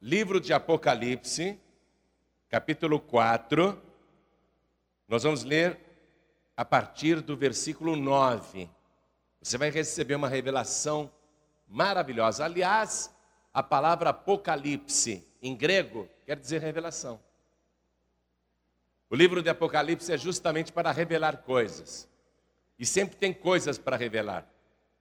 livro 0.00 0.40
de 0.40 0.52
Apocalipse, 0.52 1.58
capítulo 2.48 3.00
4. 3.00 3.80
Nós 5.08 5.24
vamos 5.24 5.42
ler 5.42 5.78
a 6.56 6.64
partir 6.64 7.20
do 7.20 7.36
versículo 7.36 7.96
9. 7.96 8.70
Você 9.42 9.58
vai 9.58 9.70
receber 9.70 10.14
uma 10.14 10.28
revelação 10.28 11.10
maravilhosa. 11.66 12.44
Aliás, 12.44 13.14
a 13.52 13.62
palavra 13.62 14.10
Apocalipse 14.10 15.26
em 15.42 15.56
grego 15.56 16.08
quer 16.24 16.38
dizer 16.38 16.60
revelação. 16.60 17.20
O 19.10 19.16
livro 19.16 19.42
de 19.42 19.48
Apocalipse 19.48 20.12
é 20.12 20.18
justamente 20.18 20.72
para 20.72 20.92
revelar 20.92 21.38
coisas. 21.38 22.08
E 22.78 22.86
sempre 22.86 23.16
tem 23.16 23.32
coisas 23.32 23.78
para 23.78 23.96
revelar. 23.96 24.46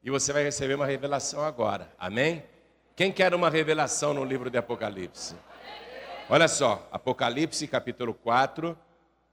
E 0.02 0.09
você 0.09 0.32
vai 0.32 0.43
receber 0.43 0.75
uma 0.75 0.86
revelação 0.86 1.43
agora. 1.43 1.93
Amém? 2.00 2.43
Quem 2.98 3.11
quer 3.11 3.36
uma 3.36 3.48
revelação 3.48 4.11
no 4.11 4.25
livro 4.25 4.50
de 4.50 4.57
Apocalipse? 4.57 5.36
Olha 6.27 6.48
só, 6.48 6.90
Apocalipse 6.91 7.67
capítulo 7.67 8.12
4, 8.12 8.76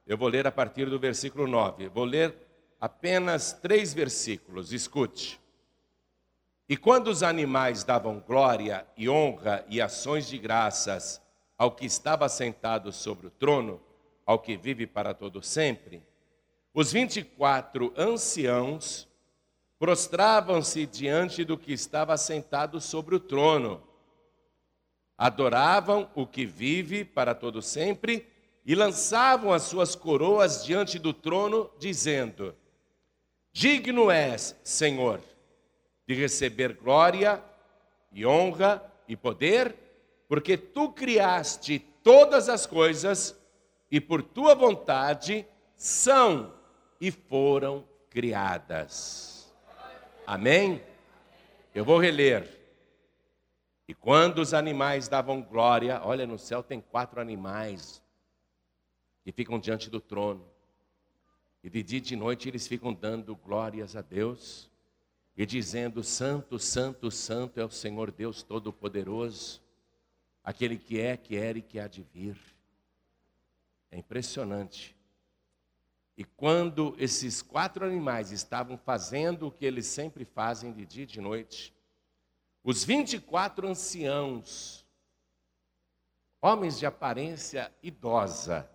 eu 0.07 0.19
vou 0.19 0.29
ler 0.29 0.47
a 0.47 0.53
partir 0.53 0.85
do 0.91 0.99
versículo 0.99 1.47
9. 1.47 1.89
Vou 1.89 2.05
ler 2.05 2.37
apenas 2.79 3.55
três 3.55 3.95
versículos, 3.95 4.71
escute. 4.71 5.41
E 6.69 6.77
quando 6.77 7.09
os 7.09 7.23
animais 7.23 7.83
davam 7.83 8.21
glória 8.21 8.87
e 8.99 9.09
honra 9.09 9.65
e 9.67 9.81
ações 9.81 10.29
de 10.29 10.37
graças 10.37 11.23
ao 11.57 11.71
que 11.71 11.87
estava 11.87 12.29
sentado 12.29 12.93
sobre 12.93 13.29
o 13.29 13.31
trono, 13.31 13.81
ao 14.27 14.39
que 14.39 14.59
vive 14.59 14.87
para 14.87 15.15
todo 15.15 15.43
sempre, 15.43 16.03
os 16.75 16.93
vinte 16.93 17.21
e 17.21 17.25
quatro 17.25 17.95
anciãos 17.97 19.09
prostravam-se 19.85 20.87
diante 20.87 21.45
do 21.45 21.59
que 21.59 21.71
estava 21.71 22.17
sentado 22.17 22.81
sobre 22.81 23.17
o 23.17 23.21
trono, 23.21 23.83
adoravam 25.19 26.11
o 26.15 26.27
que 26.27 26.47
vive 26.47 27.05
para 27.05 27.35
todo 27.35 27.61
sempre 27.61 28.27
e 28.65 28.75
lançavam 28.75 29.53
as 29.53 29.65
suas 29.65 29.95
coroas 29.95 30.65
diante 30.65 30.99
do 30.99 31.13
trono, 31.13 31.71
dizendo: 31.79 32.57
Digno 33.53 34.11
és, 34.11 34.59
Senhor, 34.65 35.21
de 36.09 36.15
receber 36.15 36.73
glória 36.73 37.45
e 38.11 38.25
honra 38.25 38.83
e 39.07 39.15
poder, 39.15 39.77
porque 40.27 40.57
tu 40.57 40.93
criaste 40.93 41.79
todas 42.03 42.49
as 42.49 42.65
coisas 42.65 43.39
e 43.91 44.01
por 44.01 44.23
tua 44.23 44.55
vontade 44.55 45.47
são 45.77 46.55
e 46.99 47.11
foram 47.11 47.85
criadas. 48.09 49.34
Amém? 50.27 50.83
Eu 51.75 51.85
vou 51.85 51.99
reler. 51.99 52.49
E 53.87 53.95
quando 53.95 54.39
os 54.39 54.55
animais 54.55 55.09
davam 55.09 55.43
glória, 55.43 56.01
olha, 56.03 56.27
no 56.27 56.39
céu 56.39 56.63
tem 56.63 56.81
quatro 56.81 57.21
animais 57.21 58.03
que 59.23 59.33
ficam 59.33 59.59
diante 59.59 59.91
do 59.91 60.01
trono. 60.01 60.45
E 61.63 61.69
de 61.69 61.83
dia 61.83 61.99
e 61.99 62.01
de 62.01 62.17
noite 62.17 62.49
eles 62.49 62.67
ficam 62.67 62.93
dando 62.93 63.37
glórias 63.37 63.97
a 63.97 64.03
Deus 64.03 64.71
e 65.37 65.45
dizendo: 65.45 66.03
Santo, 66.03 66.59
Santo, 66.59 67.11
Santo 67.11 67.61
é 67.61 67.65
o 67.65 67.71
Senhor 67.71 68.11
Deus 68.11 68.43
Todo-Poderoso, 68.43 69.61
aquele 70.43 70.79
que 70.79 71.01
é, 71.01 71.17
que 71.17 71.37
era 71.37 71.59
e 71.59 71.63
que 71.63 71.79
há 71.79 71.87
de 71.87 72.03
vir. 72.03 72.37
É 73.91 73.99
impressionante. 73.99 74.97
E 76.17 76.23
quando 76.25 76.95
esses 76.99 77.43
quatro 77.43 77.85
animais 77.85 78.31
estavam 78.31 78.79
fazendo 78.79 79.49
o 79.49 79.51
que 79.51 79.67
eles 79.67 79.87
sempre 79.87 80.25
fazem 80.25 80.73
de 80.73 80.87
dia 80.87 81.03
e 81.03 81.07
de 81.07 81.21
noite, 81.21 81.75
os 82.63 82.85
24 82.85 83.67
anciãos, 83.67 84.87
homens 86.41 86.79
de 86.79 86.87
aparência 86.87 87.73
idosa, 87.83 88.71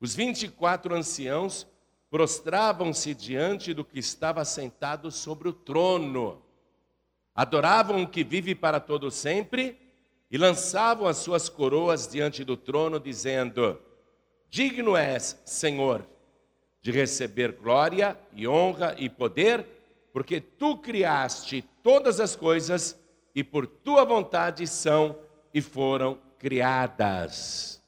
os 0.00 0.14
24 0.14 0.94
anciãos 0.94 1.66
prostravam-se 2.10 3.14
diante 3.14 3.74
do 3.74 3.84
que 3.84 3.98
estava 3.98 4.44
sentado 4.44 5.10
sobre 5.10 5.48
o 5.48 5.52
trono, 5.52 6.42
adoravam 7.34 8.02
o 8.02 8.08
que 8.08 8.24
vive 8.24 8.54
para 8.54 8.80
todo 8.80 9.10
sempre 9.10 9.78
e 10.30 10.38
lançavam 10.38 11.06
as 11.06 11.18
suas 11.18 11.48
coroas 11.50 12.08
diante 12.08 12.44
do 12.44 12.56
trono, 12.56 12.98
dizendo: 12.98 13.80
Digno 14.48 14.96
és, 14.96 15.40
Senhor, 15.44 16.06
de 16.82 16.90
receber 16.90 17.52
glória 17.52 18.18
e 18.32 18.48
honra 18.48 18.94
e 18.98 19.08
poder, 19.08 19.66
porque 20.12 20.40
tu 20.40 20.78
criaste 20.78 21.62
todas 21.82 22.20
as 22.20 22.34
coisas 22.34 22.98
e 23.34 23.44
por 23.44 23.66
tua 23.66 24.04
vontade 24.04 24.66
são 24.66 25.18
e 25.52 25.60
foram 25.60 26.18
criadas. 26.38 27.82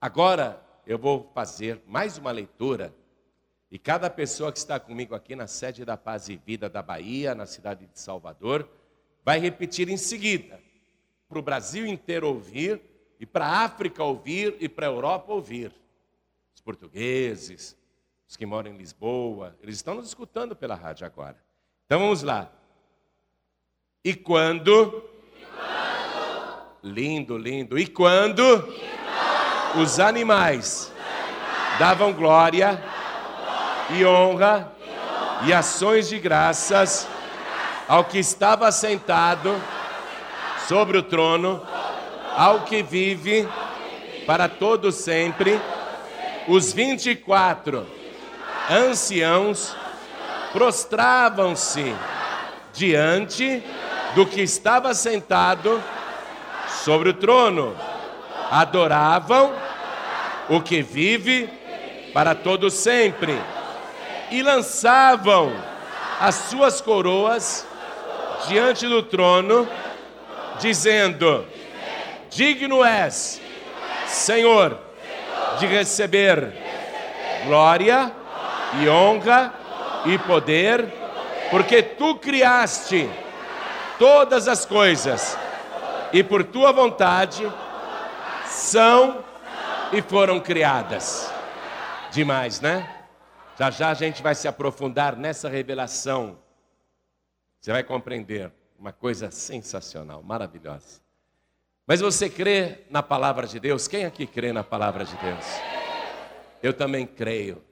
Agora 0.00 0.60
eu 0.86 0.98
vou 0.98 1.30
fazer 1.32 1.80
mais 1.86 2.18
uma 2.18 2.32
leitura 2.32 2.92
e 3.70 3.78
cada 3.78 4.10
pessoa 4.10 4.52
que 4.52 4.58
está 4.58 4.78
comigo 4.78 5.14
aqui 5.14 5.34
na 5.34 5.46
sede 5.46 5.84
da 5.84 5.96
Paz 5.96 6.28
e 6.28 6.36
Vida 6.36 6.68
da 6.68 6.82
Bahia, 6.82 7.34
na 7.34 7.46
cidade 7.46 7.86
de 7.86 7.98
Salvador, 7.98 8.68
vai 9.24 9.38
repetir 9.38 9.88
em 9.88 9.96
seguida, 9.96 10.60
para 11.28 11.38
o 11.38 11.42
Brasil 11.42 11.86
inteiro 11.86 12.28
ouvir 12.28 12.82
e 13.18 13.24
para 13.24 13.46
a 13.46 13.64
África 13.64 14.04
ouvir 14.04 14.56
e 14.60 14.68
para 14.68 14.86
a 14.86 14.90
Europa 14.90 15.32
ouvir. 15.32 15.72
Os 16.54 16.60
portugueses, 16.60 17.74
os 18.32 18.36
que 18.38 18.46
moram 18.46 18.70
em 18.70 18.76
Lisboa, 18.78 19.54
eles 19.62 19.76
estão 19.76 19.94
nos 19.94 20.06
escutando 20.06 20.56
pela 20.56 20.74
rádio 20.74 21.04
agora. 21.04 21.36
Então 21.84 21.98
vamos 21.98 22.22
lá. 22.22 22.50
E 24.02 24.14
quando? 24.14 25.04
E 25.36 25.44
quando? 25.44 26.64
Lindo, 26.82 27.36
lindo. 27.36 27.78
E 27.78 27.86
quando? 27.86 28.42
E 28.42 28.88
quando? 29.74 29.82
Os, 29.82 30.00
animais 30.00 30.80
os 30.80 30.94
animais 30.94 31.78
davam 31.78 32.10
glória, 32.14 32.68
davam 32.68 32.82
glória 33.44 34.00
e, 34.00 34.06
honra, 34.06 34.72
e 34.80 34.90
honra 34.90 35.48
e 35.48 35.52
ações 35.52 36.08
de 36.08 36.18
graças 36.18 37.06
ao 37.86 38.02
que 38.02 38.18
estava 38.18 38.72
sentado 38.72 39.54
sobre 40.66 40.96
o 40.96 41.02
trono, 41.02 41.62
ao 42.34 42.64
que 42.64 42.82
vive 42.82 43.46
para 44.24 44.48
todo 44.48 44.90
sempre, 44.90 45.60
os 46.48 46.72
vinte 46.72 47.10
e 47.10 47.14
quatro 47.14 48.00
anciãos 48.72 49.76
prostravam-se 50.52 51.94
diante 52.72 53.62
do 54.14 54.26
que 54.26 54.40
estava 54.42 54.94
sentado 54.94 55.82
sobre 56.84 57.10
o 57.10 57.14
trono, 57.14 57.76
adoravam 58.50 59.54
o 60.48 60.60
que 60.60 60.82
vive 60.82 61.48
para 62.12 62.34
todo 62.34 62.70
sempre 62.70 63.38
e 64.30 64.42
lançavam 64.42 65.52
as 66.20 66.34
suas 66.34 66.80
coroas 66.80 67.66
diante 68.48 68.86
do 68.86 69.02
trono, 69.02 69.68
dizendo: 70.58 71.46
Digno 72.30 72.84
és, 72.84 73.40
Senhor, 74.06 74.78
de 75.58 75.66
receber 75.66 76.52
glória 77.46 78.21
e 78.80 78.88
honra 78.88 79.52
e 80.06 80.18
poder, 80.18 80.92
porque 81.50 81.82
tu 81.82 82.16
criaste 82.16 83.08
todas 83.98 84.48
as 84.48 84.64
coisas 84.64 85.36
e 86.12 86.22
por 86.22 86.44
tua 86.44 86.72
vontade 86.72 87.42
são 88.46 89.24
e 89.92 90.00
foram 90.02 90.40
criadas. 90.40 91.30
Demais, 92.10 92.60
né? 92.60 93.06
Já 93.58 93.70
já 93.70 93.90
a 93.90 93.94
gente 93.94 94.22
vai 94.22 94.34
se 94.34 94.48
aprofundar 94.48 95.16
nessa 95.16 95.48
revelação. 95.48 96.38
Você 97.60 97.70
vai 97.70 97.82
compreender 97.82 98.50
uma 98.78 98.92
coisa 98.92 99.30
sensacional, 99.30 100.22
maravilhosa. 100.22 101.00
Mas 101.86 102.00
você 102.00 102.28
crê 102.28 102.80
na 102.90 103.02
palavra 103.02 103.46
de 103.46 103.60
Deus? 103.60 103.86
Quem 103.86 104.04
aqui 104.04 104.26
crê 104.26 104.52
na 104.52 104.64
palavra 104.64 105.04
de 105.04 105.16
Deus? 105.16 105.46
Eu 106.62 106.72
também 106.72 107.06
creio. 107.06 107.62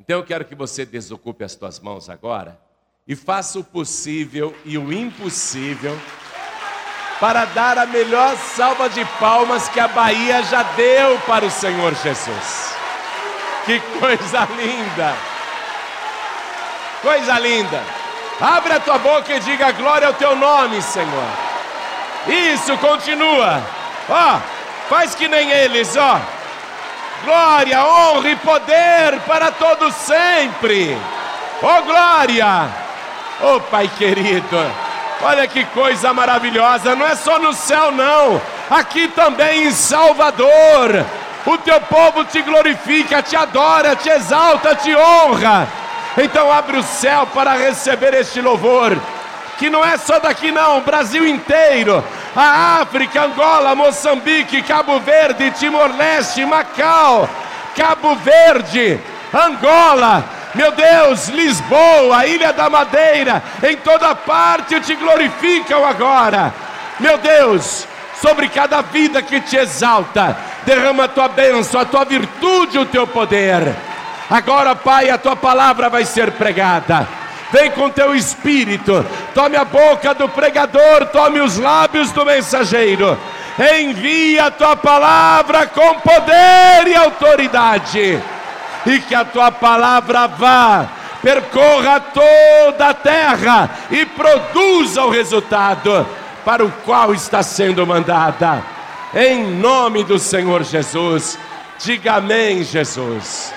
Então 0.00 0.18
eu 0.18 0.24
quero 0.24 0.46
que 0.46 0.54
você 0.54 0.86
desocupe 0.86 1.44
as 1.44 1.54
tuas 1.54 1.78
mãos 1.78 2.08
agora 2.08 2.58
e 3.06 3.14
faça 3.14 3.58
o 3.58 3.64
possível 3.64 4.56
e 4.64 4.78
o 4.78 4.90
impossível 4.90 5.96
para 7.20 7.44
dar 7.44 7.76
a 7.76 7.84
melhor 7.84 8.34
salva 8.36 8.88
de 8.88 9.04
palmas 9.18 9.68
que 9.68 9.78
a 9.78 9.88
Bahia 9.88 10.42
já 10.44 10.62
deu 10.62 11.18
para 11.26 11.44
o 11.44 11.50
Senhor 11.50 11.94
Jesus. 11.96 12.74
Que 13.66 13.78
coisa 14.00 14.48
linda! 14.56 15.14
Coisa 17.02 17.38
linda! 17.38 17.82
Abre 18.40 18.72
a 18.72 18.80
tua 18.80 18.96
boca 18.96 19.34
e 19.34 19.40
diga 19.40 19.70
glória 19.72 20.08
ao 20.08 20.14
teu 20.14 20.34
nome, 20.34 20.80
Senhor. 20.80 21.28
Isso, 22.26 22.74
continua. 22.78 23.62
Ó, 24.08 24.40
faz 24.88 25.14
que 25.14 25.28
nem 25.28 25.50
eles, 25.50 25.94
ó 25.94 26.39
glória, 27.24 27.84
honra 27.84 28.30
e 28.30 28.36
poder 28.36 29.20
para 29.26 29.50
todos 29.52 29.94
sempre. 29.94 30.96
Oh 31.62 31.82
glória! 31.82 32.68
Oh 33.42 33.60
Pai 33.60 33.90
querido, 33.96 34.70
Olha 35.22 35.46
que 35.46 35.64
coisa 35.66 36.14
maravilhosa, 36.14 36.94
não 36.96 37.06
é 37.06 37.14
só 37.14 37.38
no 37.38 37.52
céu, 37.52 37.92
não, 37.92 38.40
aqui 38.70 39.06
também 39.08 39.64
em 39.64 39.70
Salvador. 39.70 41.04
O 41.44 41.58
teu 41.58 41.80
povo 41.82 42.24
te 42.24 42.40
glorifica, 42.40 43.22
te 43.22 43.36
adora, 43.36 43.94
te 43.96 44.08
exalta, 44.08 44.74
te 44.74 44.94
honra. 44.94 45.68
Então 46.16 46.50
abre 46.50 46.78
o 46.78 46.82
céu 46.82 47.26
para 47.26 47.52
receber 47.52 48.14
este 48.14 48.40
louvor, 48.40 48.96
que 49.60 49.68
não 49.68 49.84
é 49.84 49.98
só 49.98 50.18
daqui, 50.18 50.50
não, 50.50 50.80
Brasil 50.80 51.28
inteiro, 51.28 52.02
a 52.34 52.80
África, 52.80 53.24
Angola, 53.24 53.74
Moçambique, 53.74 54.62
Cabo 54.62 54.98
Verde, 55.00 55.50
Timor-Leste, 55.50 56.46
Macau, 56.46 57.28
Cabo 57.76 58.16
Verde, 58.16 58.98
Angola, 59.34 60.24
meu 60.54 60.72
Deus, 60.72 61.28
Lisboa, 61.28 62.26
Ilha 62.26 62.54
da 62.54 62.70
Madeira, 62.70 63.42
em 63.62 63.76
toda 63.76 64.14
parte 64.14 64.80
te 64.80 64.94
glorificam 64.94 65.84
agora. 65.84 66.54
Meu 66.98 67.18
Deus, 67.18 67.86
sobre 68.14 68.48
cada 68.48 68.80
vida 68.80 69.20
que 69.20 69.42
te 69.42 69.58
exalta, 69.58 70.38
derrama 70.64 71.04
a 71.04 71.08
tua 71.08 71.28
bênção, 71.28 71.78
a 71.78 71.84
tua 71.84 72.06
virtude, 72.06 72.78
o 72.78 72.86
teu 72.86 73.06
poder. 73.06 73.74
Agora, 74.30 74.74
Pai, 74.74 75.10
a 75.10 75.18
tua 75.18 75.36
palavra 75.36 75.90
vai 75.90 76.06
ser 76.06 76.32
pregada. 76.32 77.19
Vem 77.52 77.70
com 77.72 77.90
teu 77.90 78.14
espírito, 78.14 79.04
tome 79.34 79.56
a 79.56 79.64
boca 79.64 80.14
do 80.14 80.28
pregador, 80.28 81.06
tome 81.06 81.40
os 81.40 81.58
lábios 81.58 82.12
do 82.12 82.24
mensageiro. 82.24 83.18
Envia 83.78 84.46
a 84.46 84.50
tua 84.50 84.76
palavra 84.76 85.66
com 85.66 85.94
poder 86.00 86.86
e 86.86 86.94
autoridade 86.94 88.22
e 88.86 89.00
que 89.00 89.14
a 89.14 89.24
tua 89.24 89.50
palavra 89.50 90.26
vá, 90.26 90.88
percorra 91.22 92.00
toda 92.00 92.88
a 92.88 92.94
terra 92.94 93.70
e 93.90 94.06
produza 94.06 95.04
o 95.04 95.10
resultado 95.10 96.06
para 96.44 96.64
o 96.64 96.70
qual 96.84 97.12
está 97.12 97.42
sendo 97.42 97.86
mandada. 97.86 98.62
Em 99.14 99.44
nome 99.56 100.04
do 100.04 100.18
Senhor 100.18 100.62
Jesus, 100.62 101.38
diga 101.78 102.14
amém, 102.14 102.62
Jesus. 102.62 103.52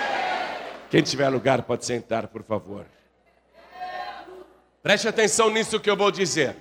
Quem 0.90 1.02
tiver 1.02 1.30
lugar 1.30 1.62
pode 1.62 1.86
sentar, 1.86 2.28
por 2.28 2.44
favor. 2.44 2.86
Preste 4.84 5.08
atenção 5.08 5.50
nisso 5.50 5.80
que 5.80 5.90
eu 5.90 5.96
vou 5.96 6.12
dizer. 6.12 6.58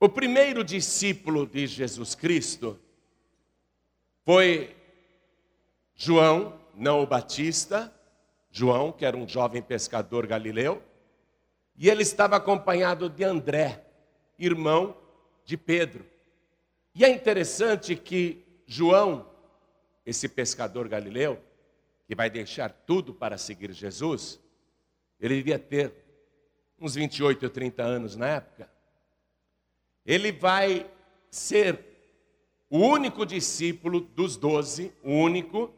O 0.00 0.08
primeiro 0.08 0.64
discípulo 0.64 1.46
de 1.46 1.68
Jesus 1.68 2.16
Cristo 2.16 2.76
foi 4.24 4.74
João, 5.94 6.60
não 6.74 7.00
o 7.00 7.06
Batista, 7.06 7.94
João, 8.50 8.90
que 8.90 9.04
era 9.04 9.16
um 9.16 9.28
jovem 9.28 9.62
pescador 9.62 10.26
galileu, 10.26 10.82
e 11.76 11.88
ele 11.88 12.02
estava 12.02 12.34
acompanhado 12.34 13.08
de 13.08 13.22
André, 13.22 13.86
irmão 14.36 14.96
de 15.44 15.56
Pedro. 15.56 16.04
E 16.92 17.04
é 17.04 17.08
interessante 17.08 17.94
que 17.94 18.44
João, 18.66 19.30
esse 20.04 20.28
pescador 20.28 20.88
galileu, 20.88 21.40
que 22.08 22.16
vai 22.16 22.28
deixar 22.28 22.72
tudo 22.72 23.14
para 23.14 23.38
seguir 23.38 23.70
Jesus, 23.70 24.40
ele 25.20 25.36
devia 25.36 25.58
ter 25.58 25.92
uns 26.80 26.94
28 26.94 27.42
ou 27.44 27.50
30 27.50 27.82
anos 27.82 28.16
na 28.16 28.26
época. 28.26 28.70
Ele 30.04 30.32
vai 30.32 30.90
ser 31.30 31.78
o 32.70 32.78
único 32.78 33.26
discípulo 33.26 34.00
dos 34.00 34.36
doze, 34.36 34.92
o 35.02 35.10
único, 35.12 35.72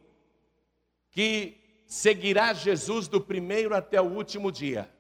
que 1.11 1.57
seguirá 1.87 2.53
Jesus 2.53 3.09
do 3.09 3.21
primeiro 3.21 3.75
até 3.75 4.01
o 4.01 4.05
último 4.05 4.53
dia. 4.53 4.91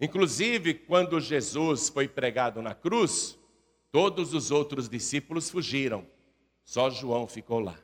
Inclusive, 0.00 0.74
quando 0.74 1.20
Jesus 1.20 1.88
foi 1.88 2.08
pregado 2.08 2.62
na 2.62 2.74
cruz, 2.74 3.38
todos 3.90 4.34
os 4.34 4.50
outros 4.50 4.88
discípulos 4.88 5.50
fugiram, 5.50 6.06
só 6.64 6.90
João 6.90 7.26
ficou 7.26 7.60
lá. 7.60 7.78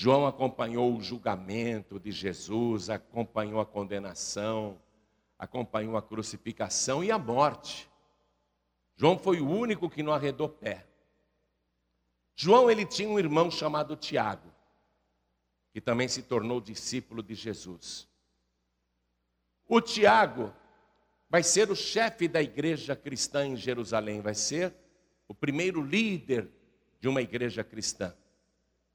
João 0.00 0.28
acompanhou 0.28 0.96
o 0.96 1.02
julgamento 1.02 1.98
de 1.98 2.12
Jesus, 2.12 2.88
acompanhou 2.88 3.60
a 3.60 3.66
condenação, 3.66 4.80
acompanhou 5.36 5.96
a 5.96 6.02
crucificação 6.02 7.02
e 7.02 7.10
a 7.10 7.18
morte. 7.18 7.90
João 8.94 9.18
foi 9.18 9.40
o 9.40 9.50
único 9.50 9.90
que 9.90 10.04
não 10.04 10.12
arredou 10.12 10.48
pé. 10.48 10.86
João 12.36 12.70
ele 12.70 12.86
tinha 12.86 13.08
um 13.08 13.18
irmão 13.18 13.50
chamado 13.50 13.96
Tiago 13.96 14.48
que 15.72 15.80
também 15.80 16.06
se 16.06 16.22
tornou 16.22 16.60
discípulo 16.60 17.20
de 17.20 17.34
Jesus. 17.34 18.06
O 19.66 19.80
Tiago 19.80 20.54
vai 21.28 21.42
ser 21.42 21.72
o 21.72 21.74
chefe 21.74 22.28
da 22.28 22.40
igreja 22.40 22.94
cristã 22.94 23.44
em 23.44 23.56
Jerusalém, 23.56 24.20
vai 24.20 24.36
ser 24.36 24.72
o 25.26 25.34
primeiro 25.34 25.82
líder 25.82 26.48
de 27.00 27.08
uma 27.08 27.20
igreja 27.20 27.64
cristã. 27.64 28.14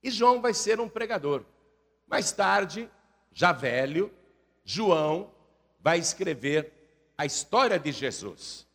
E 0.04 0.10
João 0.10 0.42
vai 0.42 0.52
ser 0.52 0.78
um 0.78 0.88
pregador. 0.88 1.42
Mais 2.06 2.30
tarde, 2.30 2.90
já 3.32 3.52
velho, 3.52 4.12
João 4.62 5.32
vai 5.80 5.98
escrever 5.98 6.72
a 7.16 7.24
história 7.24 7.78
de 7.78 7.90
Jesus. 7.90 8.66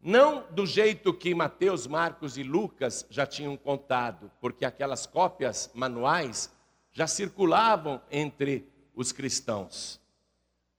Não 0.00 0.46
do 0.52 0.64
jeito 0.64 1.12
que 1.12 1.34
Mateus, 1.34 1.88
Marcos 1.88 2.38
e 2.38 2.44
Lucas 2.44 3.04
já 3.10 3.26
tinham 3.26 3.56
contado, 3.56 4.30
porque 4.40 4.64
aquelas 4.64 5.04
cópias 5.04 5.68
manuais 5.74 6.48
já 6.92 7.08
circulavam 7.08 8.00
entre 8.08 8.72
os 8.94 9.10
cristãos. 9.10 10.00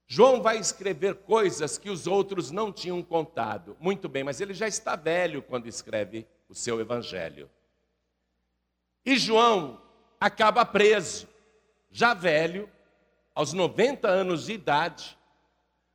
João 0.07 0.41
vai 0.41 0.57
escrever 0.57 1.15
coisas 1.15 1.77
que 1.77 1.89
os 1.89 2.07
outros 2.07 2.51
não 2.51 2.71
tinham 2.71 3.03
contado. 3.03 3.75
Muito 3.81 4.07
bem, 4.07 4.23
mas 4.23 4.39
ele 4.39 4.53
já 4.53 4.65
está 4.65 4.95
velho 4.95 5.41
quando 5.41 5.67
escreve 5.67 6.25
o 6.47 6.55
seu 6.55 6.79
evangelho. 6.79 7.49
E 9.05 9.17
João 9.17 9.81
acaba 10.19 10.65
preso, 10.65 11.27
já 11.91 12.13
velho, 12.13 12.69
aos 13.33 13.53
90 13.53 14.07
anos 14.07 14.45
de 14.45 14.53
idade. 14.53 15.17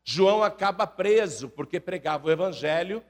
João 0.05 0.43
acaba 0.43 0.87
preso 0.87 1.49
porque 1.49 1.79
pregava 1.79 2.27
o 2.27 2.31
evangelho 2.31 3.05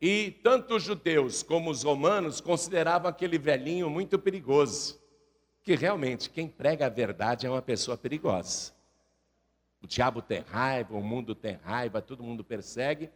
e 0.00 0.32
tanto 0.42 0.76
os 0.76 0.82
judeus 0.82 1.42
como 1.42 1.70
os 1.70 1.82
romanos 1.82 2.40
consideravam 2.40 3.08
aquele 3.08 3.38
velhinho 3.38 3.88
muito 3.88 4.18
perigoso 4.18 5.02
que 5.62 5.76
realmente 5.76 6.28
quem 6.28 6.48
prega 6.48 6.86
a 6.86 6.90
verdade 6.90 7.46
é 7.46 7.50
uma 7.50 7.62
pessoa 7.62 7.96
perigosa. 7.96 8.72
O 9.80 9.86
diabo 9.86 10.20
tem 10.20 10.40
raiva, 10.40 10.96
o 10.96 11.02
mundo 11.02 11.34
tem 11.34 11.58
raiva, 11.62 12.02
todo 12.02 12.22
mundo 12.22 12.44
persegue. 12.44 13.10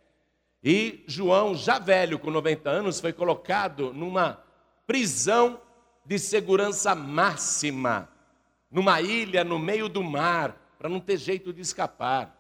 E 0.63 1.05
João, 1.07 1.55
já 1.55 1.79
velho, 1.79 2.19
com 2.19 2.31
90 2.31 2.71
anos, 2.71 3.01
foi 3.01 3.13
colocado 3.13 3.93
numa 3.93 4.43
prisão 4.87 5.61
de 6.07 6.19
segurança 6.19 6.95
máxima, 6.95 8.09
numa 8.71 9.01
ilha 9.01 9.43
no 9.43 9.59
meio 9.59 9.89
do 9.89 10.03
mar, 10.03 10.57
para 10.79 10.89
não 10.89 11.01
ter 11.01 11.17
jeito 11.17 11.53
de 11.53 11.61
escapar. 11.61 12.35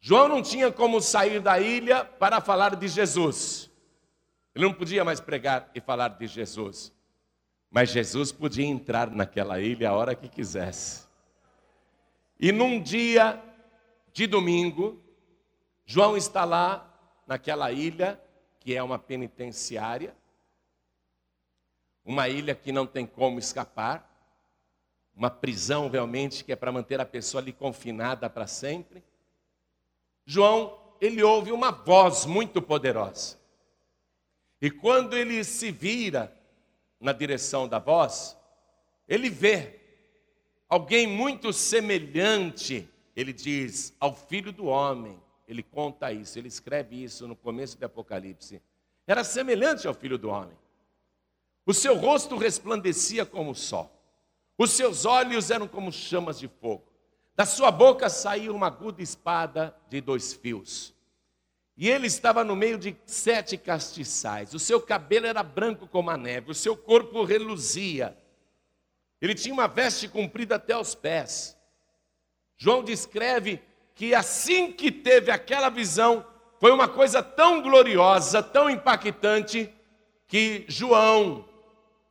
João 0.00 0.28
não 0.28 0.42
tinha 0.42 0.72
como 0.72 1.00
sair 1.00 1.40
da 1.40 1.60
ilha 1.60 2.04
para 2.04 2.40
falar 2.40 2.74
de 2.74 2.88
Jesus. 2.88 3.70
Ele 4.54 4.64
não 4.64 4.74
podia 4.74 5.04
mais 5.04 5.20
pregar 5.20 5.70
e 5.74 5.80
falar 5.80 6.08
de 6.08 6.26
Jesus. 6.26 6.92
Mas 7.70 7.90
Jesus 7.90 8.32
podia 8.32 8.66
entrar 8.66 9.10
naquela 9.10 9.60
ilha 9.60 9.90
a 9.90 9.92
hora 9.94 10.14
que 10.14 10.28
quisesse. 10.28 11.06
E 12.38 12.50
num 12.50 12.82
dia 12.82 13.40
de 14.12 14.26
domingo, 14.26 15.00
João 15.86 16.16
está 16.16 16.44
lá 16.44 16.92
naquela 17.26 17.70
ilha, 17.70 18.20
que 18.58 18.74
é 18.74 18.82
uma 18.82 18.98
penitenciária, 18.98 20.14
uma 22.04 22.28
ilha 22.28 22.54
que 22.54 22.72
não 22.72 22.86
tem 22.86 23.06
como 23.06 23.38
escapar, 23.38 24.08
uma 25.14 25.30
prisão 25.30 25.88
realmente 25.88 26.44
que 26.44 26.52
é 26.52 26.56
para 26.56 26.72
manter 26.72 27.00
a 27.00 27.04
pessoa 27.04 27.42
ali 27.42 27.52
confinada 27.52 28.28
para 28.28 28.46
sempre. 28.46 29.02
João, 30.24 30.78
ele 31.00 31.22
ouve 31.22 31.52
uma 31.52 31.70
voz 31.70 32.24
muito 32.24 32.62
poderosa. 32.62 33.36
E 34.60 34.70
quando 34.70 35.16
ele 35.16 35.42
se 35.44 35.70
vira 35.70 36.32
na 37.00 37.12
direção 37.12 37.66
da 37.66 37.78
voz, 37.78 38.36
ele 39.08 39.28
vê 39.28 39.80
alguém 40.68 41.06
muito 41.06 41.52
semelhante, 41.52 42.88
ele 43.14 43.32
diz, 43.32 43.92
ao 43.98 44.14
filho 44.14 44.52
do 44.52 44.66
homem. 44.66 45.20
Ele 45.46 45.62
conta 45.62 46.12
isso, 46.12 46.38
ele 46.38 46.48
escreve 46.48 47.02
isso 47.02 47.26
no 47.28 47.36
começo 47.36 47.76
do 47.76 47.84
Apocalipse. 47.84 48.62
Era 49.06 49.24
semelhante 49.24 49.86
ao 49.86 49.92
filho 49.92 50.16
do 50.16 50.30
homem. 50.30 50.56
O 51.64 51.72
seu 51.72 51.96
rosto 51.96 52.36
resplandecia 52.36 53.24
como 53.24 53.52
o 53.52 53.54
sol. 53.54 53.90
Os 54.58 54.70
seus 54.70 55.04
olhos 55.04 55.50
eram 55.50 55.68
como 55.68 55.92
chamas 55.92 56.38
de 56.38 56.48
fogo. 56.48 56.84
Da 57.34 57.46
sua 57.46 57.70
boca 57.70 58.08
saía 58.08 58.52
uma 58.52 58.66
aguda 58.66 59.02
espada 59.02 59.74
de 59.88 60.00
dois 60.00 60.32
fios. 60.32 60.94
E 61.76 61.88
ele 61.88 62.06
estava 62.06 62.44
no 62.44 62.54
meio 62.54 62.76
de 62.76 62.96
sete 63.06 63.56
castiçais. 63.56 64.52
O 64.52 64.58
seu 64.58 64.80
cabelo 64.80 65.26
era 65.26 65.42
branco 65.42 65.86
como 65.86 66.10
a 66.10 66.16
neve, 66.16 66.50
o 66.50 66.54
seu 66.54 66.76
corpo 66.76 67.24
reluzia. 67.24 68.16
Ele 69.20 69.34
tinha 69.34 69.54
uma 69.54 69.68
veste 69.68 70.08
comprida 70.08 70.56
até 70.56 70.76
os 70.76 70.94
pés. 70.94 71.56
João 72.56 72.84
descreve 72.84 73.62
que 73.94 74.14
assim 74.14 74.72
que 74.72 74.90
teve 74.90 75.30
aquela 75.30 75.68
visão, 75.68 76.26
foi 76.60 76.70
uma 76.70 76.88
coisa 76.88 77.22
tão 77.22 77.62
gloriosa, 77.62 78.42
tão 78.42 78.68
impactante, 78.68 79.72
que 80.28 80.64
João, 80.68 81.44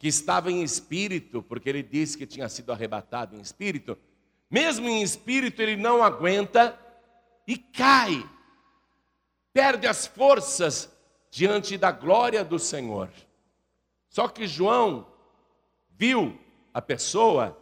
que 0.02 0.08
estava 0.08 0.52
em 0.52 0.64
espírito, 0.64 1.44
porque 1.44 1.70
ele 1.70 1.84
disse 1.84 2.18
que 2.18 2.26
tinha 2.26 2.50
sido 2.50 2.72
arrebatado 2.72 3.36
em 3.36 3.40
espírito, 3.40 3.96
mesmo 4.50 4.90
em 4.90 5.04
espírito 5.04 5.62
ele 5.62 5.76
não 5.76 6.02
aguenta 6.02 6.76
e 7.46 7.56
cai, 7.56 8.28
perde 9.54 9.86
as 9.86 10.08
forças 10.08 10.92
diante 11.30 11.78
da 11.78 11.92
glória 11.92 12.44
do 12.44 12.58
Senhor. 12.58 13.12
Só 14.10 14.28
que 14.28 14.48
João 14.48 15.06
viu 15.92 16.36
a 16.74 16.82
pessoa 16.82 17.56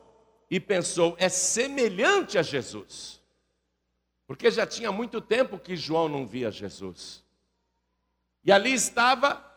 e 0.50 0.62
pensou: 0.62 1.18
é 1.20 1.28
semelhante 1.28 2.38
a 2.38 2.42
Jesus. 2.42 3.22
Porque 4.26 4.50
já 4.50 4.66
tinha 4.66 4.94
muito 4.94 5.20
tempo 5.20 5.60
que 5.60 5.76
João 5.76 6.08
não 6.08 6.26
via 6.26 6.50
Jesus. 6.50 7.22
E 8.46 8.50
ali 8.50 8.72
estava 8.72 9.49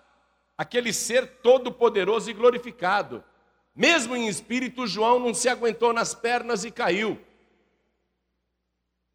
aquele 0.62 0.92
ser 0.92 1.26
todo-poderoso 1.42 2.30
e 2.30 2.34
glorificado. 2.34 3.22
Mesmo 3.74 4.14
em 4.14 4.28
espírito, 4.28 4.86
João 4.86 5.18
não 5.18 5.34
se 5.34 5.48
aguentou 5.48 5.92
nas 5.92 6.14
pernas 6.14 6.64
e 6.64 6.70
caiu. 6.70 7.20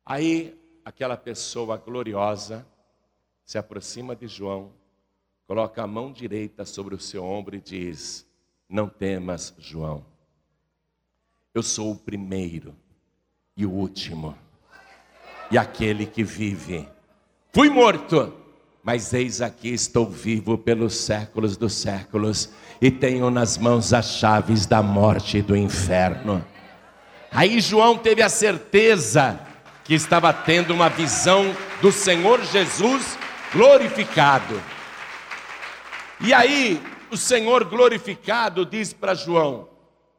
Aí, 0.06 0.60
aquela 0.84 1.16
pessoa 1.16 1.78
gloriosa 1.78 2.68
se 3.46 3.58
aproxima 3.58 4.14
de 4.14 4.28
João, 4.28 4.74
coloca 5.48 5.82
a 5.82 5.88
mão 5.88 6.12
direita 6.12 6.66
sobre 6.66 6.94
o 6.94 7.00
seu 7.00 7.24
ombro 7.24 7.56
e 7.56 7.62
diz: 7.62 8.28
Não 8.68 8.90
temas, 8.90 9.54
João. 9.58 10.06
Eu 11.54 11.64
sou 11.64 11.92
o 11.92 11.98
primeiro 11.98 12.76
e 13.56 13.66
o 13.66 13.72
último, 13.72 14.38
e 15.50 15.58
aquele 15.58 16.06
que 16.06 16.24
vive. 16.24 16.88
Fui 17.54 17.70
morto, 17.70 18.34
mas 18.88 19.14
eis 19.14 19.42
aqui 19.42 19.68
estou 19.68 20.10
vivo 20.10 20.58
pelos 20.58 20.96
séculos 20.96 21.58
dos 21.58 21.74
séculos 21.74 22.50
e 22.82 22.90
tenho 22.90 23.30
nas 23.30 23.58
mãos 23.58 23.92
as 23.92 24.12
chaves 24.12 24.66
da 24.66 24.82
morte 24.82 25.40
e 25.40 25.42
do 25.42 25.58
inferno. 25.58 26.42
Aí 27.30 27.60
João 27.60 27.98
teve 27.98 28.22
a 28.22 28.30
certeza 28.30 29.38
que 29.84 29.94
estava 29.94 30.32
tendo 30.32 30.74
uma 30.74 30.88
visão 30.88 31.54
do 31.82 31.92
Senhor 31.92 32.42
Jesus 32.46 33.20
glorificado. 33.52 34.64
E 36.22 36.34
aí, 36.34 36.82
o 37.12 37.18
Senhor 37.18 37.66
glorificado 37.66 38.66
diz 38.66 38.94
para 38.94 39.14
João: 39.14 39.68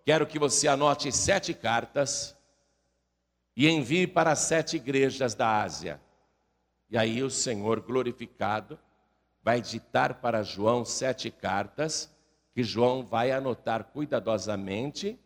Quero 0.04 0.26
que 0.26 0.38
você 0.38 0.68
anote 0.68 1.10
sete 1.10 1.54
cartas 1.54 2.36
e 3.56 3.66
envie 3.66 4.06
para 4.06 4.36
sete 4.36 4.76
igrejas 4.76 5.34
da 5.34 5.62
Ásia. 5.62 5.98
E 6.90 6.96
aí 6.96 7.22
o 7.22 7.30
Senhor 7.30 7.80
glorificado 7.80 8.78
vai 9.42 9.60
ditar 9.60 10.14
para 10.14 10.42
João 10.42 10.84
sete 10.84 11.30
cartas, 11.30 12.10
que 12.54 12.62
João 12.62 13.04
vai 13.04 13.30
anotar 13.30 13.84
cuidadosamente 13.84 15.18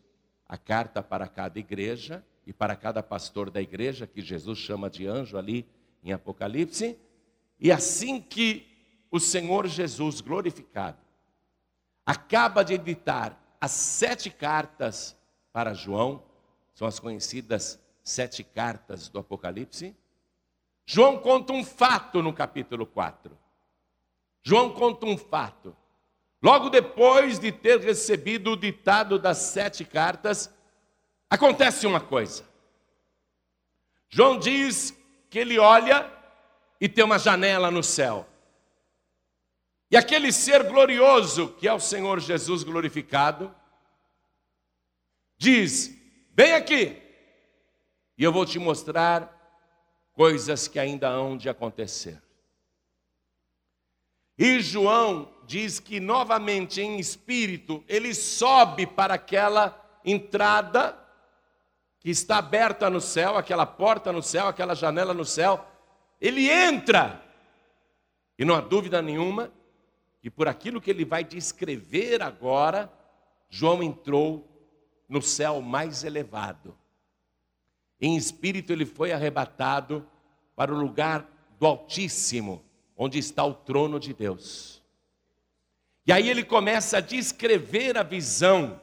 a 0.47 0.59
carta 0.59 1.03
para 1.03 1.29
cada 1.29 1.59
igreja 1.59 2.25
e 2.47 2.53
para 2.53 2.77
cada 2.77 3.03
pastor 3.03 3.51
da 3.51 3.61
igreja, 3.61 4.07
que 4.07 4.21
Jesus 4.21 4.59
chama 4.59 4.91
de 4.91 5.07
anjo 5.07 5.39
ali 5.39 5.67
em 6.03 6.13
Apocalipse. 6.13 6.99
E 7.59 7.71
assim 7.71 8.21
que 8.21 8.67
o 9.11 9.21
Senhor 9.21 9.67
Jesus 9.67 10.21
glorificado 10.21 10.99
acaba 12.05 12.65
de 12.65 12.75
editar 12.75 13.39
as 13.61 13.71
sete 13.71 14.29
cartas 14.29 15.17
para 15.53 15.73
João, 15.73 16.23
são 16.75 16.89
as 16.89 16.99
conhecidas 16.99 17.79
sete 18.03 18.43
cartas 18.43 19.09
do 19.09 19.19
Apocalipse. 19.21 19.95
João 20.85 21.19
conta 21.19 21.53
um 21.53 21.65
fato 21.65 22.23
no 22.23 22.33
capítulo 22.33 22.87
4. 22.87 23.37
João 24.43 24.71
conta 24.71 25.07
um 25.07 25.17
fato. 25.17 25.77
Logo 26.43 26.69
depois 26.69 27.39
de 27.39 27.53
ter 27.53 27.81
recebido 27.81 28.53
o 28.53 28.57
ditado 28.57 29.19
das 29.19 29.39
sete 29.39 29.85
cartas, 29.85 30.53
acontece 31.31 31.87
uma 31.87 32.01
coisa. 32.01 32.45
João 34.09 34.39
diz 34.39 34.97
que 35.31 35.39
ele 35.39 35.59
olha 35.59 36.11
e 36.81 36.89
tem 36.89 37.05
uma 37.05 37.19
janela 37.19 37.71
no 37.71 37.83
céu. 37.83 38.29
E 39.89 39.97
aquele 39.97 40.33
ser 40.33 40.65
glorioso, 40.65 41.51
que 41.55 41.69
é 41.69 41.73
o 41.73 41.79
Senhor 41.79 42.19
Jesus 42.19 42.65
glorificado, 42.65 43.55
diz: 45.37 45.95
Vem 46.35 46.55
aqui, 46.55 47.01
e 48.19 48.25
eu 48.25 48.33
vou 48.33 48.45
te 48.45 48.59
mostrar 48.59 49.42
coisas 50.13 50.69
que 50.69 50.79
ainda 50.79 51.09
hão 51.09 51.37
de 51.37 51.49
acontecer. 51.49 52.23
E 54.39 54.61
João 54.61 55.33
diz 55.47 55.79
que 55.79 56.01
novamente 56.01 56.81
em 56.81 56.99
espírito 56.99 57.85
ele 57.89 58.15
sobe 58.15 58.87
para 58.87 59.15
aquela 59.15 59.79
entrada 60.05 60.99
que 62.01 62.11
está 62.11 62.39
aberta 62.39 62.91
no 62.91 63.01
céu, 63.01 63.37
aquela 63.37 63.65
porta 63.65 64.11
no 64.13 64.23
céu, 64.23 64.49
aquela 64.49 64.75
janela 64.75 65.15
no 65.15 65.25
céu. 65.25 65.65
Ele 66.21 66.51
entra, 66.51 67.23
e 68.39 68.45
não 68.45 68.55
há 68.55 68.61
dúvida 68.61 69.01
nenhuma 69.01 69.53
e 70.23 70.31
por 70.31 70.47
aquilo 70.47 70.81
que 70.81 70.91
ele 70.91 71.05
vai 71.05 71.25
descrever 71.25 72.23
agora, 72.23 72.93
João 73.51 73.83
entrou 73.83 74.49
no 75.09 75.21
céu 75.21 75.61
mais 75.61 76.05
elevado. 76.05 76.79
Em 78.03 78.17
espírito, 78.17 78.73
ele 78.73 78.85
foi 78.85 79.13
arrebatado 79.13 80.05
para 80.57 80.75
o 80.75 80.77
lugar 80.77 81.25
do 81.57 81.65
Altíssimo, 81.65 82.65
onde 82.97 83.17
está 83.17 83.45
o 83.45 83.55
trono 83.55 84.01
de 84.01 84.13
Deus. 84.13 84.83
E 86.05 86.13
aí 86.13 86.29
ele 86.29 86.43
começa 86.43 86.97
a 86.99 87.01
descrever 87.01 87.97
a 87.97 88.03
visão, 88.03 88.81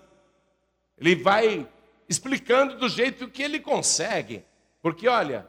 ele 0.98 1.18
vai 1.18 1.70
explicando 2.08 2.78
do 2.78 2.88
jeito 2.88 3.30
que 3.30 3.44
ele 3.44 3.60
consegue, 3.60 4.46
porque 4.82 5.10
olha, 5.10 5.46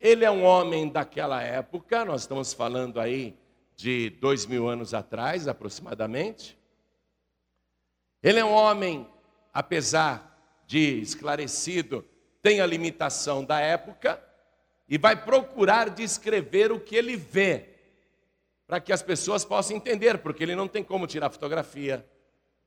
ele 0.00 0.24
é 0.24 0.30
um 0.30 0.42
homem 0.42 0.88
daquela 0.88 1.40
época, 1.40 2.04
nós 2.04 2.22
estamos 2.22 2.52
falando 2.52 2.98
aí 2.98 3.36
de 3.76 4.10
dois 4.10 4.46
mil 4.46 4.68
anos 4.68 4.92
atrás, 4.92 5.46
aproximadamente. 5.46 6.58
Ele 8.20 8.40
é 8.40 8.44
um 8.44 8.52
homem, 8.52 9.08
apesar 9.54 10.36
de 10.66 11.00
esclarecido, 11.00 12.04
tem 12.42 12.60
a 12.60 12.66
limitação 12.66 13.44
da 13.44 13.60
época 13.60 14.20
e 14.88 14.98
vai 14.98 15.16
procurar 15.16 15.88
descrever 15.88 16.72
o 16.72 16.80
que 16.80 16.96
ele 16.96 17.16
vê, 17.16 17.68
para 18.66 18.80
que 18.80 18.92
as 18.92 19.02
pessoas 19.02 19.44
possam 19.44 19.76
entender, 19.76 20.18
porque 20.18 20.42
ele 20.42 20.56
não 20.56 20.66
tem 20.66 20.82
como 20.82 21.06
tirar 21.06 21.30
fotografia, 21.30 22.04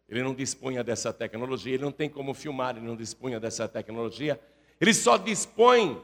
ele 0.07 0.23
não 0.23 0.33
dispunha 0.33 0.83
dessa 0.83 1.11
tecnologia, 1.11 1.73
ele 1.73 1.83
não 1.83 1.91
tem 1.91 2.09
como 2.09 2.33
filmar, 2.33 2.77
ele 2.77 2.85
não 2.85 2.95
dispunha 2.95 3.39
dessa 3.39 3.67
tecnologia, 3.67 4.39
ele 4.79 4.93
só 4.93 5.17
dispõe 5.17 6.03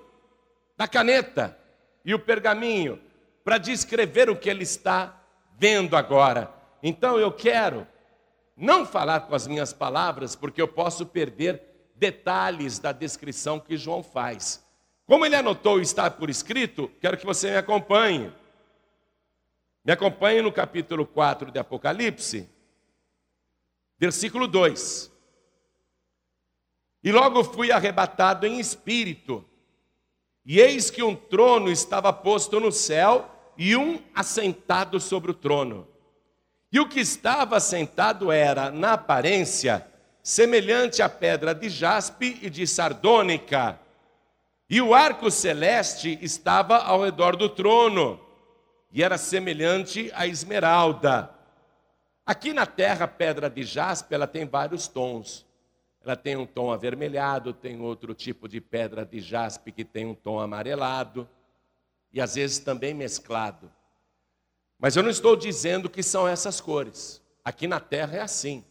da 0.76 0.88
caneta 0.88 1.58
e 2.04 2.14
o 2.14 2.20
pergaminho 2.20 3.00
para 3.44 3.58
descrever 3.58 4.30
o 4.30 4.36
que 4.36 4.50
ele 4.50 4.64
está 4.64 5.24
vendo 5.58 5.96
agora. 5.96 6.52
Então 6.84 7.20
eu 7.20 7.32
quero 7.32 7.88
não 8.58 8.86
falar 8.86 9.22
com 9.22 9.36
as 9.36 9.48
minhas 9.48 9.74
palavras, 9.74 10.36
porque 10.36 10.62
eu 10.62 10.68
posso 10.68 11.06
perder 11.06 11.71
detalhes 12.02 12.80
da 12.80 12.92
descrição 12.92 13.60
que 13.60 13.78
João 13.78 14.02
faz. 14.02 14.66
Como 15.06 15.24
ele 15.24 15.36
anotou 15.36 15.78
e 15.78 15.84
está 15.84 16.10
por 16.10 16.32
escrito, 16.32 16.92
quero 17.00 17.16
que 17.16 17.26
você 17.28 17.52
me 17.52 17.58
acompanhe. 17.58 18.34
Me 19.86 19.94
acompanhe 19.94 20.42
no 20.42 20.52
capítulo 20.52 21.06
4 21.06 21.52
de 21.52 21.60
Apocalipse, 21.60 22.50
versículo 24.00 24.48
2. 24.48 25.12
E 27.04 27.12
logo 27.12 27.44
fui 27.44 27.72
arrebatado 27.72 28.48
em 28.48 28.60
espírito, 28.60 29.46
e 30.44 30.60
eis 30.60 30.90
que 30.90 31.04
um 31.04 31.16
trono 31.16 31.70
estava 31.70 32.12
posto 32.12 32.60
no 32.60 32.72
céu 32.72 33.30
e 33.56 33.76
um 33.76 34.02
assentado 34.16 35.00
sobre 35.00 35.30
o 35.30 35.36
trono. 35.36 35.88
E 36.72 36.80
o 36.80 36.90
que 36.90 37.00
estava 37.00 37.58
assentado 37.58 38.32
era, 38.32 38.72
na 38.72 38.94
aparência, 38.94 39.91
semelhante 40.24 41.02
à 41.02 41.10
pedra 41.10 41.54
de 41.54 41.70
jaspe 41.70 42.38
e 42.42 42.50
de 42.50 42.66
sardônica. 42.68 43.80
E 44.70 44.82
o 44.82 44.94
arco 44.94 45.30
celeste 45.30 46.18
estava 46.22 46.78
ao 46.78 47.04
redor 47.04 47.36
do 47.36 47.50
trono, 47.50 48.20
e 48.92 49.04
era 49.04 49.18
semelhante 49.18 50.12
à 50.14 50.28
esmeralda. 50.28 51.30
Aqui 52.26 52.54
na 52.54 52.66
terra, 52.66 53.06
a 53.06 53.08
pedra 53.08 53.50
de 53.50 53.64
jaspe, 53.64 54.14
ela 54.14 54.28
tem 54.28 54.46
vários 54.46 54.88
tons. 54.88 55.46
Ela 56.04 56.16
tem 56.16 56.36
um 56.36 56.46
tom 56.46 56.72
avermelhado, 56.72 57.54
tem 57.54 57.80
outro 57.80 58.14
tipo 58.14 58.48
de 58.48 58.60
pedra 58.60 59.06
de 59.06 59.20
jaspe 59.20 59.72
que 59.72 59.84
tem 59.84 60.06
um 60.06 60.16
tom 60.16 60.40
amarelado, 60.40 61.30
e 62.12 62.20
às 62.20 62.36
vezes 62.36 62.60
também 62.60 62.94
mesclado. 62.94 63.72
Mas 64.80 64.96
eu 64.96 65.04
não 65.04 65.10
estou 65.10 65.36
dizendo 65.36 65.90
que 65.90 66.02
são 66.02 66.28
essas 66.28 66.60
cores. 66.60 67.22
Aqui 67.44 67.68
na 67.68 67.80
terra 67.80 68.18
é 68.18 68.22
assim. 68.22 68.64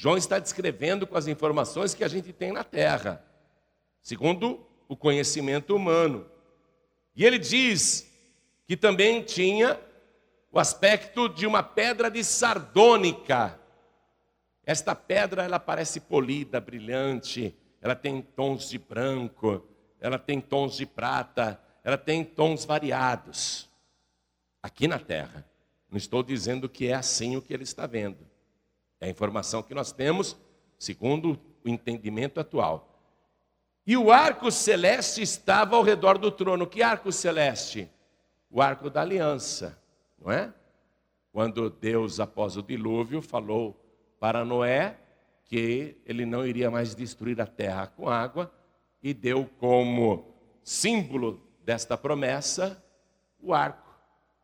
João 0.00 0.16
está 0.16 0.38
descrevendo 0.38 1.06
com 1.06 1.14
as 1.14 1.26
informações 1.26 1.92
que 1.92 2.02
a 2.02 2.08
gente 2.08 2.32
tem 2.32 2.52
na 2.52 2.64
terra, 2.64 3.22
segundo 4.00 4.66
o 4.88 4.96
conhecimento 4.96 5.76
humano. 5.76 6.26
E 7.14 7.22
ele 7.22 7.38
diz 7.38 8.10
que 8.66 8.78
também 8.78 9.22
tinha 9.22 9.78
o 10.50 10.58
aspecto 10.58 11.28
de 11.28 11.46
uma 11.46 11.62
pedra 11.62 12.10
de 12.10 12.24
sardônica. 12.24 13.60
Esta 14.64 14.94
pedra 14.94 15.42
ela 15.42 15.60
parece 15.60 16.00
polida, 16.00 16.62
brilhante, 16.62 17.54
ela 17.82 17.94
tem 17.94 18.22
tons 18.22 18.70
de 18.70 18.78
branco, 18.78 19.68
ela 20.00 20.18
tem 20.18 20.40
tons 20.40 20.78
de 20.78 20.86
prata, 20.86 21.60
ela 21.84 21.98
tem 21.98 22.24
tons 22.24 22.64
variados. 22.64 23.68
Aqui 24.62 24.88
na 24.88 24.98
terra. 24.98 25.46
Não 25.90 25.98
estou 25.98 26.22
dizendo 26.22 26.70
que 26.70 26.86
é 26.86 26.94
assim 26.94 27.36
o 27.36 27.42
que 27.42 27.52
ele 27.52 27.64
está 27.64 27.86
vendo. 27.86 28.29
É 29.00 29.06
a 29.06 29.10
informação 29.10 29.62
que 29.62 29.74
nós 29.74 29.92
temos, 29.92 30.36
segundo 30.78 31.38
o 31.64 31.68
entendimento 31.68 32.38
atual. 32.38 32.86
E 33.86 33.96
o 33.96 34.12
arco 34.12 34.50
celeste 34.50 35.22
estava 35.22 35.76
ao 35.76 35.82
redor 35.82 36.18
do 36.18 36.30
trono. 36.30 36.66
Que 36.66 36.82
arco 36.82 37.10
celeste? 37.10 37.90
O 38.50 38.60
arco 38.60 38.90
da 38.90 39.00
aliança, 39.00 39.80
não 40.18 40.30
é? 40.30 40.52
Quando 41.32 41.70
Deus, 41.70 42.20
após 42.20 42.56
o 42.56 42.62
dilúvio, 42.62 43.22
falou 43.22 43.80
para 44.18 44.44
Noé 44.44 44.98
que 45.44 45.96
ele 46.04 46.26
não 46.26 46.46
iria 46.46 46.70
mais 46.70 46.94
destruir 46.94 47.40
a 47.40 47.46
terra 47.46 47.86
com 47.86 48.08
água 48.08 48.52
e 49.02 49.14
deu 49.14 49.48
como 49.58 50.34
símbolo 50.62 51.40
desta 51.64 51.96
promessa 51.96 52.84
o 53.40 53.54
arco 53.54 53.90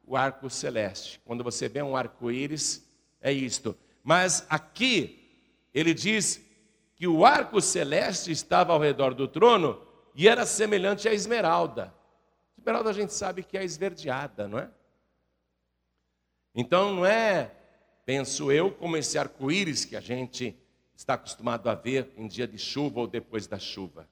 o 0.07 0.17
arco 0.17 0.49
celeste. 0.49 1.21
Quando 1.25 1.43
você 1.43 1.69
vê 1.69 1.83
um 1.83 1.97
arco-íris, 1.97 2.89
é 3.21 3.33
isto. 3.33 3.77
Mas 4.07 4.47
aqui, 4.49 5.19
ele 5.75 5.93
diz 5.93 6.41
que 6.95 7.09
o 7.09 7.27
arco 7.27 7.61
celeste 7.61 8.31
estava 8.31 8.73
ao 8.73 8.79
redor 8.79 9.13
do 9.13 9.27
trono 9.27 9.85
e 10.15 10.29
era 10.29 10.47
semelhante 10.47 11.09
à 11.09 11.13
esmeralda. 11.13 11.93
Esmeralda 12.57 12.91
a 12.91 12.93
gente 12.93 13.13
sabe 13.13 13.43
que 13.43 13.59
é 13.59 13.65
esverdeada, 13.65 14.47
não 14.47 14.61
é? 14.61 14.71
Então 16.55 16.95
não 16.95 17.05
é, 17.05 17.51
penso 18.05 18.53
eu, 18.53 18.71
como 18.71 18.97
esse 18.97 19.19
arco-íris 19.19 19.85
que 19.85 19.97
a 19.97 20.01
gente 20.01 20.57
está 20.95 21.15
acostumado 21.15 21.69
a 21.69 21.75
ver 21.75 22.13
em 22.17 22.29
dia 22.29 22.47
de 22.47 22.59
chuva 22.59 23.01
ou 23.01 23.09
depois 23.09 23.49
da 23.49 23.59
chuva. 23.59 24.09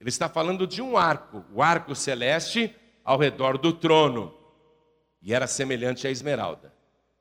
Ele 0.00 0.08
está 0.08 0.26
falando 0.26 0.66
de 0.66 0.80
um 0.80 0.96
arco, 0.96 1.44
o 1.52 1.62
arco 1.62 1.94
celeste 1.94 2.74
ao 3.04 3.18
redor 3.18 3.58
do 3.58 3.74
trono 3.74 4.34
e 5.20 5.34
era 5.34 5.46
semelhante 5.46 6.06
à 6.06 6.10
esmeralda. 6.10 6.72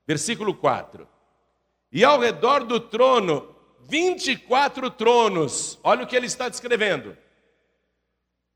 Versículo 0.08 0.56
4. 0.56 1.17
E 1.92 2.04
ao 2.04 2.20
redor 2.20 2.64
do 2.64 2.80
trono, 2.80 3.56
24 3.88 4.90
tronos. 4.92 5.80
Olha 5.84 6.04
o 6.04 6.08
que 6.08 6.16
ele 6.16 6.26
está 6.26 6.50
descrevendo. 6.50 7.18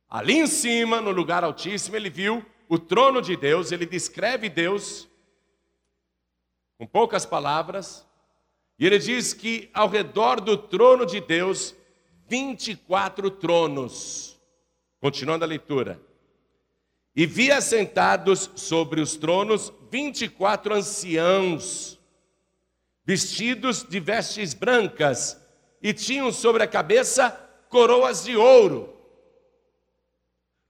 Ali 0.09 0.39
em 0.39 0.47
cima, 0.47 0.99
no 0.99 1.11
lugar 1.11 1.43
altíssimo, 1.43 1.95
ele 1.95 2.09
viu 2.09 2.45
o 2.67 2.77
trono 2.77 3.21
de 3.21 3.35
Deus, 3.37 3.71
ele 3.71 3.85
descreve 3.85 4.49
Deus 4.49 5.07
com 6.77 6.87
poucas 6.87 7.25
palavras, 7.25 8.05
e 8.79 8.85
ele 8.85 8.97
diz 8.97 9.33
que 9.33 9.69
ao 9.73 9.87
redor 9.87 10.41
do 10.41 10.57
trono 10.57 11.05
de 11.05 11.21
Deus, 11.21 11.75
24 12.27 13.29
tronos. 13.29 14.39
Continuando 14.99 15.45
a 15.45 15.47
leitura. 15.47 16.01
E 17.15 17.25
vi 17.25 17.51
assentados 17.51 18.49
sobre 18.55 18.99
os 18.99 19.15
tronos 19.15 19.71
vinte 19.91 20.23
e 20.23 20.29
quatro 20.29 20.73
anciãos, 20.73 21.99
vestidos 23.03 23.83
de 23.83 23.99
vestes 23.99 24.53
brancas, 24.53 25.39
e 25.81 25.93
tinham 25.93 26.31
sobre 26.31 26.61
a 26.63 26.67
cabeça 26.67 27.31
coroas 27.69 28.23
de 28.23 28.35
ouro. 28.35 28.95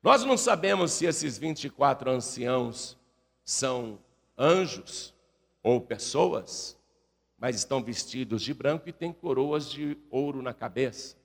Nós 0.01 0.23
não 0.23 0.37
sabemos 0.37 0.93
se 0.93 1.05
esses 1.05 1.37
24 1.37 2.09
anciãos 2.09 2.97
são 3.43 3.99
anjos 4.37 5.13
ou 5.61 5.81
pessoas, 5.81 6.77
mas 7.37 7.55
estão 7.55 7.83
vestidos 7.83 8.41
de 8.41 8.53
branco 8.53 8.87
e 8.87 8.93
têm 8.93 9.11
coroas 9.11 9.69
de 9.69 9.97
ouro 10.09 10.41
na 10.41 10.53
cabeça. 10.53 11.17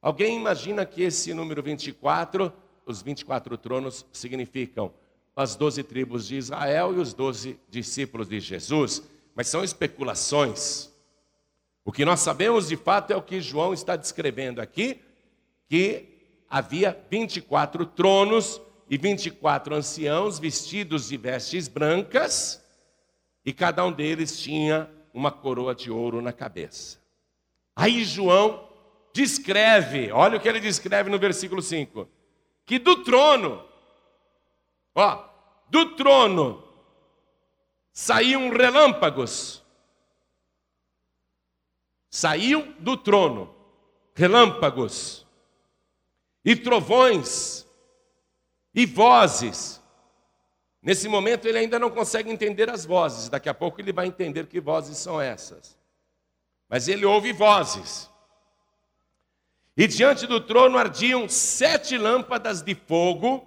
Alguém 0.00 0.36
imagina 0.36 0.86
que 0.86 1.02
esse 1.02 1.34
número 1.34 1.62
24 1.62 2.52
os 2.86 3.02
24 3.02 3.58
tronos 3.58 4.06
significam 4.12 4.94
as 5.34 5.56
doze 5.56 5.82
tribos 5.82 6.28
de 6.28 6.36
Israel 6.36 6.94
e 6.94 7.00
os 7.00 7.12
doze 7.12 7.58
discípulos 7.68 8.28
de 8.28 8.38
Jesus, 8.38 9.02
mas 9.36 9.46
são 9.46 9.62
especulações. 9.62 10.90
O 11.84 11.92
que 11.92 12.04
nós 12.04 12.18
sabemos 12.18 12.66
de 12.66 12.76
fato 12.76 13.12
é 13.12 13.16
o 13.16 13.22
que 13.22 13.40
João 13.40 13.72
está 13.72 13.94
descrevendo 13.94 14.60
aqui, 14.60 15.00
que 15.68 16.08
havia 16.50 16.98
24 17.08 17.86
tronos 17.86 18.60
e 18.90 18.96
24 18.96 19.76
anciãos 19.76 20.40
vestidos 20.40 21.08
de 21.08 21.16
vestes 21.16 21.68
brancas, 21.68 22.64
e 23.44 23.52
cada 23.52 23.84
um 23.84 23.92
deles 23.92 24.40
tinha 24.40 24.90
uma 25.14 25.30
coroa 25.30 25.74
de 25.74 25.90
ouro 25.90 26.20
na 26.20 26.32
cabeça. 26.32 26.98
Aí 27.76 28.04
João 28.04 28.68
descreve, 29.12 30.10
olha 30.10 30.38
o 30.38 30.40
que 30.40 30.48
ele 30.48 30.60
descreve 30.60 31.10
no 31.10 31.18
versículo 31.18 31.62
5 31.62 32.16
que 32.66 32.80
do 32.80 33.04
trono, 33.04 33.64
ó, 34.92 35.24
do 35.70 35.94
trono 35.94 36.64
saíam 37.96 38.50
relâmpagos. 38.50 39.64
Saiu 42.10 42.74
do 42.78 42.94
trono 42.94 43.54
relâmpagos 44.14 45.26
e 46.44 46.54
trovões 46.54 47.66
e 48.74 48.84
vozes. 48.84 49.82
Nesse 50.82 51.08
momento 51.08 51.48
ele 51.48 51.56
ainda 51.56 51.78
não 51.78 51.88
consegue 51.88 52.30
entender 52.30 52.68
as 52.68 52.84
vozes, 52.84 53.30
daqui 53.30 53.48
a 53.48 53.54
pouco 53.54 53.80
ele 53.80 53.94
vai 53.94 54.06
entender 54.06 54.46
que 54.46 54.60
vozes 54.60 54.98
são 54.98 55.18
essas. 55.18 55.74
Mas 56.68 56.88
ele 56.88 57.06
ouve 57.06 57.32
vozes. 57.32 58.10
E 59.74 59.86
diante 59.86 60.26
do 60.26 60.38
trono 60.38 60.76
ardiam 60.76 61.26
sete 61.30 61.96
lâmpadas 61.96 62.60
de 62.60 62.74
fogo, 62.74 63.46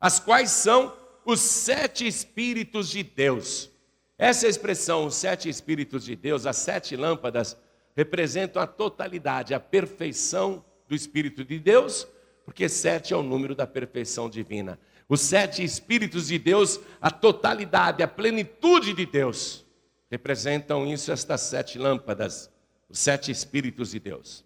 as 0.00 0.20
quais 0.20 0.50
são 0.50 1.05
os 1.26 1.40
sete 1.40 2.06
Espíritos 2.06 2.88
de 2.88 3.02
Deus. 3.02 3.68
Essa 4.16 4.46
é 4.46 4.48
expressão, 4.48 5.04
os 5.04 5.16
sete 5.16 5.48
Espíritos 5.48 6.04
de 6.04 6.14
Deus, 6.14 6.46
as 6.46 6.56
sete 6.56 6.94
lâmpadas, 6.94 7.56
representam 7.96 8.62
a 8.62 8.66
totalidade, 8.66 9.52
a 9.52 9.58
perfeição 9.58 10.64
do 10.88 10.94
Espírito 10.94 11.44
de 11.44 11.58
Deus, 11.58 12.06
porque 12.44 12.68
sete 12.68 13.12
é 13.12 13.16
o 13.16 13.24
número 13.24 13.56
da 13.56 13.66
perfeição 13.66 14.30
divina. 14.30 14.78
Os 15.08 15.20
sete 15.20 15.64
Espíritos 15.64 16.28
de 16.28 16.38
Deus, 16.38 16.78
a 17.00 17.10
totalidade, 17.10 18.04
a 18.04 18.08
plenitude 18.08 18.92
de 18.92 19.04
Deus, 19.04 19.66
representam 20.08 20.86
isso, 20.86 21.10
estas 21.10 21.40
sete 21.40 21.76
lâmpadas, 21.76 22.48
os 22.88 23.00
sete 23.00 23.32
Espíritos 23.32 23.90
de 23.90 23.98
Deus. 23.98 24.44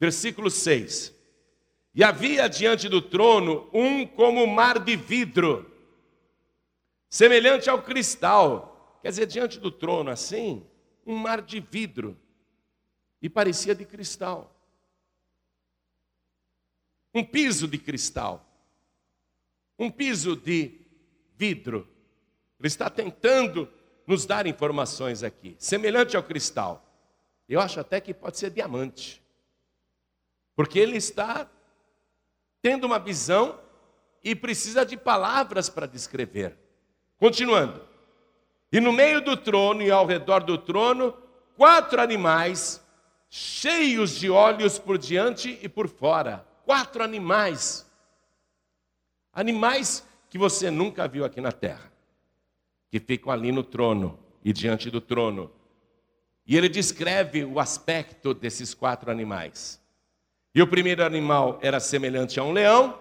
Versículo 0.00 0.50
6. 0.50 1.14
E 1.94 2.02
havia 2.02 2.48
diante 2.48 2.88
do 2.88 3.00
trono 3.00 3.68
um 3.72 4.04
como 4.04 4.44
mar 4.48 4.80
de 4.80 4.96
vidro, 4.96 5.71
semelhante 7.12 7.68
ao 7.68 7.82
cristal. 7.82 8.98
Quer 9.02 9.10
dizer, 9.10 9.26
diante 9.26 9.60
do 9.60 9.70
trono, 9.70 10.10
assim, 10.10 10.66
um 11.06 11.14
mar 11.14 11.42
de 11.42 11.60
vidro. 11.60 12.18
E 13.20 13.28
parecia 13.28 13.74
de 13.74 13.84
cristal. 13.84 14.50
Um 17.14 17.22
piso 17.22 17.68
de 17.68 17.76
cristal. 17.76 18.42
Um 19.78 19.90
piso 19.90 20.34
de 20.34 20.80
vidro. 21.36 21.86
Ele 22.58 22.66
está 22.66 22.88
tentando 22.88 23.70
nos 24.06 24.24
dar 24.24 24.46
informações 24.46 25.22
aqui. 25.22 25.54
Semelhante 25.58 26.16
ao 26.16 26.22
cristal. 26.22 26.82
Eu 27.46 27.60
acho 27.60 27.78
até 27.78 28.00
que 28.00 28.14
pode 28.14 28.38
ser 28.38 28.50
diamante. 28.50 29.22
Porque 30.56 30.78
ele 30.78 30.96
está 30.96 31.46
tendo 32.62 32.84
uma 32.84 32.98
visão 32.98 33.60
e 34.24 34.34
precisa 34.34 34.86
de 34.86 34.96
palavras 34.96 35.68
para 35.68 35.86
descrever. 35.86 36.62
Continuando. 37.22 37.80
E 38.72 38.80
no 38.80 38.92
meio 38.92 39.20
do 39.20 39.36
trono 39.36 39.80
e 39.80 39.92
ao 39.92 40.04
redor 40.04 40.42
do 40.42 40.58
trono, 40.58 41.16
quatro 41.56 42.00
animais 42.00 42.84
cheios 43.30 44.18
de 44.18 44.28
olhos 44.28 44.76
por 44.76 44.98
diante 44.98 45.56
e 45.62 45.68
por 45.68 45.86
fora. 45.86 46.44
Quatro 46.64 47.00
animais. 47.00 47.88
Animais 49.32 50.04
que 50.28 50.36
você 50.36 50.68
nunca 50.68 51.06
viu 51.06 51.24
aqui 51.24 51.40
na 51.40 51.52
terra, 51.52 51.92
que 52.90 52.98
ficam 52.98 53.32
ali 53.32 53.52
no 53.52 53.62
trono 53.62 54.18
e 54.44 54.52
diante 54.52 54.90
do 54.90 55.00
trono. 55.00 55.48
E 56.44 56.56
ele 56.56 56.68
descreve 56.68 57.44
o 57.44 57.60
aspecto 57.60 58.34
desses 58.34 58.74
quatro 58.74 59.12
animais. 59.12 59.80
E 60.52 60.60
o 60.60 60.66
primeiro 60.66 61.04
animal 61.04 61.60
era 61.62 61.78
semelhante 61.78 62.40
a 62.40 62.42
um 62.42 62.50
leão, 62.50 62.98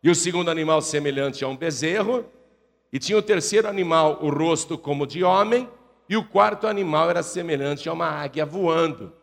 e 0.00 0.08
o 0.08 0.14
segundo 0.14 0.48
animal 0.48 0.80
semelhante 0.80 1.42
a 1.42 1.48
um 1.48 1.56
bezerro, 1.56 2.24
e 2.92 2.98
tinha 2.98 3.16
o 3.16 3.22
terceiro 3.22 3.68
animal 3.68 4.18
o 4.22 4.28
rosto 4.28 4.76
como 4.76 5.06
de 5.06 5.24
homem, 5.24 5.68
e 6.08 6.16
o 6.16 6.28
quarto 6.28 6.66
animal 6.66 7.08
era 7.08 7.22
semelhante 7.22 7.88
a 7.88 7.92
uma 7.92 8.06
águia 8.06 8.44
voando. 8.44 9.16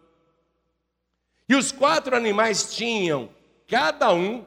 E 1.48 1.56
os 1.56 1.72
quatro 1.72 2.16
animais 2.16 2.76
tinham, 2.76 3.30
cada 3.68 4.12
um, 4.14 4.46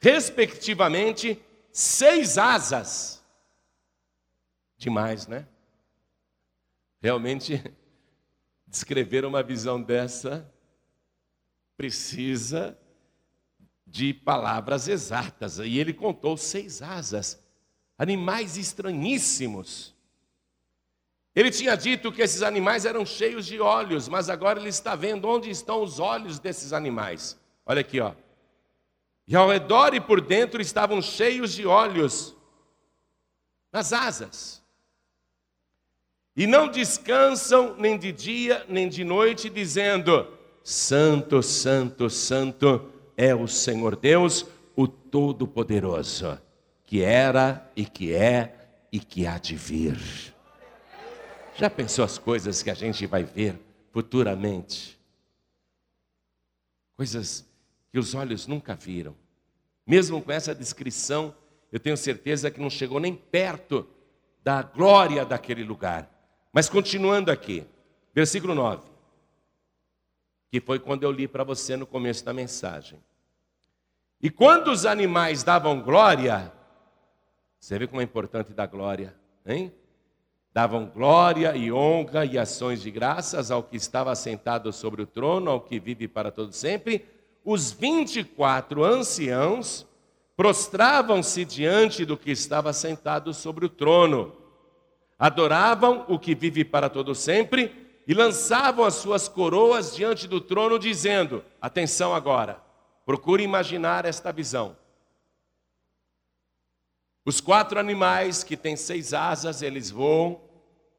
respectivamente, 0.00 1.40
seis 1.72 2.38
asas. 2.38 3.24
Demais, 4.76 5.26
né? 5.26 5.46
Realmente, 7.00 7.62
descrever 8.66 9.24
uma 9.24 9.42
visão 9.42 9.80
dessa 9.80 10.50
precisa 11.76 12.76
de 13.86 14.12
palavras 14.12 14.86
exatas. 14.86 15.58
E 15.58 15.78
ele 15.78 15.92
contou 15.92 16.36
seis 16.36 16.82
asas, 16.82 17.42
animais 18.00 18.56
estranhíssimos. 18.56 19.94
Ele 21.36 21.50
tinha 21.50 21.76
dito 21.76 22.10
que 22.10 22.22
esses 22.22 22.40
animais 22.40 22.86
eram 22.86 23.04
cheios 23.04 23.44
de 23.44 23.60
olhos, 23.60 24.08
mas 24.08 24.30
agora 24.30 24.58
ele 24.58 24.70
está 24.70 24.94
vendo 24.94 25.28
onde 25.28 25.50
estão 25.50 25.82
os 25.82 26.00
olhos 26.00 26.38
desses 26.38 26.72
animais. 26.72 27.38
Olha 27.66 27.82
aqui, 27.82 28.00
ó. 28.00 28.14
E 29.28 29.36
ao 29.36 29.50
redor 29.50 29.92
e 29.92 30.00
por 30.00 30.22
dentro 30.22 30.62
estavam 30.62 31.02
cheios 31.02 31.52
de 31.52 31.66
olhos 31.66 32.34
nas 33.70 33.92
asas. 33.92 34.62
E 36.34 36.46
não 36.46 36.68
descansam 36.68 37.76
nem 37.76 37.98
de 37.98 38.12
dia 38.12 38.64
nem 38.66 38.88
de 38.88 39.04
noite, 39.04 39.50
dizendo: 39.50 40.26
Santo, 40.64 41.42
Santo, 41.42 42.08
Santo 42.08 42.90
é 43.14 43.34
o 43.34 43.46
Senhor 43.46 43.94
Deus, 43.94 44.46
o 44.74 44.88
Todo-Poderoso, 44.88 46.40
que 46.90 47.04
era 47.04 47.70
e 47.76 47.86
que 47.86 48.12
é 48.12 48.52
e 48.90 48.98
que 48.98 49.24
há 49.24 49.38
de 49.38 49.54
vir. 49.54 49.96
Já 51.54 51.70
pensou 51.70 52.04
as 52.04 52.18
coisas 52.18 52.64
que 52.64 52.70
a 52.70 52.74
gente 52.74 53.06
vai 53.06 53.22
ver 53.22 53.56
futuramente? 53.92 54.98
Coisas 56.96 57.48
que 57.92 57.98
os 57.98 58.12
olhos 58.12 58.48
nunca 58.48 58.74
viram. 58.74 59.14
Mesmo 59.86 60.20
com 60.20 60.32
essa 60.32 60.52
descrição, 60.52 61.32
eu 61.70 61.78
tenho 61.78 61.96
certeza 61.96 62.50
que 62.50 62.60
não 62.60 62.68
chegou 62.68 62.98
nem 62.98 63.14
perto 63.14 63.88
da 64.42 64.60
glória 64.60 65.24
daquele 65.24 65.62
lugar. 65.62 66.10
Mas 66.52 66.68
continuando 66.68 67.30
aqui, 67.30 67.64
versículo 68.12 68.52
9, 68.52 68.82
que 70.50 70.60
foi 70.60 70.80
quando 70.80 71.04
eu 71.04 71.12
li 71.12 71.28
para 71.28 71.44
você 71.44 71.76
no 71.76 71.86
começo 71.86 72.24
da 72.24 72.32
mensagem. 72.32 72.98
E 74.20 74.28
quando 74.28 74.72
os 74.72 74.84
animais 74.84 75.44
davam 75.44 75.80
glória, 75.80 76.52
você 77.70 77.78
vê 77.78 77.86
como 77.86 78.00
é 78.00 78.04
importante 78.04 78.52
dar 78.52 78.66
glória, 78.66 79.14
hein? 79.46 79.72
Davam 80.52 80.86
glória 80.86 81.54
e 81.54 81.70
honra 81.70 82.24
e 82.24 82.36
ações 82.36 82.82
de 82.82 82.90
graças 82.90 83.52
ao 83.52 83.62
que 83.62 83.76
estava 83.76 84.12
sentado 84.16 84.72
sobre 84.72 85.02
o 85.02 85.06
trono, 85.06 85.52
ao 85.52 85.60
que 85.60 85.78
vive 85.78 86.08
para 86.08 86.32
todo 86.32 86.52
sempre 86.52 87.06
os 87.44 87.70
24 87.70 88.82
anciãos 88.82 89.86
prostravam-se 90.36 91.44
diante 91.44 92.04
do 92.04 92.16
que 92.16 92.32
estava 92.32 92.72
sentado 92.72 93.32
sobre 93.32 93.66
o 93.66 93.68
trono, 93.68 94.32
adoravam 95.16 96.04
o 96.08 96.18
que 96.18 96.34
vive 96.34 96.64
para 96.64 96.88
todo 96.88 97.14
sempre 97.14 98.02
e 98.04 98.12
lançavam 98.12 98.84
as 98.84 98.94
suas 98.94 99.28
coroas 99.28 99.94
diante 99.94 100.26
do 100.26 100.40
trono, 100.40 100.76
dizendo: 100.76 101.44
Atenção 101.62 102.12
agora, 102.12 102.60
procure 103.06 103.44
imaginar 103.44 104.04
esta 104.04 104.32
visão. 104.32 104.79
Os 107.30 107.40
quatro 107.40 107.78
animais 107.78 108.42
que 108.42 108.56
têm 108.56 108.74
seis 108.74 109.14
asas, 109.14 109.62
eles 109.62 109.88
voam, 109.88 110.40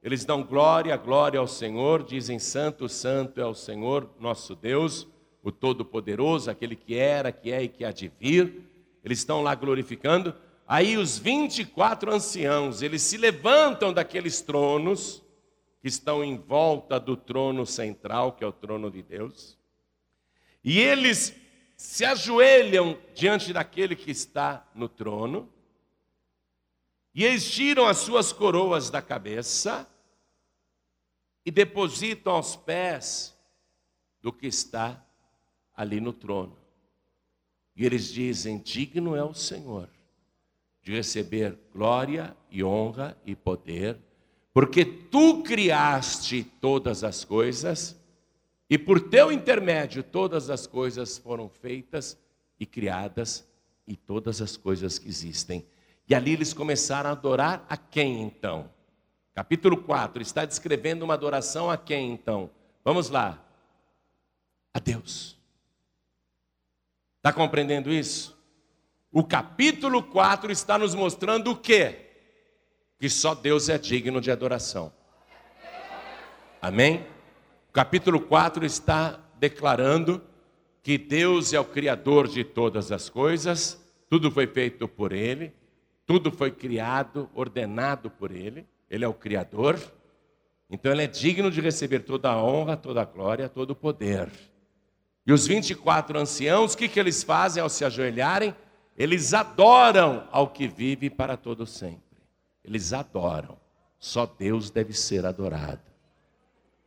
eles 0.01 0.23
dão 0.23 0.41
glória, 0.41 0.95
glória 0.95 1.37
ao 1.37 1.45
Senhor, 1.45 2.03
dizem: 2.03 2.39
Santo, 2.39 2.87
Santo 2.87 3.41
é 3.41 3.45
o 3.45 3.53
Senhor, 3.53 4.09
nosso 4.17 4.55
Deus 4.55 5.05
o 5.43 5.51
Todo-Poderoso, 5.51 6.49
aquele 6.49 6.77
que 6.77 6.95
era, 6.95 7.33
que 7.33 7.51
é 7.51 7.63
e 7.63 7.67
que 7.67 7.83
há 7.83 7.91
de 7.91 8.09
vir. 8.17 8.61
Eles 9.03 9.17
estão 9.17 9.43
lá 9.43 9.53
glorificando. 9.55 10.33
Aí 10.65 10.95
os 10.95 11.19
24 11.19 12.13
anciãos, 12.13 12.81
eles 12.81 13.01
se 13.01 13.17
levantam 13.17 13.91
daqueles 13.91 14.39
tronos 14.39 15.21
que 15.81 15.89
estão 15.89 16.23
em 16.23 16.37
volta 16.37 16.97
do 16.97 17.17
trono 17.17 17.65
central, 17.65 18.31
que 18.31 18.45
é 18.45 18.47
o 18.47 18.53
trono 18.53 18.89
de 18.89 19.03
Deus. 19.03 19.57
E 20.63 20.79
eles 20.79 21.35
se 21.75 22.05
ajoelham 22.05 22.97
diante 23.13 23.51
daquele 23.51 23.97
que 23.97 24.11
está 24.11 24.65
no 24.73 24.87
trono. 24.87 25.49
E 27.13 27.25
eles 27.25 27.49
tiram 27.49 27.85
as 27.85 27.97
suas 27.97 28.31
coroas 28.31 28.89
da 28.89 29.01
cabeça 29.01 29.87
e 31.45 31.51
depositam 31.51 32.33
aos 32.33 32.55
pés 32.55 33.35
do 34.21 34.31
que 34.31 34.47
está 34.47 35.03
ali 35.75 35.99
no 35.99 36.13
trono. 36.13 36.57
E 37.75 37.85
eles 37.85 38.07
dizem: 38.11 38.59
Digno 38.59 39.15
é 39.15 39.23
o 39.23 39.33
Senhor 39.33 39.89
de 40.83 40.93
receber 40.93 41.57
glória 41.71 42.35
e 42.49 42.63
honra 42.63 43.15
e 43.25 43.35
poder, 43.35 43.99
porque 44.53 44.83
tu 44.83 45.43
criaste 45.43 46.43
todas 46.59 47.03
as 47.03 47.23
coisas, 47.23 47.99
e 48.69 48.77
por 48.77 48.99
teu 48.99 49.31
intermédio 49.31 50.01
todas 50.01 50.49
as 50.49 50.65
coisas 50.65 51.17
foram 51.17 51.49
feitas 51.49 52.17
e 52.59 52.65
criadas, 52.65 53.47
e 53.85 53.95
todas 53.95 54.41
as 54.41 54.55
coisas 54.55 54.97
que 54.97 55.07
existem. 55.07 55.65
E 56.11 56.13
ali 56.13 56.33
eles 56.33 56.51
começaram 56.51 57.09
a 57.09 57.13
adorar 57.13 57.65
a 57.69 57.77
quem 57.77 58.21
então? 58.21 58.69
Capítulo 59.33 59.77
4 59.77 60.21
está 60.21 60.43
descrevendo 60.43 61.03
uma 61.03 61.13
adoração 61.13 61.71
a 61.71 61.77
quem 61.77 62.11
então? 62.11 62.49
Vamos 62.83 63.09
lá. 63.09 63.41
A 64.73 64.79
Deus. 64.79 65.39
Está 67.15 67.31
compreendendo 67.31 67.89
isso? 67.89 68.37
O 69.09 69.23
capítulo 69.23 70.03
4 70.03 70.51
está 70.51 70.77
nos 70.77 70.93
mostrando 70.93 71.51
o 71.51 71.55
quê? 71.55 72.09
Que 72.99 73.09
só 73.09 73.33
Deus 73.33 73.69
é 73.69 73.77
digno 73.77 74.19
de 74.19 74.31
adoração. 74.31 74.91
Amém? 76.61 77.07
O 77.69 77.71
capítulo 77.71 78.19
4 78.19 78.65
está 78.65 79.17
declarando 79.39 80.21
que 80.83 80.97
Deus 80.97 81.53
é 81.53 81.59
o 81.61 81.63
Criador 81.63 82.27
de 82.27 82.43
todas 82.43 82.91
as 82.91 83.07
coisas, 83.07 83.81
tudo 84.09 84.29
foi 84.29 84.45
feito 84.45 84.89
por 84.89 85.13
Ele, 85.13 85.60
tudo 86.05 86.31
foi 86.31 86.51
criado, 86.51 87.29
ordenado 87.33 88.09
por 88.09 88.31
Ele, 88.31 88.65
Ele 88.89 89.05
é 89.05 89.07
o 89.07 89.13
Criador, 89.13 89.79
então 90.69 90.91
Ele 90.91 91.03
é 91.03 91.07
digno 91.07 91.51
de 91.51 91.61
receber 91.61 91.99
toda 91.99 92.29
a 92.29 92.43
honra, 92.43 92.77
toda 92.77 93.01
a 93.01 93.05
glória, 93.05 93.49
todo 93.49 93.71
o 93.71 93.75
poder. 93.75 94.31
E 95.25 95.31
os 95.31 95.45
24 95.45 96.17
anciãos, 96.17 96.73
o 96.73 96.77
que, 96.77 96.87
que 96.87 96.99
eles 96.99 97.23
fazem 97.23 97.61
ao 97.61 97.69
se 97.69 97.85
ajoelharem? 97.85 98.55
Eles 98.97 99.33
adoram 99.33 100.27
ao 100.31 100.49
que 100.49 100.67
vive 100.67 101.09
para 101.09 101.37
todo 101.37 101.65
sempre. 101.65 102.01
Eles 102.63 102.91
adoram. 102.93 103.57
Só 103.99 104.25
Deus 104.25 104.69
deve 104.69 104.93
ser 104.93 105.25
adorado. 105.25 105.81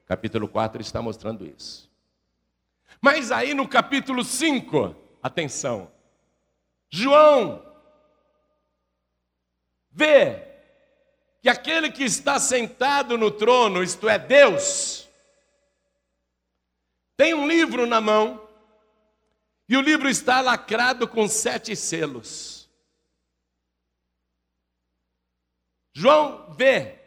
Capítulo 0.07 0.49
4 0.49 0.83
está 0.83 1.01
mostrando 1.01 1.47
isso. 1.47 1.91
Mas 3.01 3.31
aí 3.31 3.55
no 3.55 3.69
capítulo 3.69 4.25
5, 4.25 4.95
atenção. 5.23 5.91
João 6.91 7.63
vê 9.95 10.43
que 11.41 11.49
aquele 11.49 11.91
que 11.91 12.03
está 12.03 12.41
sentado 12.41 13.17
no 13.17 13.31
trono, 13.31 13.83
isto 13.83 14.09
é 14.09 14.19
Deus, 14.19 15.09
tem 17.17 17.33
um 17.33 17.47
livro 17.47 17.87
na 17.87 18.01
mão, 18.01 18.43
e 19.69 19.77
o 19.77 19.81
livro 19.81 20.09
está 20.09 20.41
lacrado 20.41 21.07
com 21.07 21.29
sete 21.29 21.77
selos. 21.77 22.69
João 25.93 26.53
vê 26.55 26.99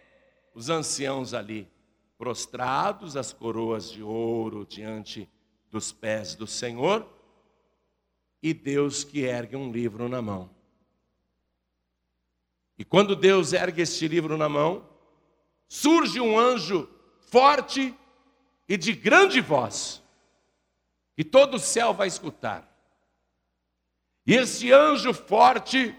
os 0.55 0.69
anciãos 0.69 1.33
ali, 1.33 1.69
prostrados, 2.17 3.17
as 3.17 3.33
coroas 3.33 3.91
de 3.91 4.01
ouro 4.01 4.65
diante 4.65 5.29
dos 5.69 5.91
pés 5.91 6.35
do 6.35 6.47
Senhor, 6.47 7.07
e 8.41 8.53
Deus 8.53 9.03
que 9.03 9.19
ergue 9.19 9.55
um 9.55 9.71
livro 9.71 10.07
na 10.07 10.21
mão. 10.21 10.56
E 12.77 12.85
quando 12.85 13.15
Deus 13.15 13.53
ergue 13.53 13.81
este 13.81 14.07
livro 14.07 14.37
na 14.37 14.47
mão, 14.47 14.87
surge 15.67 16.21
um 16.21 16.37
anjo 16.39 16.87
forte 17.31 17.93
e 18.69 18.77
de 18.77 18.93
grande 18.93 19.41
voz, 19.41 20.01
que 21.15 21.23
todo 21.23 21.55
o 21.55 21.59
céu 21.59 21.93
vai 21.93 22.07
escutar. 22.07 22.71
E 24.25 24.35
esse 24.35 24.71
anjo 24.71 25.13
forte 25.13 25.95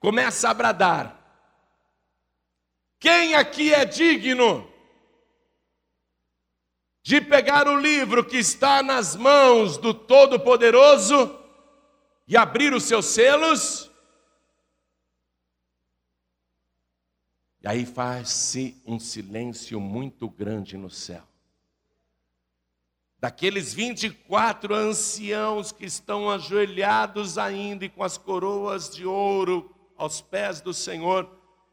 começa 0.00 0.48
a 0.48 0.54
bradar: 0.54 1.16
Quem 2.98 3.34
aqui 3.34 3.72
é 3.72 3.84
digno 3.84 4.68
de 7.04 7.20
pegar 7.20 7.68
o 7.68 7.78
livro 7.78 8.24
que 8.24 8.38
está 8.38 8.82
nas 8.82 9.14
mãos 9.14 9.76
do 9.76 9.94
Todo-Poderoso 9.94 11.38
e 12.26 12.36
abrir 12.36 12.72
os 12.72 12.84
seus 12.84 13.06
selos? 13.06 13.91
E 17.62 17.68
aí 17.68 17.86
faz-se 17.86 18.76
um 18.86 18.98
silêncio 18.98 19.80
muito 19.80 20.28
grande 20.28 20.76
no 20.76 20.90
céu 20.90 21.22
daqueles 23.22 23.72
24 23.72 24.74
anciãos 24.74 25.70
que 25.70 25.86
estão 25.86 26.28
ajoelhados 26.28 27.38
ainda 27.38 27.84
e 27.84 27.88
com 27.88 28.02
as 28.02 28.18
coroas 28.18 28.90
de 28.90 29.06
ouro 29.06 29.72
aos 29.96 30.20
pés 30.20 30.60
do 30.60 30.74
Senhor, 30.74 31.30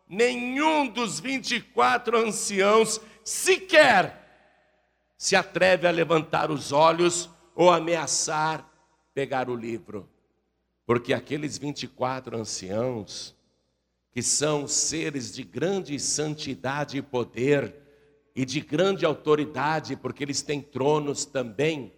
nenhum 0.07 0.87
dos 0.87 1.19
24 1.19 2.15
anciãos 2.19 3.01
sequer 3.23 4.15
se 5.17 5.35
atreve 5.35 5.87
a 5.87 5.91
levantar 5.91 6.51
os 6.51 6.71
olhos 6.71 7.27
ou 7.55 7.71
ameaçar 7.71 8.63
pegar 9.15 9.49
o 9.49 9.55
livro. 9.55 10.07
Porque 10.85 11.15
aqueles 11.15 11.57
24 11.57 12.37
anciãos, 12.37 13.35
que 14.19 14.23
são 14.23 14.67
seres 14.67 15.33
de 15.33 15.43
grande 15.43 15.97
santidade 15.97 16.97
e 16.97 17.01
poder, 17.01 17.73
e 18.35 18.43
de 18.43 18.59
grande 18.59 19.05
autoridade, 19.05 19.95
porque 19.95 20.25
eles 20.25 20.41
têm 20.41 20.59
tronos 20.59 21.23
também, 21.23 21.93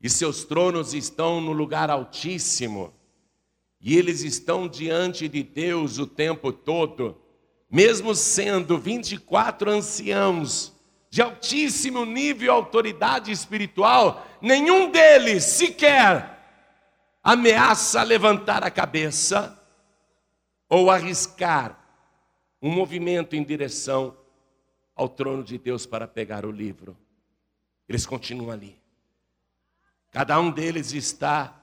e 0.00 0.08
seus 0.08 0.44
tronos 0.44 0.94
estão 0.94 1.40
no 1.40 1.50
lugar 1.50 1.90
altíssimo, 1.90 2.94
e 3.80 3.98
eles 3.98 4.20
estão 4.20 4.68
diante 4.68 5.26
de 5.26 5.42
Deus 5.42 5.98
o 5.98 6.06
tempo 6.06 6.52
todo, 6.52 7.20
mesmo 7.68 8.14
sendo 8.14 8.78
24 8.78 9.72
anciãos 9.72 10.72
de 11.10 11.20
altíssimo 11.20 12.04
nível 12.04 12.46
e 12.46 12.48
autoridade 12.48 13.32
espiritual, 13.32 14.24
nenhum 14.40 14.92
deles 14.92 15.42
sequer 15.42 16.38
ameaça 17.24 18.04
levantar 18.04 18.62
a 18.62 18.70
cabeça 18.70 19.57
ou 20.68 20.90
arriscar 20.90 21.78
um 22.60 22.70
movimento 22.70 23.34
em 23.34 23.42
direção 23.42 24.16
ao 24.94 25.08
trono 25.08 25.44
de 25.44 25.56
Deus 25.56 25.86
para 25.86 26.08
pegar 26.08 26.44
o 26.44 26.50
livro. 26.50 26.96
Eles 27.88 28.04
continuam 28.04 28.50
ali. 28.50 28.76
Cada 30.10 30.38
um 30.40 30.50
deles 30.50 30.92
está 30.92 31.54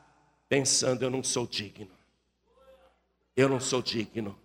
pensando: 0.48 1.04
eu 1.04 1.10
não 1.10 1.24
sou 1.24 1.46
digno. 1.46 1.92
Eu 3.36 3.50
não 3.50 3.60
sou 3.60 3.82
digno. 3.82 4.38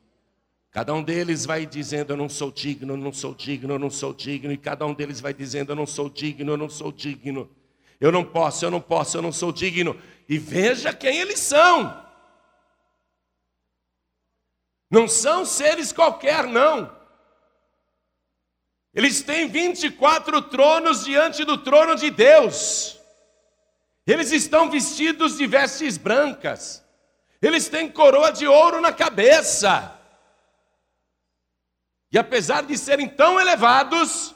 Cada 0.70 0.94
um 0.94 1.02
deles 1.02 1.44
vai 1.44 1.66
dizendo: 1.66 2.12
Eu 2.12 2.16
não 2.16 2.28
sou 2.28 2.50
digno, 2.50 2.92
eu 2.92 2.96
não 2.96 3.12
sou 3.12 3.34
digno, 3.34 3.74
eu 3.74 3.78
não 3.78 3.90
sou 3.90 4.12
digno. 4.12 4.52
E 4.52 4.56
cada 4.56 4.86
um 4.86 4.94
deles 4.94 5.20
vai 5.20 5.34
dizendo: 5.34 5.72
Eu 5.72 5.76
não 5.76 5.86
sou 5.86 6.08
digno, 6.08 6.52
eu 6.52 6.56
não 6.56 6.68
sou 6.68 6.92
digno. 6.92 7.50
Eu 8.00 8.10
não 8.10 8.24
posso, 8.24 8.64
eu 8.64 8.70
não 8.70 8.80
posso, 8.80 9.16
eu 9.16 9.22
não 9.22 9.32
sou 9.32 9.52
digno. 9.52 9.96
E 10.28 10.38
veja 10.38 10.92
quem 10.92 11.18
eles 11.18 11.38
são. 11.40 12.09
Não 14.90 15.06
são 15.06 15.44
seres 15.44 15.92
qualquer, 15.92 16.46
não. 16.46 16.98
Eles 18.92 19.22
têm 19.22 19.46
24 19.46 20.42
tronos 20.42 21.04
diante 21.04 21.44
do 21.44 21.56
trono 21.56 21.94
de 21.94 22.10
Deus. 22.10 22.98
Eles 24.04 24.32
estão 24.32 24.68
vestidos 24.68 25.38
de 25.38 25.46
vestes 25.46 25.96
brancas. 25.96 26.84
Eles 27.40 27.68
têm 27.68 27.88
coroa 27.88 28.32
de 28.32 28.48
ouro 28.48 28.80
na 28.80 28.92
cabeça. 28.92 29.96
E 32.10 32.18
apesar 32.18 32.64
de 32.64 32.76
serem 32.76 33.08
tão 33.08 33.40
elevados, 33.40 34.34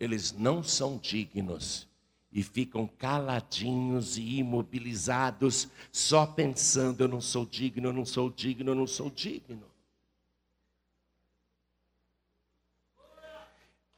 eles 0.00 0.32
não 0.32 0.62
são 0.62 0.96
dignos 0.96 1.91
e 2.32 2.42
ficam 2.42 2.86
caladinhos 2.86 4.16
e 4.16 4.38
imobilizados, 4.38 5.68
só 5.92 6.26
pensando: 6.26 7.02
eu 7.02 7.08
não 7.08 7.20
sou 7.20 7.44
digno, 7.44 7.88
eu 7.88 7.92
não 7.92 8.06
sou 8.06 8.30
digno, 8.30 8.70
eu 8.70 8.74
não 8.74 8.86
sou 8.86 9.10
digno. 9.10 9.70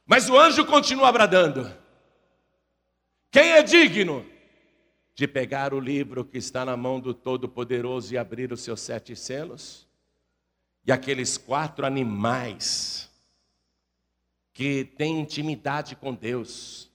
Mas 0.05 0.29
o 0.29 0.37
anjo 0.37 0.65
continua 0.65 1.11
bradando: 1.11 1.71
quem 3.31 3.51
é 3.51 3.63
digno 3.63 4.25
de 5.15 5.27
pegar 5.27 5.73
o 5.73 5.79
livro 5.79 6.25
que 6.25 6.37
está 6.37 6.65
na 6.65 6.75
mão 6.75 6.99
do 6.99 7.13
Todo-Poderoso 7.13 8.13
e 8.13 8.17
abrir 8.17 8.51
os 8.51 8.61
seus 8.61 8.81
sete 8.81 9.15
selos? 9.15 9.87
E 10.85 10.91
aqueles 10.91 11.37
quatro 11.37 11.85
animais 11.85 13.09
que 14.53 14.85
têm 14.85 15.19
intimidade 15.19 15.95
com 15.95 16.13
Deus, 16.13 16.89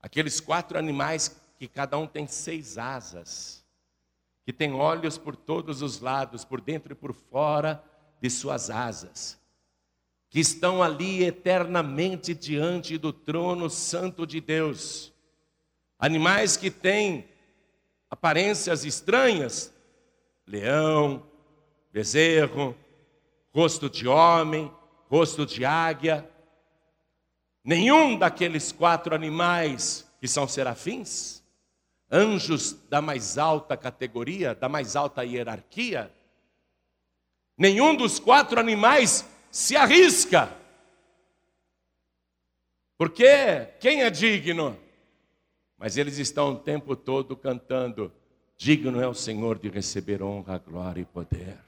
Aqueles 0.00 0.40
quatro 0.40 0.78
animais 0.78 1.36
que 1.58 1.66
cada 1.66 1.98
um 1.98 2.06
tem 2.06 2.26
seis 2.26 2.78
asas, 2.78 3.64
que 4.44 4.52
tem 4.52 4.72
olhos 4.72 5.18
por 5.18 5.34
todos 5.34 5.82
os 5.82 6.00
lados, 6.00 6.44
por 6.44 6.60
dentro 6.60 6.92
e 6.92 6.96
por 6.96 7.12
fora 7.12 7.82
de 8.20 8.30
suas 8.30 8.70
asas, 8.70 9.38
que 10.30 10.38
estão 10.40 10.82
ali 10.82 11.24
eternamente 11.24 12.34
diante 12.34 12.96
do 12.96 13.12
trono 13.12 13.68
santo 13.68 14.26
de 14.26 14.40
Deus. 14.40 15.12
Animais 15.98 16.56
que 16.56 16.70
têm 16.70 17.28
aparências 18.08 18.84
estranhas, 18.84 19.74
leão, 20.46 21.26
bezerro, 21.92 22.76
rosto 23.52 23.90
de 23.90 24.06
homem, 24.06 24.72
rosto 25.08 25.44
de 25.44 25.64
águia, 25.64 26.28
Nenhum 27.68 28.16
daqueles 28.16 28.72
quatro 28.72 29.14
animais 29.14 30.10
que 30.18 30.26
são 30.26 30.48
serafins, 30.48 31.42
anjos 32.10 32.72
da 32.88 33.02
mais 33.02 33.36
alta 33.36 33.76
categoria, 33.76 34.54
da 34.54 34.70
mais 34.70 34.96
alta 34.96 35.22
hierarquia, 35.22 36.10
nenhum 37.58 37.94
dos 37.94 38.18
quatro 38.18 38.58
animais 38.58 39.28
se 39.50 39.76
arrisca. 39.76 40.50
Porque 42.96 43.68
quem 43.78 44.02
é 44.02 44.08
digno? 44.08 44.74
Mas 45.76 45.98
eles 45.98 46.16
estão 46.16 46.52
o 46.52 46.58
tempo 46.58 46.96
todo 46.96 47.36
cantando: 47.36 48.10
Digno 48.56 48.98
é 48.98 49.06
o 49.06 49.12
Senhor 49.12 49.58
de 49.58 49.68
receber 49.68 50.22
honra, 50.22 50.56
glória 50.56 51.02
e 51.02 51.04
poder. 51.04 51.58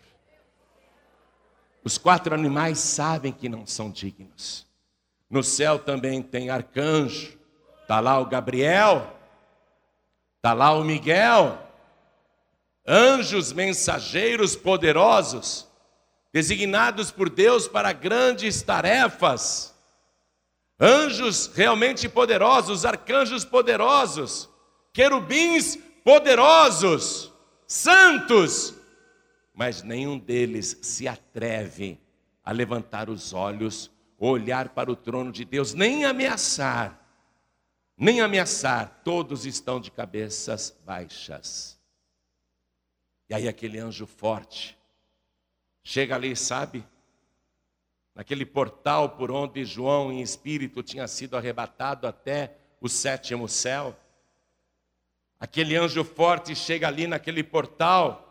Os 1.85 1.99
quatro 1.99 2.35
animais 2.35 2.79
sabem 2.79 3.35
que 3.35 3.51
não 3.51 3.67
são 3.67 3.91
dignos. 3.91 4.70
No 5.31 5.45
céu 5.45 5.79
também 5.79 6.21
tem 6.21 6.51
arcanjo, 6.51 7.39
está 7.81 8.01
lá 8.01 8.19
o 8.19 8.27
Gabriel, 8.27 9.17
está 10.37 10.53
lá 10.53 10.73
o 10.73 10.83
Miguel, 10.83 11.57
anjos 12.85 13.53
mensageiros 13.53 14.57
poderosos, 14.57 15.69
designados 16.33 17.13
por 17.13 17.31
Deus 17.31 17.69
para 17.69 17.93
grandes 17.93 18.61
tarefas, 18.61 19.73
anjos 20.81 21.49
realmente 21.55 22.09
poderosos, 22.09 22.85
arcanjos 22.85 23.45
poderosos, 23.45 24.51
querubins 24.93 25.79
poderosos, 26.03 27.33
santos, 27.69 28.75
mas 29.55 29.85
nenhum 29.85 30.19
deles 30.19 30.77
se 30.83 31.07
atreve 31.07 32.01
a 32.45 32.51
levantar 32.51 33.09
os 33.09 33.33
olhos 33.33 33.93
olhar 34.29 34.69
para 34.69 34.93
o 34.93 34.97
trono 34.97 35.33
de 35.33 35.45
Deus, 35.47 35.73
nem 35.73 36.05
ameaçar, 36.05 37.01
nem 37.97 38.21
ameaçar, 38.21 39.01
todos 39.03 39.47
estão 39.47 39.81
de 39.81 39.91
cabeças 39.91 40.77
baixas. 40.85 41.81
E 43.29 43.35
aí 43.35 43.49
aquele 43.49 43.79
anjo 43.79 44.07
forte 44.07 44.79
chega 45.83 46.15
ali, 46.15 46.37
sabe? 46.37 46.85
Naquele 48.15 48.45
portal 48.45 49.11
por 49.11 49.31
onde 49.31 49.65
João 49.65 50.13
em 50.13 50.21
espírito 50.21 50.83
tinha 50.83 51.09
sido 51.09 51.37
arrebatado 51.37 52.07
até 52.07 52.59
o 52.81 52.89
sétimo 52.89 53.49
céu. 53.49 53.97
Aquele 55.39 55.77
anjo 55.77 56.05
forte 56.05 56.55
chega 56.55 56.89
ali 56.89 57.07
naquele 57.07 57.43
portal 57.43 58.27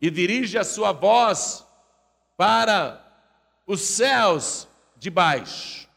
e 0.00 0.10
dirige 0.10 0.58
a 0.58 0.64
sua 0.64 0.90
voz 0.92 1.64
para 2.36 3.04
os 3.66 3.80
céus 3.80 4.67
de 4.98 5.10
baixo, 5.10 5.88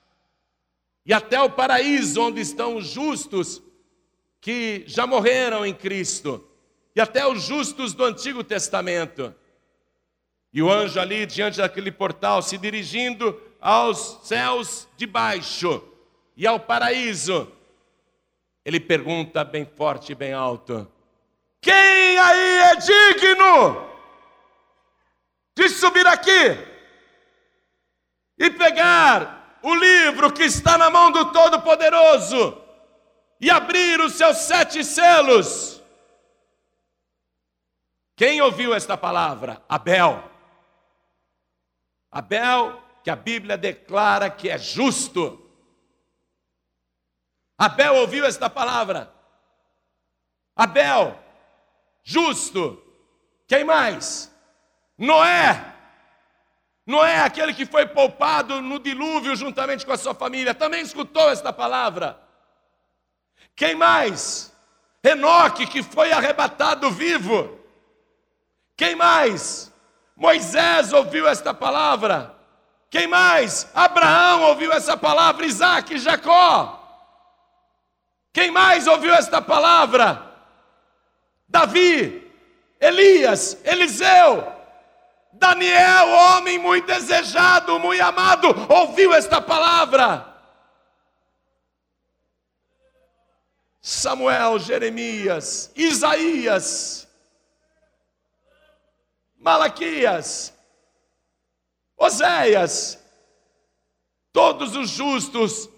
e 1.06 1.14
até 1.14 1.42
o 1.42 1.50
paraíso 1.50 2.22
onde 2.22 2.40
estão 2.42 2.76
os 2.76 2.88
justos 2.88 3.62
que 4.40 4.84
já 4.88 5.06
morreram 5.06 5.66
em 5.66 5.74
Cristo, 5.74 6.48
e 6.96 7.02
até 7.02 7.26
os 7.26 7.44
justos 7.44 7.94
do 7.94 8.04
Antigo 8.04 8.44
Testamento. 8.44 9.34
E 10.54 10.62
o 10.62 10.70
anjo 10.70 11.00
ali 11.00 11.26
diante 11.26 11.58
daquele 11.58 11.92
portal, 11.92 12.42
se 12.42 12.58
dirigindo 12.58 13.40
aos 13.62 14.20
céus 14.24 14.88
de 14.98 15.06
baixo 15.06 15.82
e 16.36 16.46
ao 16.46 16.60
paraíso, 16.60 17.50
ele 18.66 18.80
pergunta 18.80 19.44
bem 19.44 19.66
forte 19.66 20.12
e 20.12 20.16
bem 20.16 20.34
alto: 20.34 20.92
Quem 21.62 21.74
aí 22.18 22.58
é 22.72 22.76
digno 22.76 23.90
de 25.56 25.70
subir 25.70 26.06
aqui? 26.06 26.71
E 28.42 28.50
pegar 28.50 29.60
o 29.62 29.76
livro 29.76 30.34
que 30.34 30.42
está 30.42 30.76
na 30.76 30.90
mão 30.90 31.12
do 31.12 31.32
Todo-Poderoso 31.32 32.60
e 33.40 33.52
abrir 33.52 34.02
os 34.02 34.14
seus 34.14 34.38
sete 34.38 34.84
selos. 34.84 35.80
Quem 38.16 38.42
ouviu 38.42 38.74
esta 38.74 38.98
palavra? 38.98 39.64
Abel. 39.70 40.24
Abel, 42.12 42.82
que 43.04 43.12
a 43.12 43.16
Bíblia 43.16 43.56
declara 43.60 44.28
que 44.28 44.50
é 44.50 44.58
justo. 44.58 45.40
Abel 47.56 47.94
ouviu 47.98 48.26
esta 48.26 48.50
palavra. 48.50 49.14
Abel, 50.56 51.16
justo. 52.04 52.82
Quem 53.48 53.64
mais? 53.64 54.36
Noé. 54.98 55.71
Noé, 56.86 57.22
aquele 57.22 57.54
que 57.54 57.66
foi 57.66 57.86
poupado 57.86 58.62
no 58.62 58.80
dilúvio 58.80 59.36
juntamente 59.36 59.86
com 59.86 59.92
a 59.92 59.98
sua 59.98 60.14
família, 60.14 60.54
também 60.54 60.82
escutou 60.82 61.30
esta 61.30 61.54
palavra. 61.54 62.20
Quem 63.56 63.76
mais? 63.76 64.52
Enoque, 65.04 65.68
que 65.68 65.84
foi 65.84 66.12
arrebatado 66.12 66.90
vivo. 66.92 67.60
Quem 68.76 68.96
mais? 68.96 69.72
Moisés 70.16 70.92
ouviu 70.94 71.28
esta 71.28 71.54
palavra. 71.54 72.36
Quem 72.90 73.08
mais? 73.08 73.70
Abraão 73.74 74.44
ouviu 74.44 74.72
essa 74.72 74.98
palavra, 74.98 75.46
Isaac, 75.46 75.98
Jacó. 75.98 76.78
Quem 78.34 78.52
mais 78.52 78.88
ouviu 78.88 79.14
esta 79.14 79.42
palavra? 79.42 80.30
Davi, 81.48 82.32
Elias, 82.80 83.58
Eliseu, 83.64 84.51
Daniel, 85.34 86.08
homem 86.10 86.60
muito 86.60 86.86
desejado, 86.88 87.80
muito 87.80 88.02
amado, 88.02 88.48
ouviu 88.70 89.14
esta 89.14 89.42
palavra. 89.42 90.28
Samuel, 93.82 94.60
Jeremias, 94.60 95.72
Isaías, 95.76 97.08
Malaquias, 99.36 100.54
Oséias, 101.98 103.00
todos 104.32 104.76
os 104.76 104.90
justos 104.90 105.70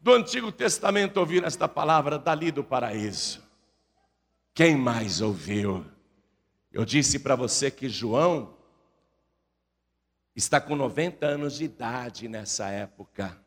do 0.00 0.12
Antigo 0.12 0.52
Testamento 0.52 1.18
ouviram 1.18 1.46
esta 1.46 1.66
palavra 1.66 2.18
dali 2.18 2.50
do 2.50 2.62
paraíso. 2.62 3.42
Quem 4.54 4.76
mais 4.76 5.20
ouviu? 5.20 5.84
Eu 6.72 6.84
disse 6.84 7.18
para 7.18 7.34
você 7.34 7.70
que 7.70 7.88
João 7.88 8.53
está 10.34 10.60
com 10.60 10.74
90 10.74 11.26
anos 11.26 11.54
de 11.58 11.64
idade 11.64 12.28
nessa 12.28 12.68
época. 12.68 13.40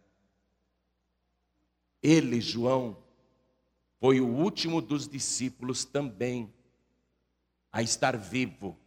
Ele, 2.01 2.39
João, 2.39 2.97
foi 3.99 4.21
o 4.21 4.27
último 4.27 4.81
dos 4.81 5.07
discípulos 5.07 5.83
também 5.83 6.53
a 7.71 7.81
estar 7.81 8.15
vivo. 8.15 8.77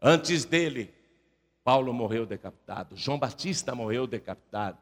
Antes 0.00 0.44
dele, 0.44 0.92
Paulo 1.62 1.92
morreu 1.92 2.24
decapitado, 2.24 2.96
João 2.96 3.18
Batista 3.18 3.74
morreu 3.74 4.06
decapitado. 4.06 4.78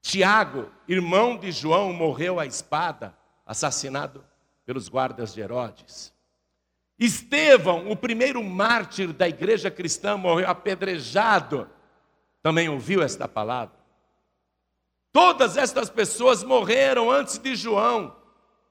Tiago, 0.00 0.70
irmão 0.88 1.36
de 1.36 1.52
João, 1.52 1.92
morreu 1.92 2.40
à 2.40 2.46
espada, 2.46 3.16
assassinado 3.46 4.24
pelos 4.64 4.88
guardas 4.88 5.34
de 5.34 5.40
Herodes. 5.40 6.13
Estevão, 6.98 7.90
o 7.90 7.96
primeiro 7.96 8.42
mártir 8.42 9.12
da 9.12 9.28
igreja 9.28 9.70
cristã, 9.70 10.16
morreu 10.16 10.48
apedrejado. 10.48 11.68
Também 12.42 12.68
ouviu 12.68 13.02
esta 13.02 13.26
palavra. 13.26 13.74
Todas 15.12 15.56
estas 15.56 15.88
pessoas 15.88 16.42
morreram 16.42 17.10
antes 17.10 17.38
de 17.38 17.54
João. 17.54 18.16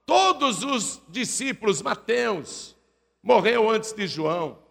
Todos 0.05 0.63
os 0.63 1.01
discípulos, 1.09 1.81
Mateus, 1.81 2.75
morreu 3.21 3.69
antes 3.69 3.93
de 3.93 4.07
João. 4.07 4.63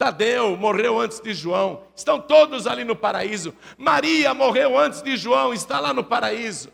Tadeu 0.00 0.56
morreu 0.56 0.98
antes 0.98 1.20
de 1.20 1.34
João, 1.34 1.82
estão 1.94 2.18
todos 2.18 2.66
ali 2.66 2.84
no 2.84 2.96
paraíso. 2.96 3.54
Maria 3.76 4.32
morreu 4.32 4.78
antes 4.78 5.02
de 5.02 5.14
João, 5.14 5.52
está 5.52 5.78
lá 5.78 5.92
no 5.92 6.02
paraíso. 6.02 6.72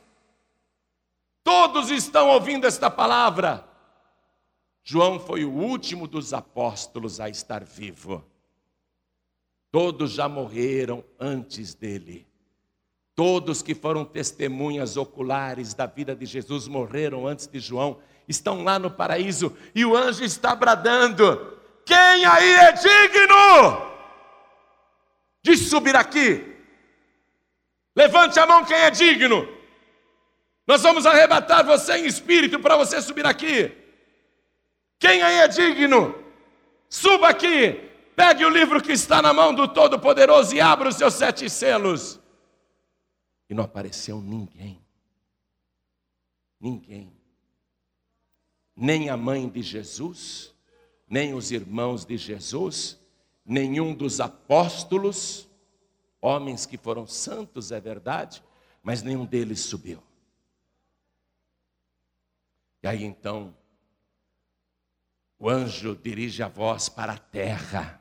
Todos 1.43 1.91
estão 1.91 2.29
ouvindo 2.29 2.69
esta 2.69 2.89
palavra. 2.89 3.67
João 4.89 5.19
foi 5.19 5.45
o 5.45 5.51
último 5.51 6.07
dos 6.07 6.33
apóstolos 6.33 7.19
a 7.19 7.29
estar 7.29 7.65
vivo. 7.65 8.25
Todos 9.73 10.13
já 10.13 10.29
morreram 10.29 11.03
antes 11.19 11.75
dele. 11.75 12.25
Todos 13.13 13.63
que 13.63 13.75
foram 13.75 14.05
testemunhas 14.05 14.97
oculares 14.97 15.75
da 15.75 15.87
vida 15.87 16.15
de 16.15 16.25
Jesus 16.25 16.69
morreram 16.69 17.27
antes 17.27 17.49
de 17.49 17.59
João, 17.59 17.99
estão 18.29 18.63
lá 18.63 18.79
no 18.79 18.89
paraíso 18.89 19.57
e 19.75 19.85
o 19.85 19.97
anjo 19.97 20.23
está 20.23 20.55
bradando: 20.55 21.59
quem 21.85 22.25
aí 22.25 22.55
é 22.55 22.71
digno 22.71 23.91
de 25.43 25.57
subir 25.57 25.97
aqui? 25.97 26.55
Levante 27.97 28.39
a 28.39 28.47
mão 28.47 28.65
quem 28.65 28.77
é 28.77 28.91
digno. 28.93 29.49
Nós 30.65 30.81
vamos 30.81 31.07
arrebatar 31.07 31.67
você 31.67 31.97
em 31.97 32.07
espírito 32.07 32.61
para 32.61 32.77
você 32.77 33.03
subir 33.03 33.27
aqui. 33.27 33.86
Quem 34.99 35.23
aí 35.23 35.37
é 35.37 35.49
digno? 35.49 36.15
Suba 36.89 37.29
aqui, 37.29 37.73
pegue 38.15 38.45
o 38.45 38.51
livro 38.51 38.83
que 38.83 38.93
está 38.93 39.21
na 39.21 39.33
mão 39.33 39.55
do 39.55 39.69
Todo-Poderoso 39.69 40.55
e 40.55 40.61
abra 40.61 40.89
os 40.89 40.97
seus 40.97 41.15
sete 41.15 41.49
selos. 41.51 42.21
E 43.49 43.55
não 43.55 43.65
apareceu 43.65 44.21
ninguém. 44.21 44.83
Ninguém. 46.61 47.13
Nem 48.75 49.09
a 49.09 49.17
mãe 49.17 49.49
de 49.49 49.63
Jesus, 49.63 50.55
nem 51.09 51.35
os 51.35 51.51
irmãos 51.51 52.05
de 52.05 52.17
Jesus, 52.17 52.99
nenhum 53.45 53.95
dos 53.95 54.21
apóstolos, 54.21 55.49
homens 56.21 56.67
que 56.67 56.77
foram 56.77 57.07
santos, 57.07 57.71
é 57.71 57.81
verdade, 57.81 58.43
mas 58.83 59.03
nenhum 59.03 59.25
deles 59.25 59.61
subiu. 59.61 60.03
E 62.83 62.89
aí 62.89 63.05
então, 63.05 63.55
o 65.39 65.49
anjo 65.51 65.99
dirige 66.03 66.43
a 66.43 66.49
voz 66.49 66.89
para 66.89 67.13
a 67.13 67.19
terra. 67.19 68.01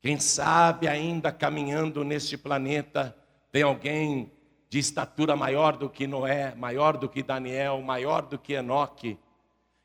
Quem 0.00 0.18
sabe 0.18 0.88
ainda 0.88 1.32
caminhando 1.32 2.04
neste 2.04 2.36
planeta, 2.38 3.16
tem 3.50 3.62
alguém 3.62 4.32
de 4.68 4.78
estatura 4.78 5.36
maior 5.36 5.76
do 5.76 5.88
que 5.88 6.06
Noé, 6.06 6.54
maior 6.54 6.96
do 6.96 7.08
que 7.08 7.22
Daniel, 7.22 7.80
maior 7.82 8.22
do 8.22 8.38
que 8.38 8.54
Enoque, 8.54 9.18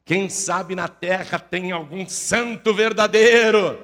quem 0.03 0.27
sabe 0.29 0.75
na 0.75 0.87
terra 0.87 1.39
tem 1.39 1.71
algum 1.71 2.07
santo 2.07 2.73
verdadeiro. 2.73 3.79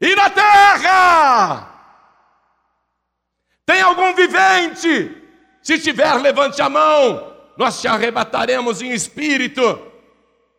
E 0.00 0.14
na 0.14 0.28
terra 0.28 1.76
tem 3.64 3.80
algum 3.80 4.14
vivente? 4.14 5.22
Se 5.62 5.78
tiver, 5.78 6.14
levante 6.20 6.60
a 6.60 6.68
mão, 6.68 7.34
nós 7.56 7.80
te 7.80 7.88
arrebataremos 7.88 8.82
em 8.82 8.92
espírito. 8.92 9.85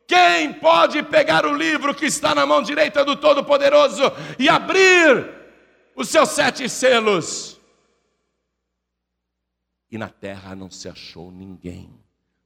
Quem 0.08 0.54
pode 0.54 1.04
pegar 1.04 1.46
o 1.46 1.54
livro 1.54 1.93
que 1.93 2.06
está 2.06 2.34
na 2.34 2.46
mão 2.46 2.63
direita 2.63 3.04
do 3.04 3.17
Todo-Poderoso 3.17 4.04
e 4.39 4.48
abrir 4.48 5.30
os 5.93 6.08
seus 6.08 6.30
sete 6.30 6.70
selos? 6.70 7.60
E 9.91 9.98
na 9.98 10.08
terra 10.08 10.56
não 10.56 10.72
se 10.72 10.88
achou 10.88 11.30
ninguém. 11.30 11.93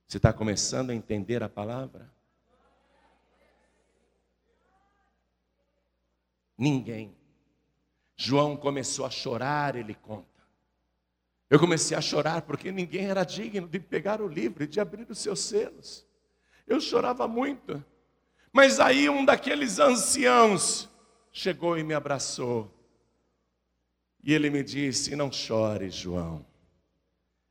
Você 0.08 0.18
está 0.18 0.34
começando 0.34 0.90
a 0.90 0.96
entender 0.96 1.44
a 1.44 1.48
palavra? 1.48 2.12
Ninguém. 6.58 7.16
João 8.16 8.58
começou 8.58 9.06
a 9.06 9.10
chorar, 9.12 9.76
ele 9.76 9.94
conta. 9.94 10.28
Eu 11.48 11.60
comecei 11.60 11.96
a 11.96 12.02
chorar 12.02 12.42
porque 12.42 12.72
ninguém 12.72 13.06
era 13.06 13.24
digno 13.24 13.68
de 13.68 13.80
pegar 13.80 14.20
o 14.20 14.28
livro 14.28 14.64
e 14.64 14.68
de 14.68 14.80
abrir 14.80 15.06
os 15.10 15.20
seus 15.20 15.42
selos. 15.42 16.10
Eu 16.72 16.80
chorava 16.80 17.28
muito. 17.28 17.84
Mas 18.54 18.80
aí 18.80 19.10
um 19.10 19.26
daqueles 19.26 19.78
anciãos 19.78 20.88
chegou 21.30 21.78
e 21.78 21.84
me 21.84 21.94
abraçou. 21.94 22.74
E 24.24 24.34
ele 24.34 24.50
me 24.50 24.64
disse: 24.64 25.14
Não 25.14 25.30
chore, 25.30 25.90
João. 25.90 26.46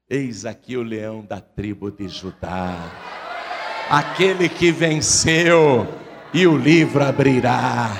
Eis 0.09 0.46
aqui 0.46 0.74
o 0.74 0.83
leão 0.83 1.20
da 1.22 1.38
tribo 1.38 1.90
de 1.90 2.09
Judá, 2.09 2.74
aquele 3.90 4.48
que 4.48 4.72
venceu, 4.72 5.87
e 6.33 6.46
o 6.46 6.56
livro 6.56 7.04
abrirá. 7.04 7.90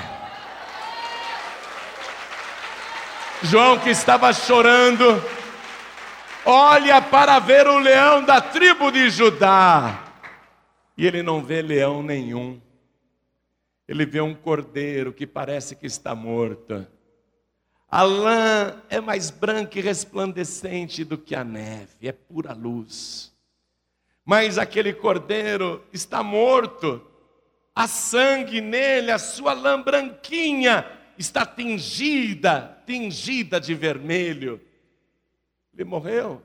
João, 3.43 3.77
que 3.77 3.91
estava 3.91 4.33
chorando, 4.33 5.23
olha 6.43 6.99
para 6.99 7.37
ver 7.37 7.67
o 7.67 7.77
leão 7.77 8.23
da 8.23 8.41
tribo 8.41 8.91
de 8.91 9.09
Judá, 9.11 10.10
e 11.01 11.07
ele 11.07 11.23
não 11.23 11.43
vê 11.43 11.63
leão 11.63 12.03
nenhum, 12.03 12.61
ele 13.87 14.05
vê 14.05 14.21
um 14.21 14.35
cordeiro 14.35 15.11
que 15.11 15.25
parece 15.25 15.75
que 15.75 15.87
está 15.87 16.13
morto. 16.13 16.85
A 17.89 18.03
lã 18.03 18.83
é 18.87 19.01
mais 19.01 19.31
branca 19.31 19.79
e 19.79 19.81
resplandecente 19.81 21.03
do 21.03 21.17
que 21.17 21.33
a 21.33 21.43
neve, 21.43 22.07
é 22.07 22.11
pura 22.11 22.53
luz. 22.53 23.33
Mas 24.23 24.59
aquele 24.59 24.93
cordeiro 24.93 25.83
está 25.91 26.21
morto, 26.21 27.03
há 27.73 27.87
sangue 27.87 28.61
nele, 28.61 29.09
a 29.09 29.17
sua 29.17 29.53
lã 29.53 29.81
branquinha 29.81 30.85
está 31.17 31.47
tingida, 31.47 32.77
tingida 32.85 33.59
de 33.59 33.73
vermelho. 33.73 34.61
Ele 35.73 35.83
morreu. 35.83 36.43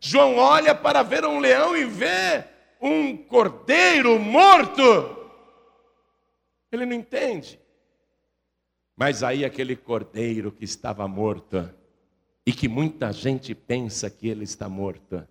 João 0.00 0.36
olha 0.36 0.74
para 0.74 1.02
ver 1.02 1.26
um 1.26 1.40
leão 1.40 1.76
e 1.76 1.84
vê 1.84 2.56
um 2.80 3.16
cordeiro 3.16 4.18
morto. 4.18 4.82
Ele 6.70 6.86
não 6.86 6.94
entende. 6.94 7.58
Mas 8.96 9.22
aí 9.22 9.44
aquele 9.44 9.76
cordeiro 9.76 10.50
que 10.50 10.64
estava 10.64 11.06
morto, 11.06 11.72
e 12.44 12.52
que 12.52 12.66
muita 12.66 13.12
gente 13.12 13.54
pensa 13.54 14.08
que 14.08 14.26
ele 14.26 14.44
está 14.44 14.68
morto, 14.68 15.22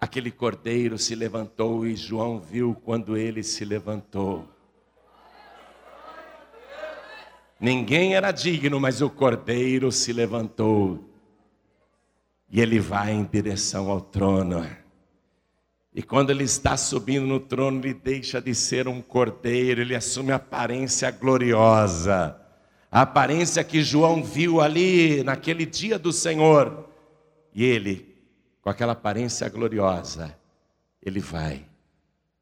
aquele 0.00 0.30
cordeiro 0.30 0.98
se 0.98 1.14
levantou 1.14 1.86
e 1.86 1.96
João 1.96 2.40
viu 2.40 2.74
quando 2.84 3.16
ele 3.16 3.42
se 3.42 3.64
levantou. 3.64 4.48
Ninguém 7.58 8.14
era 8.14 8.32
digno, 8.32 8.78
mas 8.78 9.00
o 9.00 9.08
cordeiro 9.08 9.90
se 9.90 10.12
levantou. 10.12 11.08
E 12.50 12.60
ele 12.60 12.78
vai 12.78 13.12
em 13.12 13.24
direção 13.24 13.90
ao 13.90 14.00
trono. 14.00 14.66
E 15.94 16.02
quando 16.02 16.30
ele 16.30 16.42
está 16.42 16.76
subindo 16.76 17.24
no 17.24 17.38
trono, 17.38 17.78
ele 17.78 17.94
deixa 17.94 18.40
de 18.40 18.52
ser 18.52 18.88
um 18.88 19.00
cordeiro, 19.00 19.80
ele 19.80 19.94
assume 19.94 20.32
a 20.32 20.36
aparência 20.36 21.08
gloriosa. 21.12 22.36
A 22.90 23.02
aparência 23.02 23.62
que 23.62 23.80
João 23.80 24.22
viu 24.22 24.60
ali 24.60 25.22
naquele 25.22 25.64
dia 25.64 25.96
do 25.96 26.12
Senhor. 26.12 26.88
E 27.54 27.64
ele, 27.64 28.12
com 28.60 28.68
aquela 28.68 28.92
aparência 28.92 29.48
gloriosa, 29.48 30.36
ele 31.00 31.20
vai 31.20 31.64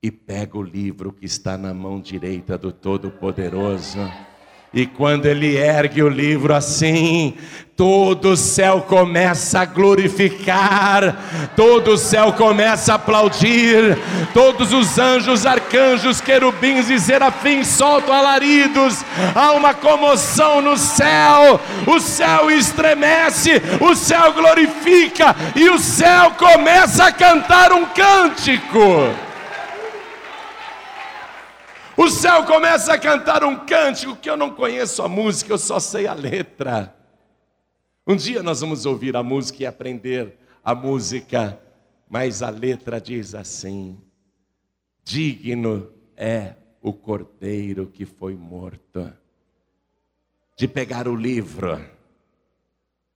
e 0.02 0.10
pega 0.10 0.56
o 0.56 0.62
livro 0.62 1.12
que 1.12 1.26
está 1.26 1.58
na 1.58 1.74
mão 1.74 2.00
direita 2.00 2.56
do 2.56 2.72
Todo-Poderoso 2.72 3.98
e 4.74 4.86
quando 4.86 5.26
ele 5.26 5.56
ergue 5.56 6.02
o 6.02 6.08
livro 6.08 6.54
assim, 6.54 7.34
todo 7.76 8.30
o 8.30 8.36
céu 8.36 8.82
começa 8.82 9.60
a 9.60 9.64
glorificar, 9.66 11.50
todo 11.54 11.92
o 11.92 11.98
céu 11.98 12.32
começa 12.32 12.92
a 12.92 12.94
aplaudir, 12.96 13.98
todos 14.32 14.72
os 14.72 14.98
anjos, 14.98 15.44
arcanjos, 15.44 16.22
querubins 16.22 16.88
e 16.88 16.98
serafins 16.98 17.66
soltam 17.66 18.14
alaridos, 18.14 19.04
há 19.34 19.52
uma 19.52 19.74
comoção 19.74 20.62
no 20.62 20.78
céu, 20.78 21.60
o 21.86 22.00
céu 22.00 22.50
estremece, 22.50 23.60
o 23.80 23.94
céu 23.94 24.32
glorifica 24.32 25.36
e 25.54 25.68
o 25.68 25.78
céu 25.78 26.32
começa 26.38 27.04
a 27.04 27.12
cantar 27.12 27.72
um 27.72 27.84
cântico. 27.86 29.31
O 32.02 32.10
céu 32.10 32.44
começa 32.44 32.94
a 32.94 32.98
cantar 32.98 33.44
um 33.44 33.64
cântico 33.64 34.16
que 34.16 34.28
eu 34.28 34.36
não 34.36 34.52
conheço 34.52 35.02
a 35.02 35.08
música, 35.08 35.52
eu 35.52 35.56
só 35.58 35.78
sei 35.78 36.08
a 36.08 36.12
letra. 36.12 36.92
Um 38.04 38.16
dia 38.16 38.42
nós 38.42 38.60
vamos 38.60 38.84
ouvir 38.84 39.14
a 39.14 39.22
música 39.22 39.62
e 39.62 39.66
aprender 39.66 40.36
a 40.64 40.74
música, 40.74 41.62
mas 42.10 42.42
a 42.42 42.50
letra 42.50 43.00
diz 43.00 43.36
assim: 43.36 43.96
Digno 45.04 45.92
é 46.16 46.56
o 46.80 46.92
cordeiro 46.92 47.86
que 47.86 48.04
foi 48.04 48.34
morto, 48.34 49.12
de 50.56 50.66
pegar 50.66 51.06
o 51.06 51.14
livro 51.14 51.80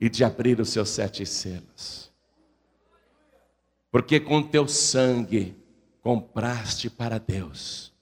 e 0.01 0.09
de 0.09 0.22
abrir 0.22 0.61
os 0.61 0.68
seus 0.68 0.91
sete 0.91 1.26
selos, 1.26 2.12
porque 3.91 4.20
com 4.20 4.41
teu 4.41 4.68
sangue 4.68 5.57
compraste 6.01 6.89
para 6.89 7.18
Deus 7.18 7.95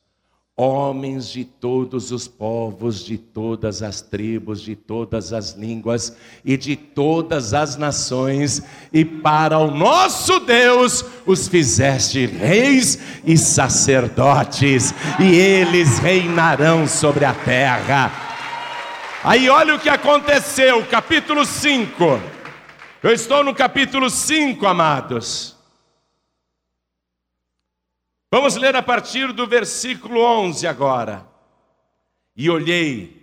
homens 0.57 1.31
de 1.31 1.45
todos 1.45 2.13
os 2.13 2.29
povos, 2.29 3.05
de 3.05 3.19
todas 3.19 3.83
as 3.83 4.01
tribos, 4.01 4.61
de 4.61 4.77
todas 4.77 5.33
as 5.33 5.55
línguas 5.55 6.17
e 6.45 6.57
de 6.57 6.77
todas 6.77 7.53
as 7.53 7.77
nações, 7.77 8.63
e 8.93 9.05
para 9.05 9.59
o 9.59 9.73
nosso 9.73 10.39
Deus 10.41 11.05
os 11.27 11.49
fizeste 11.49 12.25
reis 12.27 12.99
e 13.25 13.37
sacerdotes, 13.37 14.95
e 15.19 15.35
eles 15.35 15.99
reinarão 15.99 16.87
sobre 16.87 17.25
a 17.25 17.35
terra. 17.35 18.13
Aí 19.25 19.49
olha 19.49 19.75
o 19.75 19.81
que 19.81 19.89
aconteceu, 19.89 20.85
capítulo 20.87 21.45
5. 21.45 22.21
Eu 23.03 23.11
estou 23.11 23.43
no 23.43 23.55
capítulo 23.55 24.09
5, 24.09 24.65
amados. 24.67 25.54
Vamos 28.35 28.57
ler 28.57 28.75
a 28.75 28.83
partir 28.83 29.33
do 29.33 29.47
versículo 29.47 30.21
11 30.21 30.67
agora. 30.67 31.25
E 32.37 32.51
olhei, 32.51 33.17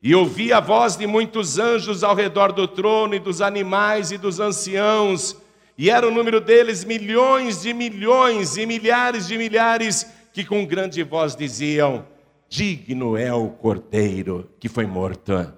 e 0.00 0.14
ouvi 0.14 0.52
a 0.52 0.60
voz 0.60 0.96
de 0.96 1.04
muitos 1.04 1.58
anjos 1.58 2.04
ao 2.04 2.14
redor 2.14 2.52
do 2.52 2.68
trono, 2.68 3.16
e 3.16 3.18
dos 3.18 3.42
animais 3.42 4.12
e 4.12 4.16
dos 4.16 4.38
anciãos, 4.38 5.36
e 5.76 5.90
era 5.90 6.06
o 6.06 6.12
número 6.12 6.40
deles 6.40 6.84
milhões 6.84 7.62
de 7.62 7.74
milhões 7.74 8.56
e 8.56 8.64
milhares 8.66 9.26
de 9.26 9.36
milhares, 9.36 10.06
que 10.32 10.44
com 10.44 10.64
grande 10.64 11.02
voz 11.02 11.34
diziam: 11.34 12.06
Digno 12.48 13.16
é 13.16 13.34
o 13.34 13.48
cordeiro 13.48 14.48
que 14.60 14.68
foi 14.68 14.86
morto 14.86 15.52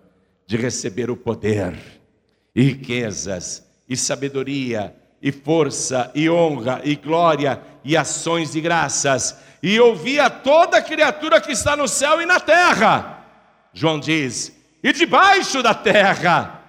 de 0.47 0.57
receber 0.57 1.11
o 1.11 1.17
poder, 1.17 1.75
riquezas, 2.57 3.69
e 3.87 3.95
sabedoria, 3.95 4.97
e 5.21 5.33
força, 5.33 6.11
e 6.15 6.29
honra, 6.31 6.81
e 6.85 6.95
glória, 6.95 7.61
e 7.85 7.97
ações 7.97 8.53
de 8.53 8.61
graças, 8.61 9.37
e 9.63 9.79
ouvia 9.81 10.31
toda 10.31 10.83
criatura 10.83 11.41
que 11.41 11.53
está 11.53 11.77
no 11.77 11.89
céu 11.89 12.21
e 12.21 12.27
na 12.27 12.39
terra. 12.39 13.25
João 13.73 13.99
diz: 13.99 14.53
e 14.83 14.93
debaixo 14.93 15.63
da 15.63 15.75
terra, 15.75 16.63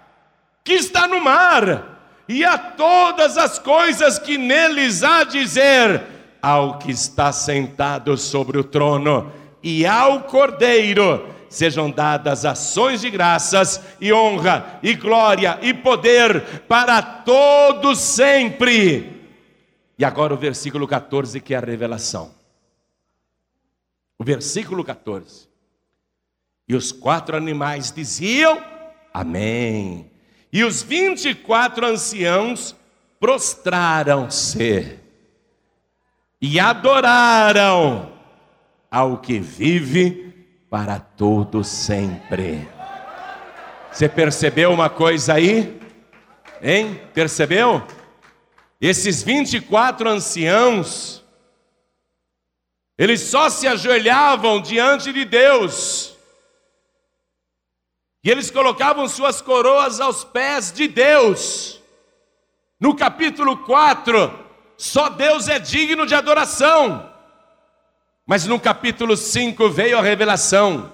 que 0.64 0.74
está 0.74 1.08
no 1.08 1.22
mar, 1.22 2.24
e 2.28 2.44
a 2.44 2.58
todas 2.58 3.38
as 3.38 3.60
coisas 3.60 4.18
que 4.18 4.38
neles 4.38 5.04
há 5.04 5.24
dizer, 5.24 6.02
ao 6.42 6.80
que 6.80 6.92
está 6.92 7.32
sentado 7.32 8.18
sobre 8.18 8.58
o 8.58 8.64
trono, 8.64 9.32
e 9.62 9.86
ao 9.86 10.22
cordeiro 10.22 11.36
sejam 11.50 11.90
dadas 11.90 12.46
ações 12.46 13.02
de 13.02 13.10
graças 13.10 13.82
e 14.00 14.14
honra 14.14 14.80
e 14.84 14.94
glória 14.94 15.58
e 15.62 15.74
poder 15.74 16.62
para 16.68 17.02
todos 17.02 18.00
sempre. 18.00 19.20
E 19.98 20.06
agora 20.06 20.34
o 20.34 20.38
versículo 20.38 20.88
14, 20.88 21.42
que 21.42 21.54
é 21.54 21.58
a 21.58 21.62
revelação. 21.62 22.32
O 24.18 24.24
versículo 24.24 24.84
14. 24.84 25.50
E 26.68 26.76
os 26.76 26.92
quatro 26.92 27.36
animais 27.36 27.92
diziam: 27.92 28.64
Amém. 29.14 30.10
E 30.54 30.64
os 30.64 30.82
vinte 30.82 31.30
e 31.30 31.36
quatro 31.36 31.86
anciãos 31.86 32.76
prostraram-se 33.20 35.00
e 36.42 36.60
adoraram 36.60 38.14
ao 38.90 39.18
que 39.18 39.40
vive 39.40 40.29
para 40.70 41.00
todo 41.00 41.64
sempre. 41.64 42.70
Você 43.92 44.08
percebeu 44.08 44.72
uma 44.72 44.90
coisa 44.90 45.34
aí? 45.34 45.82
Hein? 46.62 47.02
Percebeu? 47.14 47.86
Esses 48.80 49.24
24 49.24 50.08
anciãos, 50.08 51.24
eles 52.98 53.22
só 53.22 53.50
se 53.50 53.68
ajoelhavam 53.68 54.62
diante 54.62 55.12
de 55.12 55.26
Deus. 55.26 56.16
E 58.24 58.30
eles 58.30 58.52
colocavam 58.52 59.08
suas 59.08 59.42
coroas 59.42 60.00
aos 60.00 60.24
pés 60.24 60.72
de 60.72 60.88
Deus. 60.88 61.82
No 62.80 62.96
capítulo 62.96 63.58
4, 63.58 64.48
só 64.78 65.10
Deus 65.10 65.48
é 65.48 65.58
digno 65.58 66.06
de 66.06 66.14
adoração. 66.14 67.09
Mas 68.30 68.46
no 68.46 68.60
capítulo 68.60 69.18
5 69.18 69.72
veio 69.72 69.98
a 69.98 70.04
revelação. 70.04 70.92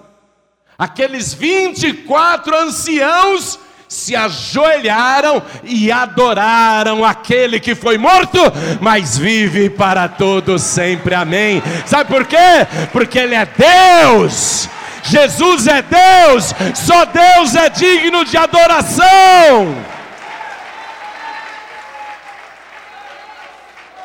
Aqueles 0.78 1.34
24 1.34 2.56
anciãos 2.56 3.58
se 3.86 4.16
ajoelharam 4.16 5.42
e 5.62 5.92
adoraram 5.92 7.04
aquele 7.04 7.60
que 7.60 7.74
foi 7.74 7.98
morto, 7.98 8.38
mas 8.80 9.18
vive 9.18 9.68
para 9.68 10.08
todos 10.08 10.62
sempre. 10.62 11.14
Amém. 11.14 11.62
Sabe 11.84 12.10
por 12.10 12.24
quê? 12.24 12.66
Porque 12.90 13.18
ele 13.18 13.34
é 13.34 13.46
Deus. 13.46 14.70
Jesus 15.02 15.66
é 15.66 15.82
Deus, 15.82 16.54
só 16.74 17.04
Deus 17.04 17.54
é 17.54 17.68
digno 17.68 18.24
de 18.24 18.38
adoração. 18.38 19.76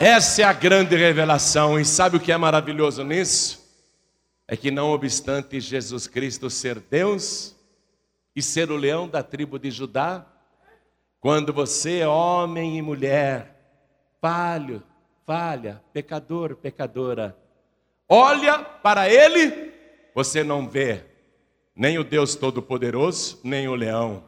Essa 0.04 0.42
é 0.42 0.46
a 0.46 0.52
grande 0.52 0.96
revelação, 0.96 1.80
e 1.80 1.86
sabe 1.86 2.18
o 2.18 2.20
que 2.20 2.32
é 2.32 2.38
maravilhoso 2.38 3.04
nisso? 3.04 3.64
É 4.48 4.58
que, 4.58 4.72
não 4.72 4.90
obstante 4.90 5.60
Jesus 5.60 6.08
Cristo 6.08 6.50
ser 6.50 6.80
Deus 6.80 7.56
e 8.36 8.42
ser 8.42 8.72
o 8.72 8.76
leão 8.76 9.08
da 9.08 9.22
tribo 9.22 9.60
de 9.60 9.70
Judá, 9.70 10.26
quando 11.20 11.54
você 11.54 12.00
é 12.00 12.08
homem 12.08 12.80
e 12.80 12.82
mulher, 12.82 13.56
falho, 14.20 14.82
falha, 15.24 15.80
pecador, 15.94 16.56
pecadora, 16.56 17.38
olha 18.10 18.58
para 18.58 19.08
Ele, 19.08 19.72
você 20.16 20.44
não 20.44 20.68
vê 20.68 21.04
nem 21.76 22.00
o 22.00 22.04
Deus 22.04 22.34
Todo-Poderoso, 22.34 23.40
nem 23.44 23.68
o 23.68 23.76
leão, 23.76 24.24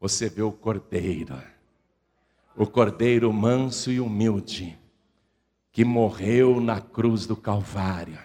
você 0.00 0.28
vê 0.28 0.42
o 0.42 0.50
Cordeiro, 0.50 1.40
o 2.56 2.66
Cordeiro 2.66 3.32
manso 3.32 3.92
e 3.92 4.00
humilde 4.00 4.76
que 5.78 5.84
morreu 5.84 6.60
na 6.60 6.80
cruz 6.80 7.24
do 7.24 7.36
Calvário 7.36 8.18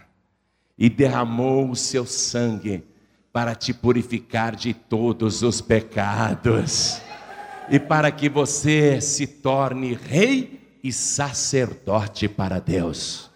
e 0.75 0.89
derramou 0.89 1.69
o 1.69 1.75
seu 1.75 2.03
sangue 2.03 2.83
para 3.31 3.53
te 3.53 3.71
purificar 3.71 4.55
de 4.55 4.73
todos 4.73 5.43
os 5.43 5.61
pecados 5.61 6.99
e 7.69 7.79
para 7.79 8.11
que 8.11 8.27
você 8.27 8.99
se 8.99 9.27
torne 9.27 9.93
rei 9.93 10.79
e 10.83 10.91
sacerdote 10.91 12.27
para 12.27 12.57
Deus. 12.57 13.29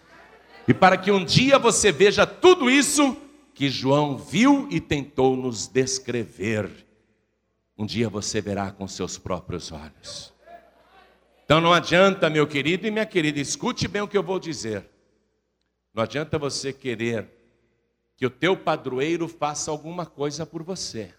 E 0.66 0.74
para 0.74 0.96
que 0.96 1.12
um 1.12 1.24
dia 1.24 1.56
você 1.56 1.92
veja 1.92 2.26
tudo 2.26 2.68
isso 2.68 3.16
que 3.54 3.68
João 3.70 4.18
viu 4.18 4.66
e 4.68 4.80
tentou 4.80 5.36
nos 5.36 5.68
descrever. 5.68 6.68
Um 7.78 7.86
dia 7.86 8.08
você 8.08 8.40
verá 8.40 8.72
com 8.72 8.88
seus 8.88 9.16
próprios 9.16 9.70
olhos. 9.70 10.36
Então 11.48 11.62
não 11.62 11.72
adianta, 11.72 12.28
meu 12.28 12.46
querido 12.46 12.86
e 12.86 12.90
minha 12.90 13.06
querida, 13.06 13.40
escute 13.40 13.88
bem 13.88 14.02
o 14.02 14.06
que 14.06 14.18
eu 14.18 14.22
vou 14.22 14.38
dizer. 14.38 14.84
Não 15.94 16.02
adianta 16.02 16.38
você 16.38 16.74
querer 16.74 17.26
que 18.18 18.26
o 18.26 18.30
teu 18.30 18.54
padroeiro 18.54 19.26
faça 19.26 19.70
alguma 19.70 20.04
coisa 20.04 20.44
por 20.44 20.62
você. 20.62 21.14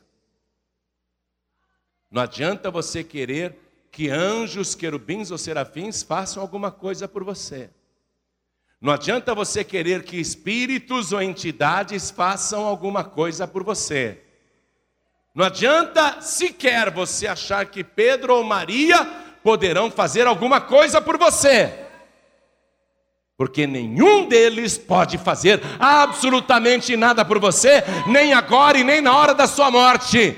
Não 2.12 2.22
adianta 2.22 2.70
você 2.70 3.04
querer 3.04 3.58
que 3.92 4.08
anjos, 4.08 4.76
querubins 4.76 5.32
ou 5.32 5.38
serafins 5.40 6.04
façam 6.04 6.44
alguma 6.44 6.70
coisa 6.70 7.08
por 7.08 7.24
você. 7.24 7.72
Não 8.80 8.94
adianta 8.94 9.34
você 9.34 9.64
querer 9.64 10.04
que 10.04 10.18
espíritos 10.18 11.12
ou 11.12 11.24
entidades 11.24 12.12
façam 12.12 12.68
alguma 12.68 13.04
coisa 13.04 13.48
por 13.48 13.64
você. 13.64 14.22
Não 15.34 15.46
adianta 15.46 16.22
sequer 16.22 16.92
você 16.92 17.26
achar 17.26 17.66
que 17.66 17.84
Pedro 17.84 18.36
ou 18.36 18.44
Maria 18.44 19.28
poderão 19.44 19.90
fazer 19.90 20.28
alguma 20.28 20.62
coisa 20.62 21.02
por 21.02 21.18
você. 21.18 21.74
Porque 23.38 23.66
nenhum 23.66 24.28
deles 24.28 24.78
pode 24.78 25.18
fazer 25.18 25.62
absolutamente 25.80 26.98
nada 26.98 27.24
por 27.24 27.40
você, 27.40 27.84
nem 28.06 28.34
agora 28.34 28.78
e 28.78 28.84
nem 28.84 29.00
na 29.00 29.16
hora 29.16 29.34
da 29.34 29.48
sua 29.48 29.72
morte. 29.72 30.38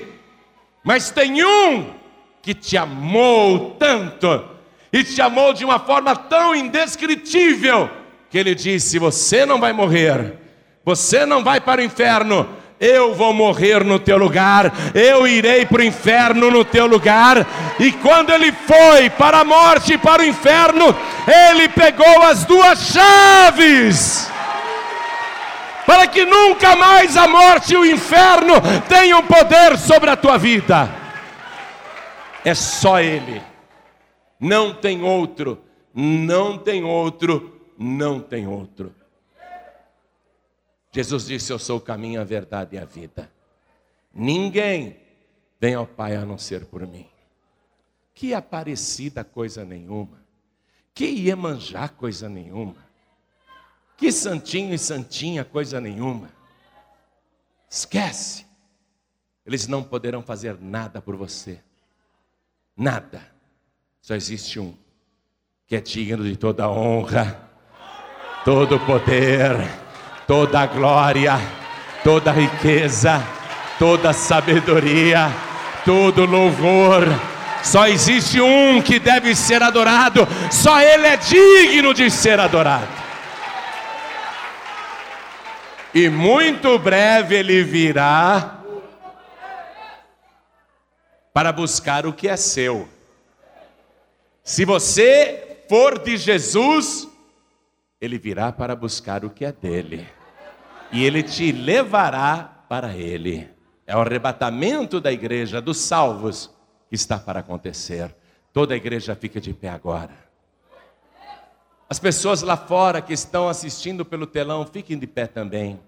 Mas 0.84 1.10
tem 1.10 1.44
um 1.44 1.94
que 2.40 2.54
te 2.54 2.76
amou 2.76 3.76
tanto, 3.78 4.44
e 4.92 5.02
te 5.02 5.20
amou 5.20 5.52
de 5.52 5.64
uma 5.64 5.78
forma 5.78 6.14
tão 6.14 6.54
indescritível, 6.54 7.90
que 8.30 8.38
ele 8.38 8.54
disse: 8.54 8.98
Você 8.98 9.46
não 9.46 9.58
vai 9.58 9.72
morrer, 9.72 10.38
você 10.84 11.24
não 11.24 11.42
vai 11.42 11.60
para 11.60 11.80
o 11.80 11.84
inferno, 11.84 12.48
eu 12.82 13.14
vou 13.14 13.32
morrer 13.32 13.84
no 13.84 14.00
teu 14.00 14.18
lugar, 14.18 14.72
eu 14.92 15.24
irei 15.24 15.64
para 15.64 15.80
o 15.80 15.84
inferno 15.84 16.50
no 16.50 16.64
teu 16.64 16.84
lugar. 16.84 17.46
E 17.78 17.92
quando 17.92 18.30
ele 18.30 18.50
foi 18.50 19.08
para 19.08 19.38
a 19.38 19.44
morte 19.44 19.92
e 19.92 19.98
para 19.98 20.20
o 20.20 20.26
inferno, 20.26 20.94
ele 21.52 21.68
pegou 21.68 22.22
as 22.22 22.44
duas 22.44 22.78
chaves 22.80 24.28
para 25.86 26.06
que 26.08 26.24
nunca 26.24 26.74
mais 26.74 27.16
a 27.16 27.28
morte 27.28 27.74
e 27.74 27.76
o 27.76 27.86
inferno 27.86 28.54
tenham 28.88 29.22
poder 29.22 29.78
sobre 29.78 30.10
a 30.10 30.16
tua 30.16 30.36
vida. 30.36 30.88
É 32.44 32.54
só 32.54 33.00
Ele, 33.00 33.40
não 34.40 34.74
tem 34.74 35.02
outro, 35.02 35.62
não 35.94 36.58
tem 36.58 36.82
outro, 36.82 37.60
não 37.78 38.18
tem 38.18 38.48
outro. 38.48 38.92
Jesus 40.92 41.26
disse: 41.26 41.52
Eu 41.52 41.58
sou 41.58 41.78
o 41.78 41.80
caminho, 41.80 42.20
a 42.20 42.24
verdade 42.24 42.76
e 42.76 42.78
a 42.78 42.84
vida. 42.84 43.32
Ninguém 44.12 45.00
vem 45.58 45.74
ao 45.74 45.86
Pai 45.86 46.14
a 46.14 46.24
não 46.24 46.36
ser 46.36 46.66
por 46.66 46.86
mim. 46.86 47.08
Que 48.14 48.34
aparecida 48.34 49.24
coisa 49.24 49.64
nenhuma. 49.64 50.22
Que 50.94 51.06
Iemanjá 51.06 51.88
coisa 51.88 52.28
nenhuma. 52.28 52.86
Que 53.96 54.12
santinho 54.12 54.74
e 54.74 54.78
santinha, 54.78 55.44
coisa 55.44 55.80
nenhuma. 55.80 56.28
Esquece. 57.70 58.44
Eles 59.46 59.66
não 59.66 59.82
poderão 59.82 60.22
fazer 60.22 60.58
nada 60.60 61.00
por 61.00 61.16
você. 61.16 61.62
Nada. 62.76 63.26
Só 64.00 64.14
existe 64.14 64.60
um 64.60 64.76
que 65.66 65.76
é 65.76 65.80
digno 65.80 66.22
de 66.24 66.36
toda 66.36 66.68
honra, 66.68 67.50
todo 68.44 68.78
poder, 68.80 69.56
toda 70.26 70.66
glória, 70.66 71.40
toda 72.04 72.32
riqueza, 72.32 73.22
toda 73.78 74.12
sabedoria, 74.12 75.30
todo 75.84 76.26
louvor. 76.26 77.04
Só 77.62 77.86
existe 77.86 78.40
um 78.40 78.82
que 78.82 78.98
deve 78.98 79.34
ser 79.34 79.62
adorado, 79.62 80.26
só 80.50 80.80
Ele 80.80 81.06
é 81.06 81.16
digno 81.16 81.94
de 81.94 82.10
ser 82.10 82.40
adorado 82.40 83.02
e 85.94 86.08
muito 86.08 86.78
breve 86.78 87.36
ele 87.36 87.62
virá 87.62 88.58
para 91.32 91.52
buscar 91.52 92.06
o 92.06 92.12
que 92.12 92.28
é 92.28 92.36
seu. 92.36 92.88
Se 94.42 94.64
você 94.64 95.64
for 95.68 95.98
de 95.98 96.16
Jesus, 96.16 97.08
ele 98.02 98.18
virá 98.18 98.50
para 98.50 98.74
buscar 98.74 99.24
o 99.24 99.30
que 99.30 99.44
é 99.44 99.52
dele, 99.52 100.04
e 100.90 101.04
ele 101.04 101.22
te 101.22 101.52
levará 101.52 102.64
para 102.68 102.96
ele. 102.96 103.48
É 103.86 103.96
o 103.96 104.00
arrebatamento 104.00 105.00
da 105.00 105.12
igreja, 105.12 105.60
dos 105.60 105.78
salvos, 105.78 106.52
que 106.88 106.96
está 106.96 107.16
para 107.16 107.38
acontecer. 107.38 108.12
Toda 108.52 108.74
a 108.74 108.76
igreja 108.76 109.14
fica 109.14 109.40
de 109.40 109.54
pé 109.54 109.68
agora. 109.68 110.10
As 111.88 112.00
pessoas 112.00 112.42
lá 112.42 112.56
fora 112.56 113.00
que 113.00 113.12
estão 113.12 113.48
assistindo 113.48 114.04
pelo 114.04 114.26
telão, 114.26 114.66
fiquem 114.66 114.98
de 114.98 115.06
pé 115.06 115.28
também. 115.28 115.78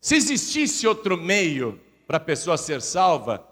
Se 0.00 0.14
existisse 0.14 0.86
outro 0.86 1.16
meio 1.16 1.80
para 2.06 2.18
a 2.18 2.20
pessoa 2.20 2.56
ser 2.56 2.80
salva, 2.80 3.44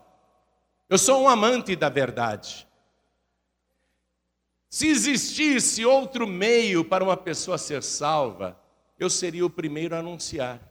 eu 0.88 0.96
sou 0.96 1.22
um 1.22 1.28
amante 1.28 1.74
da 1.74 1.88
verdade. 1.88 2.68
Se 4.72 4.88
existisse 4.88 5.84
outro 5.84 6.26
meio 6.26 6.82
para 6.82 7.04
uma 7.04 7.14
pessoa 7.14 7.58
ser 7.58 7.82
salva, 7.82 8.58
eu 8.98 9.10
seria 9.10 9.44
o 9.44 9.50
primeiro 9.50 9.94
a 9.94 9.98
anunciar. 9.98 10.62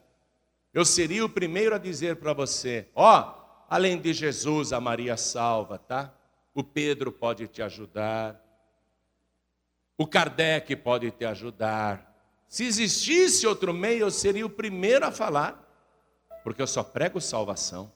Eu 0.73 0.83
seria 0.83 1.23
o 1.23 1.29
primeiro 1.29 1.75
a 1.75 1.77
dizer 1.77 2.15
para 2.15 2.33
você: 2.33 2.87
ó, 2.95 3.19
oh, 3.19 3.65
além 3.69 4.01
de 4.01 4.11
Jesus, 4.11 4.73
a 4.73 4.81
Maria 4.81 5.15
salva, 5.17 5.77
tá? 5.77 6.11
O 6.51 6.63
Pedro 6.63 7.11
pode 7.11 7.47
te 7.47 7.61
ajudar. 7.61 8.43
O 9.95 10.07
Kardec 10.07 10.75
pode 10.77 11.11
te 11.11 11.23
ajudar. 11.23 12.11
Se 12.47 12.65
existisse 12.65 13.45
outro 13.45 13.71
meio, 13.71 13.99
eu 13.99 14.11
seria 14.11 14.47
o 14.47 14.49
primeiro 14.49 15.05
a 15.05 15.11
falar, 15.11 15.63
porque 16.43 16.59
eu 16.59 16.67
só 16.67 16.83
prego 16.83 17.21
salvação. 17.21 17.91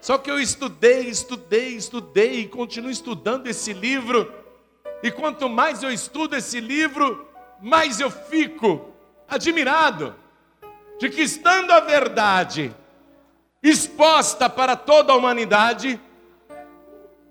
Só 0.00 0.16
que 0.16 0.30
eu 0.30 0.38
estudei, 0.38 1.08
estudei, 1.08 1.74
estudei 1.74 2.40
e 2.42 2.48
continuo 2.48 2.88
estudando 2.88 3.48
esse 3.48 3.72
livro. 3.72 4.39
E 5.02 5.10
quanto 5.10 5.48
mais 5.48 5.82
eu 5.82 5.90
estudo 5.90 6.36
esse 6.36 6.60
livro, 6.60 7.26
mais 7.60 8.00
eu 8.00 8.10
fico 8.10 8.92
admirado 9.28 10.14
de 10.98 11.08
que, 11.08 11.22
estando 11.22 11.70
a 11.70 11.80
verdade 11.80 12.74
exposta 13.62 14.48
para 14.48 14.76
toda 14.76 15.12
a 15.12 15.16
humanidade, 15.16 16.00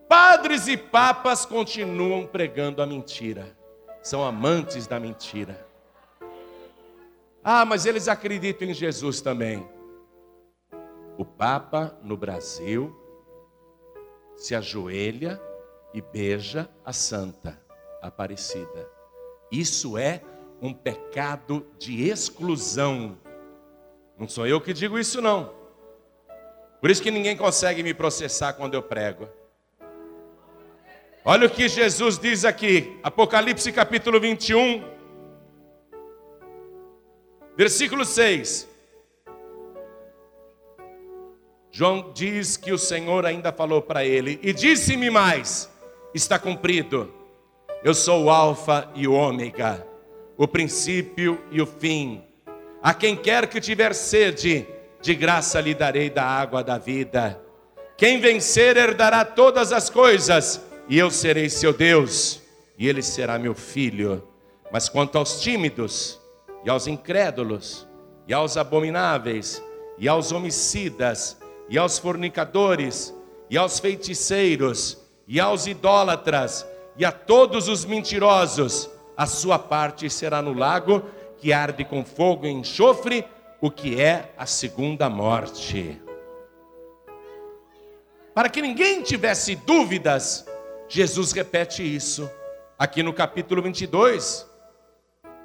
Padres 0.10 0.68
e 0.68 0.76
papas 0.76 1.46
continuam 1.46 2.26
pregando 2.26 2.82
a 2.82 2.86
mentira, 2.88 3.56
são 4.02 4.24
amantes 4.24 4.88
da 4.88 5.00
mentira. 5.00 5.64
Ah, 7.44 7.64
mas 7.64 7.86
eles 7.86 8.08
acreditam 8.08 8.68
em 8.68 8.74
Jesus 8.74 9.22
também. 9.22 9.70
O 11.16 11.24
Papa 11.24 11.96
no 12.02 12.18
Brasil 12.18 12.92
se 14.36 14.56
ajoelha 14.56 15.40
e 15.94 16.02
beija 16.02 16.70
a 16.86 16.94
Santa 16.94 17.60
Aparecida. 18.02 18.90
Isso 19.52 19.98
é 19.98 20.22
um 20.62 20.74
pecado 20.74 21.66
de 21.78 22.08
exclusão. 22.08 23.18
Não 24.18 24.28
sou 24.28 24.46
eu 24.46 24.60
que 24.62 24.74
digo 24.74 25.00
isso, 25.00 25.22
não. 25.22 25.54
Por 26.80 26.90
isso 26.90 27.02
que 27.02 27.12
ninguém 27.12 27.36
consegue 27.36 27.84
me 27.84 27.94
processar 27.94 28.54
quando 28.54 28.74
eu 28.74 28.84
prego. 28.84 29.28
Olha 31.26 31.48
o 31.48 31.50
que 31.50 31.68
Jesus 31.68 32.18
diz 32.18 32.46
aqui, 32.46 32.98
Apocalipse 33.04 33.72
capítulo 33.72 34.20
21, 34.20 34.84
versículo 37.58 38.06
6. 38.06 38.68
João 41.72 42.12
diz 42.14 42.58
que 42.58 42.72
o 42.72 42.78
Senhor 42.78 43.26
ainda 43.26 43.52
falou 43.52 43.82
para 43.82 44.04
ele, 44.06 44.40
e 44.42 44.54
disse-me 44.54 45.10
mais: 45.10 45.70
está 46.14 46.40
cumprido, 46.40 47.14
eu 47.84 47.94
sou 47.94 48.26
o 48.26 48.30
Alfa 48.30 48.90
e 48.96 49.08
o 49.08 49.14
Ômega, 49.14 49.86
o 50.38 50.48
princípio 50.48 51.42
e 51.52 51.62
o 51.62 51.66
fim. 51.66 52.24
A 52.82 52.94
quem 52.94 53.16
quer 53.16 53.48
que 53.48 53.62
tiver 53.62 53.94
sede, 53.94 54.66
de 55.02 55.16
graça 55.16 55.62
lhe 55.62 55.74
darei 55.74 56.10
da 56.10 56.24
água 56.24 56.64
da 56.64 56.78
vida. 56.78 57.42
Quem 57.98 58.20
vencer 58.20 58.76
herdará 58.78 59.24
todas 59.24 59.72
as 59.72 59.90
coisas 59.90 60.62
e 60.90 60.98
eu 60.98 61.12
serei 61.12 61.50
seu 61.50 61.72
Deus, 61.72 62.42
e 62.78 62.88
ele 62.88 63.02
será 63.02 63.38
meu 63.38 63.54
filho. 63.54 64.24
Mas 64.72 64.90
quanto 64.90 65.18
aos 65.18 65.40
tímidos, 65.40 66.20
e 66.66 66.70
aos 66.70 66.88
incrédulos, 66.88 67.88
e 68.28 68.34
aos 68.34 68.58
abomináveis, 68.58 69.64
e 69.98 70.08
aos 70.08 70.32
homicidas, 70.32 71.38
e 71.70 71.78
aos 71.78 72.00
fornicadores, 72.00 73.14
e 73.50 73.58
aos 73.58 73.80
feiticeiros, 73.80 74.98
e 75.30 75.40
aos 75.40 75.68
idólatras, 75.68 76.68
e 76.98 77.06
a 77.06 77.12
todos 77.12 77.68
os 77.68 77.86
mentirosos, 77.86 78.90
a 79.16 79.28
sua 79.28 79.60
parte 79.60 80.10
será 80.10 80.42
no 80.42 80.54
lago 80.54 81.04
que 81.38 81.54
arde 81.54 81.86
com 81.86 82.04
fogo 82.04 82.48
e 82.48 82.50
enxofre, 82.50 83.24
o 83.62 83.70
que 83.70 84.02
é 84.02 84.34
a 84.36 84.48
segunda 84.48 85.08
morte. 85.08 86.02
Para 88.34 88.50
que 88.50 88.60
ninguém 88.60 89.04
tivesse 89.04 89.56
dúvidas, 89.56 90.48
Jesus 90.88 91.32
repete 91.32 91.84
isso 91.84 92.28
aqui 92.78 93.04
no 93.04 93.14
capítulo 93.14 93.62
22. 93.62 94.50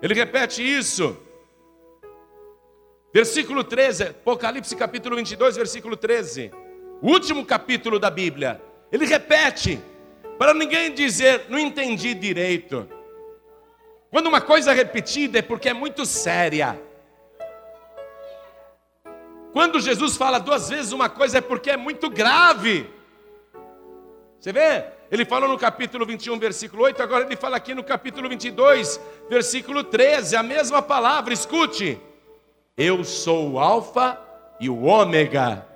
Ele 0.01 0.15
repete 0.15 0.63
isso. 0.63 1.15
Versículo 3.13 3.63
13, 3.63 4.05
Apocalipse 4.05 4.75
capítulo 4.75 5.17
22, 5.17 5.57
versículo 5.57 5.95
13. 5.95 6.51
O 7.03 7.09
último 7.09 7.45
capítulo 7.45 7.99
da 7.99 8.11
Bíblia. 8.11 8.63
Ele 8.95 9.07
repete, 9.07 9.81
para 10.39 10.55
ninguém 10.55 10.95
dizer, 10.95 11.47
não 11.49 11.59
entendi 11.59 12.15
direito. 12.15 12.89
Quando 14.09 14.29
uma 14.29 14.41
coisa 14.41 14.71
é 14.71 14.75
repetida 14.75 15.41
é 15.41 15.43
porque 15.43 15.69
é 15.69 15.73
muito 15.75 16.07
séria. 16.07 16.81
Quando 19.53 19.81
Jesus 19.81 20.17
fala 20.17 20.39
duas 20.39 20.69
vezes 20.69 20.93
uma 20.93 21.09
coisa 21.09 21.39
é 21.39 21.41
porque 21.41 21.71
é 21.71 21.77
muito 21.77 22.09
grave. 22.09 22.89
Você 24.39 24.53
vê? 24.53 24.85
Ele 25.11 25.25
falou 25.25 25.49
no 25.49 25.59
capítulo 25.59 26.07
21, 26.07 26.39
versículo 26.39 26.85
8, 26.85 27.03
agora 27.03 27.25
ele 27.25 27.35
fala 27.35 27.57
aqui 27.57 27.75
no 27.75 27.83
capítulo 27.83 28.29
22, 28.29 29.01
versículo 29.29 29.83
13, 29.83 30.37
a 30.37 30.43
mesma 30.45 30.81
palavra, 30.81 31.35
escute. 31.35 32.01
Eu 32.77 33.03
sou 33.03 33.55
o 33.55 33.59
Alfa 33.59 34.21
e 34.61 34.71
o 34.71 34.85
Ômega, 34.85 35.67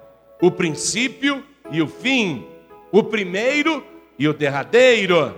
o 0.40 0.52
princípio 0.52 1.44
e 1.68 1.82
o 1.82 1.88
fim, 1.88 2.46
o 2.92 3.02
primeiro 3.02 3.84
e 4.18 4.28
o 4.28 4.34
derradeiro. 4.34 5.34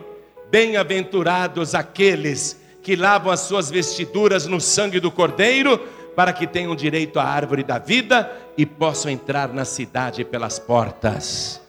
Bem-aventurados 0.51 1.75
aqueles 1.75 2.61
que 2.83 2.97
lavam 2.97 3.31
as 3.31 3.41
suas 3.41 3.71
vestiduras 3.71 4.47
no 4.47 4.61
sangue 4.61 4.99
do 4.99 5.11
Cordeiro 5.11 5.79
para 6.17 6.33
que 6.33 6.47
tenham 6.47 6.75
direito 6.75 7.19
à 7.21 7.25
árvore 7.25 7.63
da 7.63 7.79
vida 7.79 8.31
e 8.57 8.67
possam 8.67 9.11
entrar 9.11 9.53
na 9.53 9.65
cidade 9.65 10.25
pelas 10.25 10.59
portas. 10.59 11.61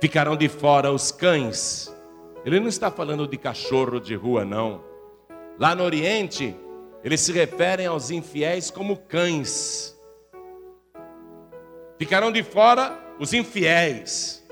Ficarão 0.00 0.36
de 0.36 0.48
fora 0.48 0.92
os 0.92 1.10
cães. 1.10 1.92
Ele 2.44 2.60
não 2.60 2.68
está 2.68 2.90
falando 2.90 3.26
de 3.26 3.38
cachorro 3.38 3.98
de 3.98 4.14
rua, 4.14 4.44
não. 4.44 4.84
Lá 5.58 5.74
no 5.74 5.82
Oriente, 5.82 6.54
eles 7.02 7.20
se 7.20 7.32
referem 7.32 7.86
aos 7.86 8.10
infiéis 8.10 8.70
como 8.70 8.98
cães. 8.98 9.98
Ficarão 11.98 12.30
de 12.30 12.42
fora 12.42 12.98
os 13.18 13.32
infiéis, 13.32 14.43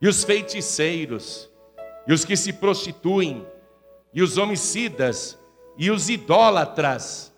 e 0.00 0.08
os 0.08 0.24
feiticeiros, 0.24 1.50
e 2.06 2.12
os 2.12 2.24
que 2.24 2.36
se 2.36 2.52
prostituem, 2.52 3.46
e 4.12 4.22
os 4.22 4.38
homicidas, 4.38 5.38
e 5.76 5.90
os 5.90 6.08
idólatras 6.08 7.30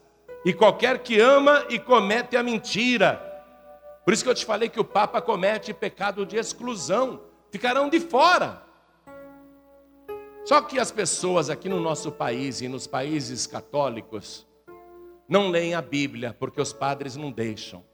e 0.45 0.53
qualquer 0.53 0.99
que 0.99 1.21
ama 1.21 1.65
e 1.69 1.79
comete 1.79 2.37
a 2.37 2.43
mentira. 2.43 3.21
Por 4.05 4.13
isso 4.13 4.25
que 4.25 4.31
eu 4.31 4.35
te 4.35 4.45
falei 4.45 4.69
que 4.69 4.81
o 4.81 4.85
Papa 4.85 5.23
comete 5.23 5.73
pecado 5.73 6.27
de 6.27 6.37
exclusão, 6.37 7.21
ficarão 7.51 7.89
de 7.89 8.01
fora. 8.01 8.61
Só 10.45 10.61
que 10.61 10.81
as 10.81 10.91
pessoas 10.91 11.49
aqui 11.49 11.69
no 11.69 11.79
nosso 11.79 12.11
país 12.11 12.61
e 12.61 12.67
nos 12.67 12.89
países 12.89 13.47
católicos 13.47 14.45
não 15.29 15.49
leem 15.49 15.75
a 15.75 15.81
Bíblia 15.81 16.35
porque 16.37 16.61
os 16.61 16.73
padres 16.73 17.15
não 17.15 17.31
deixam. 17.31 17.85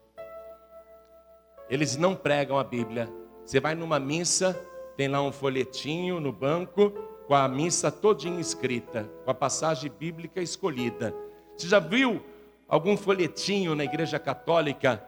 Eles 1.68 1.98
não 1.98 2.16
pregam 2.16 2.58
a 2.58 2.64
Bíblia. 2.64 3.12
Você 3.48 3.60
vai 3.60 3.74
numa 3.74 3.98
missa, 3.98 4.52
tem 4.94 5.08
lá 5.08 5.22
um 5.22 5.32
folhetinho 5.32 6.20
no 6.20 6.30
banco 6.30 6.90
com 7.26 7.34
a 7.34 7.48
missa 7.48 7.90
todinha 7.90 8.38
escrita, 8.38 9.10
com 9.24 9.30
a 9.30 9.34
passagem 9.34 9.90
bíblica 9.90 10.42
escolhida. 10.42 11.14
Você 11.56 11.66
já 11.66 11.78
viu 11.78 12.22
algum 12.68 12.94
folhetinho 12.94 13.74
na 13.74 13.84
igreja 13.84 14.18
católica 14.18 15.02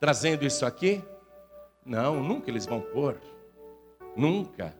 trazendo 0.00 0.46
isso 0.46 0.64
aqui? 0.64 1.04
Não, 1.84 2.22
nunca 2.22 2.50
eles 2.50 2.64
vão 2.64 2.80
pôr. 2.80 3.20
Nunca. 4.16 4.74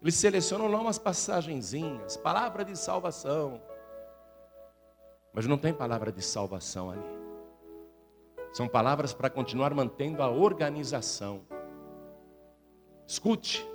Eles 0.00 0.14
selecionam 0.14 0.68
lá 0.68 0.78
umas 0.78 1.00
passagenzinhas, 1.00 2.16
palavra 2.16 2.64
de 2.64 2.78
salvação. 2.78 3.60
Mas 5.34 5.48
não 5.48 5.58
tem 5.58 5.74
palavra 5.74 6.12
de 6.12 6.22
salvação 6.22 6.92
ali. 6.92 7.02
São 8.52 8.68
palavras 8.68 9.12
para 9.12 9.28
continuar 9.28 9.74
mantendo 9.74 10.22
a 10.22 10.30
organização. 10.30 11.55
Escute. 13.06 13.66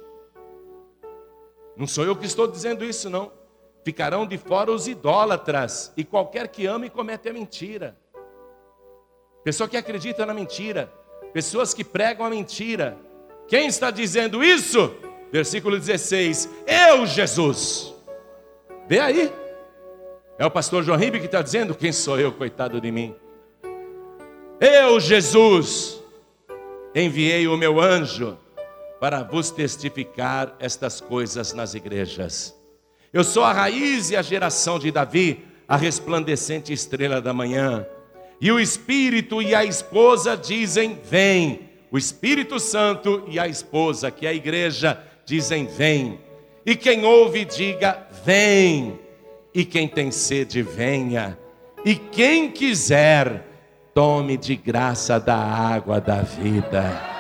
Não 1.76 1.88
sou 1.88 2.04
eu 2.04 2.16
que 2.16 2.26
estou 2.26 2.48
dizendo 2.48 2.84
isso, 2.84 3.10
não. 3.10 3.32
Ficarão 3.84 4.28
de 4.28 4.38
fora 4.38 4.72
os 4.72 4.88
idólatras 4.88 5.92
e 5.98 6.04
qualquer 6.04 6.48
que 6.50 6.66
ama 6.66 6.86
e 6.86 6.90
comete 6.90 7.30
a 7.30 7.34
mentira. 7.34 7.98
Pessoa 9.44 9.68
que 9.68 9.78
acredita 9.78 10.26
na 10.26 10.34
mentira, 10.34 10.92
pessoas 11.34 11.74
que 11.74 11.84
pregam 11.84 12.26
a 12.26 12.30
mentira. 12.30 12.98
Quem 13.48 13.68
está 13.68 13.90
dizendo 13.90 14.44
isso? 14.44 14.94
Versículo 15.32 15.80
16: 15.80 16.50
Eu, 16.68 17.06
Jesus. 17.08 17.96
Vê 18.88 19.00
aí. 19.00 19.34
É 20.38 20.46
o 20.46 20.52
pastor 20.52 20.84
João 20.84 20.98
Ribe 20.98 21.20
que 21.20 21.26
está 21.26 21.42
dizendo: 21.42 21.74
Quem 21.74 21.92
sou 21.92 22.20
eu, 22.20 22.32
coitado 22.32 22.80
de 22.80 22.92
mim? 22.92 23.16
Eu, 24.60 25.00
Jesus, 25.00 26.04
enviei 26.94 27.48
o 27.48 27.58
meu 27.58 27.80
anjo 27.80 28.38
para 29.02 29.24
vos 29.24 29.50
testificar 29.50 30.56
estas 30.60 31.02
coisas 31.02 31.54
nas 31.54 31.74
igrejas. 31.74 32.56
Eu 33.12 33.24
sou 33.24 33.44
a 33.44 33.52
raiz 33.52 34.12
e 34.12 34.16
a 34.16 34.22
geração 34.22 34.78
de 34.78 34.92
Davi, 34.92 35.44
a 35.68 35.76
resplandecente 35.76 36.72
estrela 36.72 37.20
da 37.20 37.34
manhã. 37.34 37.84
E 38.40 38.52
o 38.52 38.60
Espírito 38.60 39.42
e 39.42 39.56
a 39.56 39.66
esposa 39.66 40.38
dizem: 40.38 41.00
Vem. 41.04 41.72
O 41.90 41.98
Espírito 41.98 42.60
Santo 42.60 43.24
e 43.28 43.40
a 43.40 43.48
esposa, 43.48 44.12
que 44.12 44.28
é 44.28 44.30
a 44.30 44.34
igreja, 44.36 45.02
dizem: 45.26 45.66
Vem. 45.66 46.20
E 46.64 46.76
quem 46.76 47.04
ouve, 47.04 47.44
diga: 47.44 48.08
Vem. 48.24 49.00
E 49.52 49.66
quem 49.66 49.88
tem 49.88 50.12
sede, 50.12 50.62
venha. 50.62 51.36
E 51.84 51.96
quem 51.96 52.52
quiser, 52.52 53.48
tome 53.96 54.38
de 54.38 54.56
graça 54.56 55.20
da 55.20 55.36
água 55.36 56.00
da 56.00 56.22
vida. 56.22 57.11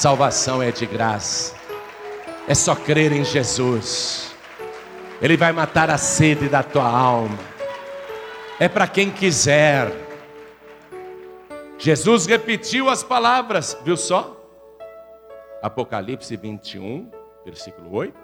Salvação 0.00 0.62
é 0.62 0.72
de 0.72 0.86
graça. 0.86 1.54
É 2.48 2.54
só 2.54 2.74
crer 2.74 3.12
em 3.12 3.22
Jesus. 3.22 4.34
Ele 5.20 5.36
vai 5.36 5.52
matar 5.52 5.90
a 5.90 5.98
sede 5.98 6.48
da 6.48 6.62
tua 6.62 6.88
alma. 6.88 7.38
É 8.58 8.66
para 8.66 8.88
quem 8.88 9.10
quiser. 9.10 9.92
Jesus 11.76 12.24
repetiu 12.24 12.88
as 12.88 13.02
palavras, 13.02 13.76
viu 13.84 13.94
só? 13.94 14.42
Apocalipse 15.60 16.34
21, 16.34 17.10
versículo 17.44 17.94
8, 17.94 18.18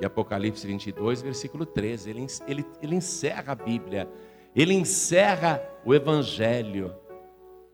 e 0.00 0.04
Apocalipse 0.04 0.66
22, 0.66 1.22
versículo 1.22 1.64
13. 1.64 2.10
Ele, 2.10 2.26
ele, 2.48 2.66
ele 2.82 2.96
encerra 2.96 3.52
a 3.52 3.54
Bíblia, 3.54 4.08
ele 4.56 4.74
encerra 4.74 5.62
o 5.84 5.94
Evangelho, 5.94 6.92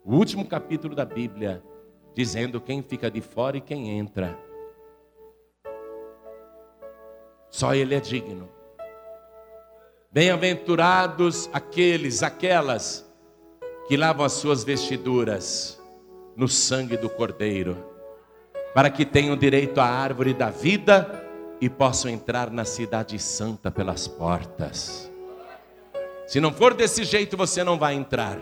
o 0.04 0.16
último 0.16 0.46
capítulo 0.46 0.94
da 0.94 1.06
Bíblia, 1.06 1.62
dizendo 2.14 2.60
quem 2.60 2.82
fica 2.82 3.10
de 3.10 3.20
fora 3.20 3.56
e 3.56 3.60
quem 3.60 3.90
entra. 3.98 4.38
Só 7.50 7.74
Ele 7.74 7.94
é 7.94 8.00
digno. 8.00 8.48
Bem-aventurados 10.10 11.48
aqueles, 11.52 12.22
aquelas 12.22 13.10
que 13.88 13.96
lavam 13.96 14.24
as 14.24 14.32
suas 14.32 14.62
vestiduras 14.62 15.80
no 16.36 16.48
sangue 16.48 16.96
do 16.96 17.08
Cordeiro, 17.08 17.76
para 18.74 18.90
que 18.90 19.04
tenham 19.04 19.36
direito 19.36 19.80
à 19.80 19.84
árvore 19.84 20.32
da 20.34 20.50
vida 20.50 21.22
e 21.60 21.68
possam 21.68 22.10
entrar 22.10 22.50
na 22.50 22.64
cidade 22.64 23.18
santa 23.18 23.70
pelas 23.70 24.08
portas. 24.08 25.10
Se 26.26 26.40
não 26.40 26.52
for 26.52 26.74
desse 26.74 27.04
jeito, 27.04 27.36
você 27.36 27.62
não 27.62 27.78
vai 27.78 27.94
entrar. 27.94 28.38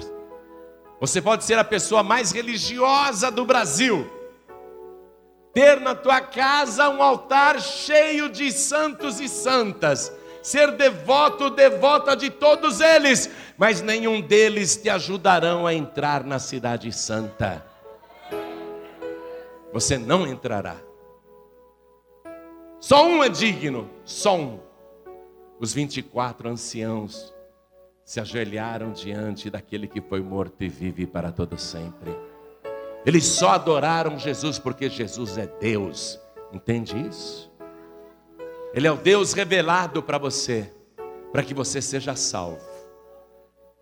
Você 1.00 1.22
pode 1.22 1.44
ser 1.44 1.58
a 1.58 1.64
pessoa 1.64 2.02
mais 2.02 2.30
religiosa 2.30 3.30
do 3.30 3.44
Brasil 3.44 4.20
ter 5.52 5.80
na 5.80 5.94
tua 5.94 6.20
casa 6.20 6.88
um 6.88 7.02
altar 7.02 7.60
cheio 7.60 8.28
de 8.28 8.52
santos 8.52 9.20
e 9.20 9.28
santas, 9.28 10.12
ser 10.42 10.72
devoto, 10.72 11.50
devota 11.50 12.14
de 12.14 12.30
todos 12.30 12.80
eles, 12.80 13.28
mas 13.58 13.82
nenhum 13.82 14.20
deles 14.20 14.76
te 14.76 14.88
ajudarão 14.88 15.66
a 15.66 15.74
entrar 15.74 16.24
na 16.24 16.38
cidade 16.38 16.92
santa. 16.92 17.66
Você 19.72 19.98
não 19.98 20.26
entrará. 20.26 20.76
Só 22.78 23.04
um 23.04 23.22
é 23.22 23.28
digno, 23.28 23.90
só 24.04 24.36
um. 24.36 24.60
Os 25.58 25.74
24 25.74 26.48
anciãos 26.48 27.34
se 28.10 28.18
ajoelharam 28.18 28.90
diante 28.90 29.48
daquele 29.48 29.86
que 29.86 30.00
foi 30.00 30.20
morto 30.20 30.64
e 30.64 30.68
vive 30.68 31.06
para 31.06 31.30
todo 31.30 31.56
sempre. 31.56 32.10
Eles 33.06 33.24
só 33.24 33.50
adoraram 33.50 34.18
Jesus 34.18 34.58
porque 34.58 34.90
Jesus 34.90 35.38
é 35.38 35.46
Deus. 35.46 36.18
Entende 36.52 37.00
isso? 37.06 37.48
Ele 38.74 38.88
é 38.88 38.90
o 38.90 38.96
Deus 38.96 39.32
revelado 39.32 40.02
para 40.02 40.18
você, 40.18 40.74
para 41.30 41.44
que 41.44 41.54
você 41.54 41.80
seja 41.80 42.16
salvo. 42.16 42.58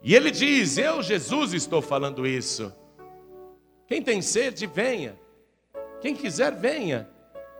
E 0.02 0.14
ele 0.14 0.30
diz: 0.30 0.76
Eu, 0.76 1.02
Jesus, 1.02 1.54
estou 1.54 1.80
falando 1.80 2.26
isso. 2.26 2.70
Quem 3.86 4.02
tem 4.02 4.20
sede, 4.20 4.66
venha. 4.66 5.18
Quem 6.02 6.14
quiser, 6.14 6.54
venha 6.54 7.08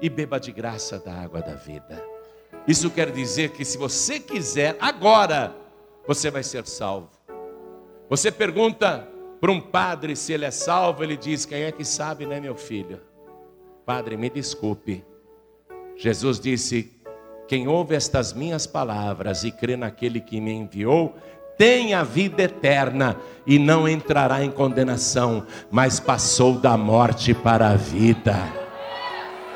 e 0.03 0.11
beba 0.11 0.39
de 0.39 0.53
graça 0.53 0.99
da 0.99 1.15
água 1.15 1.41
da 1.41 1.55
vida. 1.55 2.05
Isso 2.67 2.91
quer 2.91 3.11
dizer 3.11 3.53
que 3.53 3.65
se 3.65 3.79
você 3.79 4.21
quiser, 4.21 4.77
agora, 4.79 5.57
você 6.09 6.31
vai 6.31 6.43
ser 6.43 6.67
salvo. 6.67 7.11
Você 8.09 8.33
pergunta 8.33 9.07
para 9.39 9.53
um 9.53 9.61
padre 9.61 10.17
se 10.17 10.33
ele 10.33 10.47
é 10.47 10.51
salvo, 10.51 11.05
ele 11.05 11.19
diz: 11.19 11.45
Quem 11.45 11.65
é 11.65 11.71
que 11.71 11.85
sabe, 11.85 12.25
né, 12.25 12.41
meu 12.41 12.57
filho? 12.57 12.99
Padre, 13.85 14.17
me 14.17 14.31
desculpe. 14.31 15.05
Jesus 15.97 16.41
disse: 16.41 16.91
Quem 17.47 17.69
ouve 17.69 17.95
estas 17.95 18.33
minhas 18.33 18.67
palavras 18.67 19.45
e 19.45 19.53
crê 19.53 19.77
naquele 19.77 20.19
que 20.19 20.41
me 20.41 20.51
enviou, 20.51 21.15
tem 21.59 21.93
a 21.93 22.03
vida 22.03 22.43
eterna 22.43 23.15
e 23.47 23.59
não 23.59 23.87
entrará 23.87 24.43
em 24.43 24.51
condenação, 24.51 25.47
mas 25.71 26.01
passou 26.01 26.59
da 26.59 26.75
morte 26.75 27.35
para 27.35 27.69
a 27.69 27.77
vida. 27.77 28.68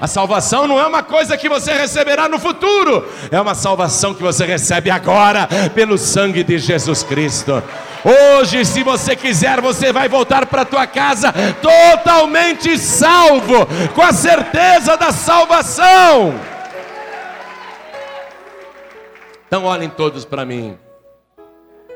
A 0.02 0.08
salvação 0.08 0.66
não 0.66 0.80
é 0.80 0.84
uma 0.84 1.04
coisa 1.04 1.36
que 1.36 1.48
você 1.48 1.72
receberá 1.74 2.28
no 2.28 2.36
futuro, 2.36 3.08
é 3.30 3.40
uma 3.40 3.54
salvação 3.54 4.12
que 4.12 4.20
você 4.20 4.44
recebe 4.44 4.90
agora, 4.90 5.48
pelo 5.76 5.96
sangue 5.96 6.42
de 6.42 6.58
Jesus 6.58 7.04
Cristo. 7.04 7.62
Hoje, 8.04 8.64
se 8.64 8.82
você 8.82 9.14
quiser, 9.14 9.60
você 9.60 9.92
vai 9.92 10.08
voltar 10.08 10.46
para 10.46 10.64
tua 10.64 10.88
casa 10.88 11.32
totalmente 11.62 12.76
salvo, 12.76 13.64
com 13.94 14.02
a 14.02 14.12
certeza 14.12 14.96
da 14.96 15.12
salvação. 15.12 16.34
Então, 19.46 19.62
olhem 19.62 19.88
todos 19.88 20.24
para 20.24 20.44
mim. 20.44 20.76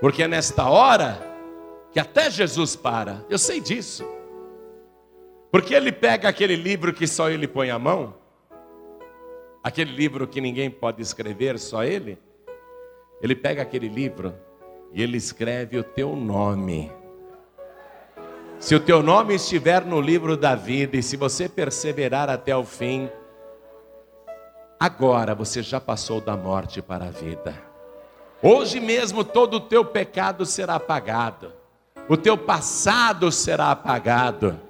Porque 0.00 0.22
é 0.22 0.28
nesta 0.28 0.68
hora 0.68 1.18
que 1.90 1.98
até 1.98 2.30
Jesus 2.30 2.76
para. 2.76 3.24
Eu 3.28 3.36
sei 3.36 3.60
disso. 3.60 4.06
Porque 5.50 5.74
ele 5.74 5.92
pega 5.92 6.28
aquele 6.28 6.56
livro 6.56 6.92
que 6.92 7.06
só 7.06 7.30
ele 7.30 7.46
põe 7.46 7.70
a 7.70 7.78
mão, 7.78 8.14
aquele 9.62 9.92
livro 9.92 10.26
que 10.26 10.40
ninguém 10.40 10.70
pode 10.70 11.00
escrever, 11.02 11.58
só 11.58 11.84
ele. 11.84 12.18
Ele 13.22 13.34
pega 13.34 13.62
aquele 13.62 13.88
livro 13.88 14.34
e 14.92 15.02
ele 15.02 15.16
escreve 15.16 15.78
o 15.78 15.84
teu 15.84 16.14
nome. 16.14 16.92
Se 18.58 18.74
o 18.74 18.80
teu 18.80 19.02
nome 19.02 19.34
estiver 19.34 19.84
no 19.84 20.00
livro 20.00 20.36
da 20.36 20.54
vida 20.54 20.96
e 20.96 21.02
se 21.02 21.16
você 21.16 21.48
perseverar 21.48 22.30
até 22.30 22.56
o 22.56 22.64
fim, 22.64 23.10
agora 24.80 25.34
você 25.34 25.62
já 25.62 25.80
passou 25.80 26.20
da 26.20 26.36
morte 26.36 26.80
para 26.80 27.06
a 27.06 27.10
vida. 27.10 27.54
Hoje 28.42 28.80
mesmo 28.80 29.24
todo 29.24 29.54
o 29.54 29.60
teu 29.60 29.84
pecado 29.84 30.44
será 30.46 30.76
apagado, 30.76 31.52
o 32.08 32.16
teu 32.16 32.36
passado 32.36 33.30
será 33.30 33.70
apagado. 33.70 34.65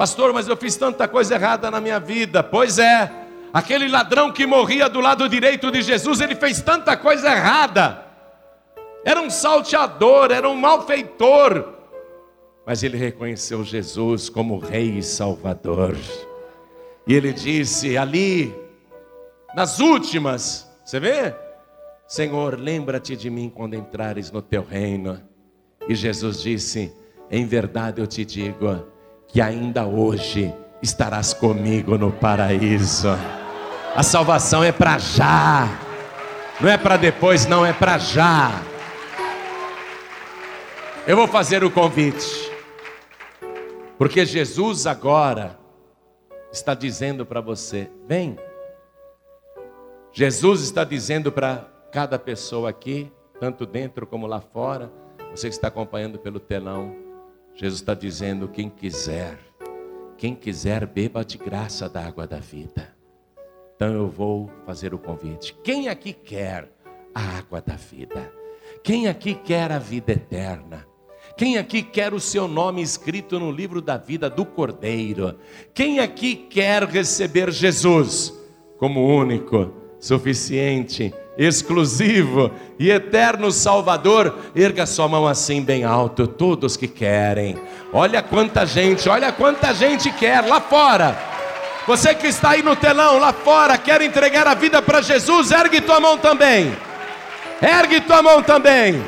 Pastor, 0.00 0.32
mas 0.32 0.48
eu 0.48 0.56
fiz 0.56 0.78
tanta 0.78 1.06
coisa 1.06 1.34
errada 1.34 1.70
na 1.70 1.78
minha 1.78 2.00
vida. 2.00 2.42
Pois 2.42 2.78
é, 2.78 3.12
aquele 3.52 3.86
ladrão 3.86 4.32
que 4.32 4.46
morria 4.46 4.88
do 4.88 4.98
lado 4.98 5.28
direito 5.28 5.70
de 5.70 5.82
Jesus, 5.82 6.22
ele 6.22 6.34
fez 6.34 6.62
tanta 6.62 6.96
coisa 6.96 7.30
errada. 7.30 8.02
Era 9.04 9.20
um 9.20 9.28
salteador, 9.28 10.32
era 10.32 10.48
um 10.48 10.56
malfeitor. 10.56 11.74
Mas 12.64 12.82
ele 12.82 12.96
reconheceu 12.96 13.62
Jesus 13.62 14.30
como 14.30 14.58
Rei 14.58 14.96
e 14.96 15.02
Salvador. 15.02 15.94
E 17.06 17.12
ele 17.12 17.34
disse 17.34 17.98
ali, 17.98 18.54
nas 19.54 19.80
últimas, 19.80 20.66
você 20.82 20.98
vê? 20.98 21.34
Senhor, 22.08 22.58
lembra-te 22.58 23.14
de 23.14 23.28
mim 23.28 23.52
quando 23.54 23.74
entrares 23.74 24.30
no 24.32 24.40
teu 24.40 24.64
reino. 24.64 25.20
E 25.86 25.94
Jesus 25.94 26.40
disse: 26.40 26.90
Em 27.30 27.44
verdade 27.44 28.00
eu 28.00 28.06
te 28.06 28.24
digo 28.24 28.98
que 29.32 29.40
ainda 29.40 29.86
hoje 29.86 30.52
estarás 30.82 31.32
comigo 31.32 31.96
no 31.96 32.10
paraíso. 32.10 33.08
A 33.94 34.02
salvação 34.02 34.62
é 34.62 34.72
para 34.72 34.98
já, 34.98 35.68
não 36.60 36.68
é 36.68 36.76
para 36.76 36.96
depois, 36.96 37.46
não, 37.46 37.64
é 37.64 37.72
para 37.72 37.98
já. 37.98 38.50
Eu 41.06 41.16
vou 41.16 41.26
fazer 41.26 41.64
o 41.64 41.70
convite, 41.70 42.50
porque 43.98 44.24
Jesus 44.24 44.86
agora 44.86 45.58
está 46.52 46.74
dizendo 46.74 47.24
para 47.24 47.40
você: 47.40 47.90
vem. 48.06 48.36
Jesus 50.12 50.62
está 50.62 50.82
dizendo 50.82 51.30
para 51.30 51.68
cada 51.92 52.18
pessoa 52.18 52.68
aqui, 52.68 53.12
tanto 53.38 53.64
dentro 53.64 54.06
como 54.06 54.26
lá 54.26 54.40
fora, 54.40 54.90
você 55.30 55.48
que 55.48 55.54
está 55.54 55.68
acompanhando 55.68 56.18
pelo 56.18 56.40
telão, 56.40 57.09
Jesus 57.54 57.80
está 57.80 57.94
dizendo: 57.94 58.48
quem 58.48 58.68
quiser, 58.68 59.38
quem 60.16 60.34
quiser, 60.34 60.86
beba 60.86 61.24
de 61.24 61.38
graça 61.38 61.88
da 61.88 62.04
água 62.04 62.26
da 62.26 62.38
vida. 62.38 62.94
Então 63.76 63.92
eu 63.92 64.08
vou 64.08 64.50
fazer 64.66 64.92
o 64.92 64.98
convite. 64.98 65.56
Quem 65.64 65.88
aqui 65.88 66.12
quer 66.12 66.70
a 67.14 67.38
água 67.38 67.60
da 67.60 67.76
vida? 67.76 68.30
Quem 68.82 69.08
aqui 69.08 69.34
quer 69.34 69.72
a 69.72 69.78
vida 69.78 70.12
eterna? 70.12 70.86
Quem 71.36 71.56
aqui 71.56 71.82
quer 71.82 72.12
o 72.12 72.20
seu 72.20 72.46
nome 72.46 72.82
escrito 72.82 73.38
no 73.38 73.50
livro 73.50 73.80
da 73.80 73.96
vida 73.96 74.28
do 74.28 74.44
Cordeiro? 74.44 75.38
Quem 75.72 75.98
aqui 75.98 76.34
quer 76.34 76.84
receber 76.84 77.50
Jesus 77.50 78.34
como 78.78 79.06
único, 79.06 79.72
suficiente 79.98 81.14
exclusivo 81.38 82.50
e 82.78 82.90
eterno 82.90 83.50
Salvador, 83.50 84.36
erga 84.54 84.86
sua 84.86 85.08
mão 85.08 85.26
assim 85.26 85.62
bem 85.62 85.84
alto, 85.84 86.26
todos 86.26 86.76
que 86.76 86.88
querem. 86.88 87.56
Olha 87.92 88.22
quanta 88.22 88.66
gente, 88.66 89.08
olha 89.08 89.32
quanta 89.32 89.72
gente 89.72 90.10
quer 90.12 90.44
lá 90.46 90.60
fora. 90.60 91.16
Você 91.86 92.14
que 92.14 92.26
está 92.26 92.50
aí 92.50 92.62
no 92.62 92.76
telão, 92.76 93.18
lá 93.18 93.32
fora, 93.32 93.76
quer 93.78 94.02
entregar 94.02 94.46
a 94.46 94.54
vida 94.54 94.80
para 94.82 95.00
Jesus, 95.00 95.50
ergue 95.50 95.80
tua 95.80 95.98
mão 95.98 96.18
também. 96.18 96.76
Ergue 97.60 98.00
tua 98.00 98.22
mão 98.22 98.42
também. 98.42 99.02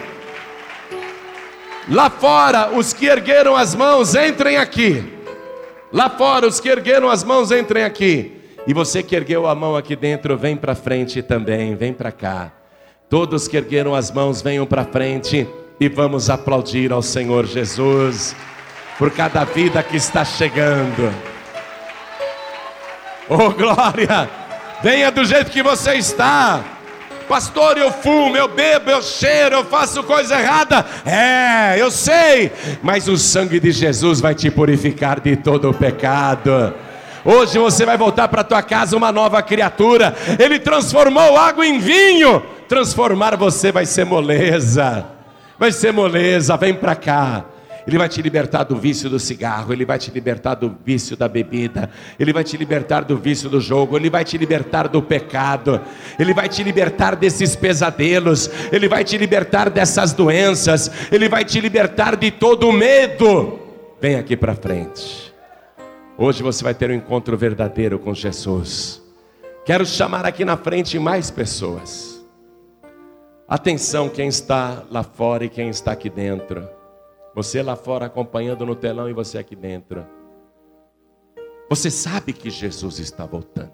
Lá 1.88 2.08
fora, 2.10 2.70
os 2.72 2.92
que 2.92 3.06
ergueram 3.06 3.56
as 3.56 3.74
mãos, 3.74 4.14
entrem 4.14 4.56
aqui. 4.56 5.04
Lá 5.92 6.08
fora, 6.08 6.46
os 6.46 6.60
que 6.60 6.68
ergueram 6.68 7.08
as 7.08 7.22
mãos, 7.22 7.50
entrem 7.50 7.84
aqui. 7.84 8.41
E 8.64 8.72
você 8.72 9.02
que 9.02 9.16
ergueu 9.16 9.48
a 9.48 9.54
mão 9.54 9.76
aqui 9.76 9.96
dentro, 9.96 10.36
vem 10.36 10.56
para 10.56 10.74
frente 10.74 11.20
também, 11.20 11.74
vem 11.74 11.92
para 11.92 12.12
cá. 12.12 12.52
Todos 13.08 13.48
que 13.48 13.56
ergueram 13.56 13.94
as 13.94 14.10
mãos, 14.10 14.40
venham 14.40 14.64
para 14.64 14.84
frente 14.84 15.48
e 15.80 15.88
vamos 15.88 16.30
aplaudir 16.30 16.92
ao 16.92 17.02
Senhor 17.02 17.44
Jesus 17.44 18.36
por 18.98 19.10
cada 19.10 19.44
vida 19.44 19.82
que 19.82 19.96
está 19.96 20.24
chegando. 20.24 21.12
Oh 23.28 23.50
glória! 23.50 24.30
Venha 24.80 25.10
do 25.10 25.24
jeito 25.24 25.50
que 25.50 25.62
você 25.62 25.94
está. 25.94 26.62
Pastor, 27.28 27.78
eu 27.78 27.90
fumo, 27.90 28.36
eu 28.36 28.46
bebo, 28.46 28.90
eu 28.90 29.02
cheiro, 29.02 29.56
eu 29.56 29.64
faço 29.64 30.04
coisa 30.04 30.38
errada. 30.38 30.86
É, 31.04 31.80
eu 31.80 31.90
sei, 31.90 32.52
mas 32.80 33.08
o 33.08 33.16
sangue 33.16 33.58
de 33.58 33.72
Jesus 33.72 34.20
vai 34.20 34.34
te 34.34 34.50
purificar 34.50 35.18
de 35.18 35.34
todo 35.34 35.70
o 35.70 35.74
pecado. 35.74 36.72
Hoje 37.24 37.58
você 37.58 37.86
vai 37.86 37.96
voltar 37.96 38.28
para 38.28 38.42
tua 38.42 38.62
casa 38.62 38.96
uma 38.96 39.12
nova 39.12 39.42
criatura. 39.42 40.14
Ele 40.38 40.58
transformou 40.58 41.36
água 41.36 41.66
em 41.66 41.78
vinho. 41.78 42.42
Transformar 42.68 43.36
você 43.36 43.70
vai 43.70 43.86
ser 43.86 44.04
moleza. 44.04 45.06
Vai 45.58 45.70
ser 45.70 45.92
moleza, 45.92 46.56
vem 46.56 46.74
para 46.74 46.96
cá. 46.96 47.44
Ele 47.86 47.98
vai 47.98 48.08
te 48.08 48.22
libertar 48.22 48.64
do 48.64 48.76
vício 48.76 49.10
do 49.10 49.18
cigarro, 49.18 49.72
ele 49.72 49.84
vai 49.84 49.98
te 49.98 50.10
libertar 50.10 50.54
do 50.54 50.72
vício 50.84 51.16
da 51.16 51.26
bebida, 51.28 51.90
ele 52.18 52.32
vai 52.32 52.44
te 52.44 52.56
libertar 52.56 53.02
do 53.02 53.16
vício 53.16 53.48
do 53.48 53.60
jogo, 53.60 53.96
ele 53.96 54.08
vai 54.08 54.24
te 54.24 54.38
libertar 54.38 54.86
do 54.86 55.02
pecado, 55.02 55.80
ele 56.16 56.32
vai 56.32 56.48
te 56.48 56.62
libertar 56.62 57.16
desses 57.16 57.56
pesadelos, 57.56 58.48
ele 58.70 58.88
vai 58.88 59.02
te 59.02 59.18
libertar 59.18 59.68
dessas 59.68 60.12
doenças, 60.12 60.90
ele 61.10 61.28
vai 61.28 61.44
te 61.44 61.60
libertar 61.60 62.16
de 62.16 62.30
todo 62.30 62.70
medo. 62.72 63.58
Vem 64.00 64.14
aqui 64.14 64.36
para 64.36 64.54
frente. 64.54 65.31
Hoje 66.24 66.40
você 66.40 66.62
vai 66.62 66.72
ter 66.72 66.88
um 66.88 66.94
encontro 66.94 67.36
verdadeiro 67.36 67.98
com 67.98 68.14
Jesus. 68.14 69.02
Quero 69.64 69.84
chamar 69.84 70.24
aqui 70.24 70.44
na 70.44 70.56
frente 70.56 70.96
mais 70.96 71.32
pessoas. 71.32 72.24
Atenção, 73.48 74.08
quem 74.08 74.28
está 74.28 74.84
lá 74.88 75.02
fora 75.02 75.44
e 75.44 75.48
quem 75.48 75.68
está 75.68 75.90
aqui 75.90 76.08
dentro. 76.08 76.68
Você 77.34 77.60
lá 77.60 77.74
fora 77.74 78.06
acompanhando 78.06 78.64
no 78.64 78.76
telão 78.76 79.10
e 79.10 79.12
você 79.12 79.36
aqui 79.36 79.56
dentro. 79.56 80.06
Você 81.68 81.90
sabe 81.90 82.32
que 82.32 82.50
Jesus 82.50 83.00
está 83.00 83.26
voltando. 83.26 83.72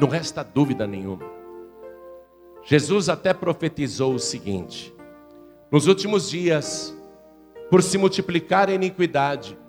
Não 0.00 0.08
resta 0.08 0.42
dúvida 0.42 0.86
nenhuma. 0.86 1.26
Jesus 2.64 3.10
até 3.10 3.34
profetizou 3.34 4.14
o 4.14 4.18
seguinte: 4.18 4.94
Nos 5.70 5.86
últimos 5.86 6.30
dias, 6.30 6.96
por 7.70 7.82
se 7.82 7.98
multiplicar 7.98 8.70
a 8.70 8.72
iniquidade, 8.72 9.59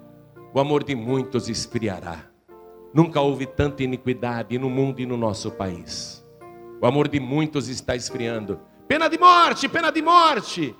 o 0.53 0.59
amor 0.59 0.83
de 0.83 0.95
muitos 0.95 1.49
esfriará. 1.49 2.25
Nunca 2.93 3.21
houve 3.21 3.45
tanta 3.45 3.83
iniquidade 3.83 4.57
no 4.57 4.69
mundo 4.69 4.99
e 4.99 5.05
no 5.05 5.15
nosso 5.15 5.51
país. 5.51 6.25
O 6.81 6.85
amor 6.85 7.07
de 7.07 7.19
muitos 7.19 7.69
está 7.69 7.95
esfriando. 7.95 8.59
Pena 8.87 9.07
de 9.07 9.17
morte, 9.17 9.69
pena 9.69 9.91
de 9.91 10.01
morte. 10.01 10.75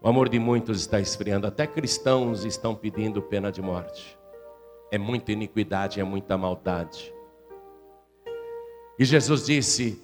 O 0.00 0.08
amor 0.08 0.28
de 0.28 0.38
muitos 0.38 0.80
está 0.80 1.00
esfriando. 1.00 1.46
Até 1.46 1.66
cristãos 1.66 2.44
estão 2.44 2.74
pedindo 2.74 3.20
pena 3.20 3.50
de 3.50 3.60
morte. 3.60 4.16
É 4.90 4.96
muita 4.96 5.32
iniquidade, 5.32 6.00
é 6.00 6.04
muita 6.04 6.38
maldade. 6.38 7.12
E 8.98 9.04
Jesus 9.04 9.44
disse: 9.44 10.00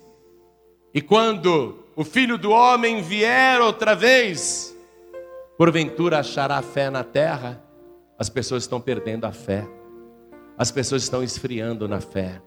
E 0.93 1.01
quando 1.01 1.85
o 1.95 2.05
filho 2.05 2.37
do 2.37 2.51
homem 2.51 3.01
vier 3.01 3.61
outra 3.61 3.95
vez, 3.95 4.76
porventura 5.57 6.19
achará 6.19 6.61
fé 6.63 6.91
na 6.91 7.05
terra? 7.05 7.63
As 8.19 8.29
pessoas 8.29 8.63
estão 8.63 8.81
perdendo 8.81 9.25
a 9.27 9.33
fé, 9.33 9.69
as 10.57 10.71
pessoas 10.71 11.03
estão 11.03 11.23
esfriando 11.23 11.87
na 11.87 12.01
fé, 12.01 12.41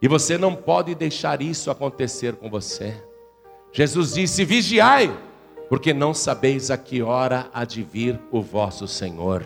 e 0.00 0.08
você 0.08 0.36
não 0.36 0.54
pode 0.54 0.94
deixar 0.94 1.40
isso 1.40 1.70
acontecer 1.70 2.36
com 2.36 2.50
você. 2.50 3.02
Jesus 3.72 4.14
disse: 4.14 4.44
Vigiai, 4.44 5.10
porque 5.68 5.94
não 5.94 6.12
sabeis 6.12 6.70
a 6.70 6.76
que 6.76 7.02
hora 7.02 7.48
há 7.52 7.64
de 7.64 7.82
vir 7.82 8.20
o 8.30 8.42
vosso 8.42 8.86
Senhor. 8.86 9.44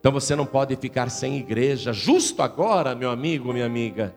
Então 0.00 0.12
você 0.12 0.34
não 0.36 0.44
pode 0.44 0.76
ficar 0.76 1.10
sem 1.10 1.38
igreja, 1.38 1.92
justo 1.92 2.42
agora, 2.42 2.94
meu 2.94 3.10
amigo, 3.10 3.52
minha 3.52 3.64
amiga. 3.64 4.14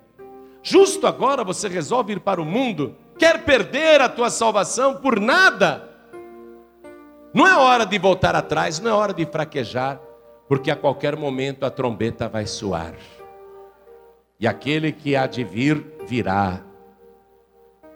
Justo 0.61 1.07
agora 1.07 1.45
você 1.45 1.69
resolve 1.69 2.13
ir 2.13 2.19
para 2.19 2.41
o 2.41 2.45
mundo, 2.45 2.95
quer 3.17 3.45
perder 3.45 4.01
a 4.01 4.09
tua 4.09 4.29
salvação 4.29 4.95
por 4.95 5.19
nada. 5.19 5.96
Não 7.33 7.47
é 7.47 7.55
hora 7.55 7.85
de 7.85 7.97
voltar 7.99 8.35
atrás, 8.35 8.79
não 8.79 8.91
é 8.91 8.93
hora 8.93 9.13
de 9.13 9.25
fraquejar 9.25 9.99
porque 10.47 10.71
a 10.71 10.75
qualquer 10.75 11.15
momento 11.15 11.65
a 11.65 11.69
trombeta 11.69 12.29
vai 12.29 12.45
soar. 12.45 12.93
E 14.39 14.47
aquele 14.47 14.91
que 14.91 15.15
há 15.15 15.27
de 15.27 15.43
vir, 15.43 15.83
virá. 16.07 16.61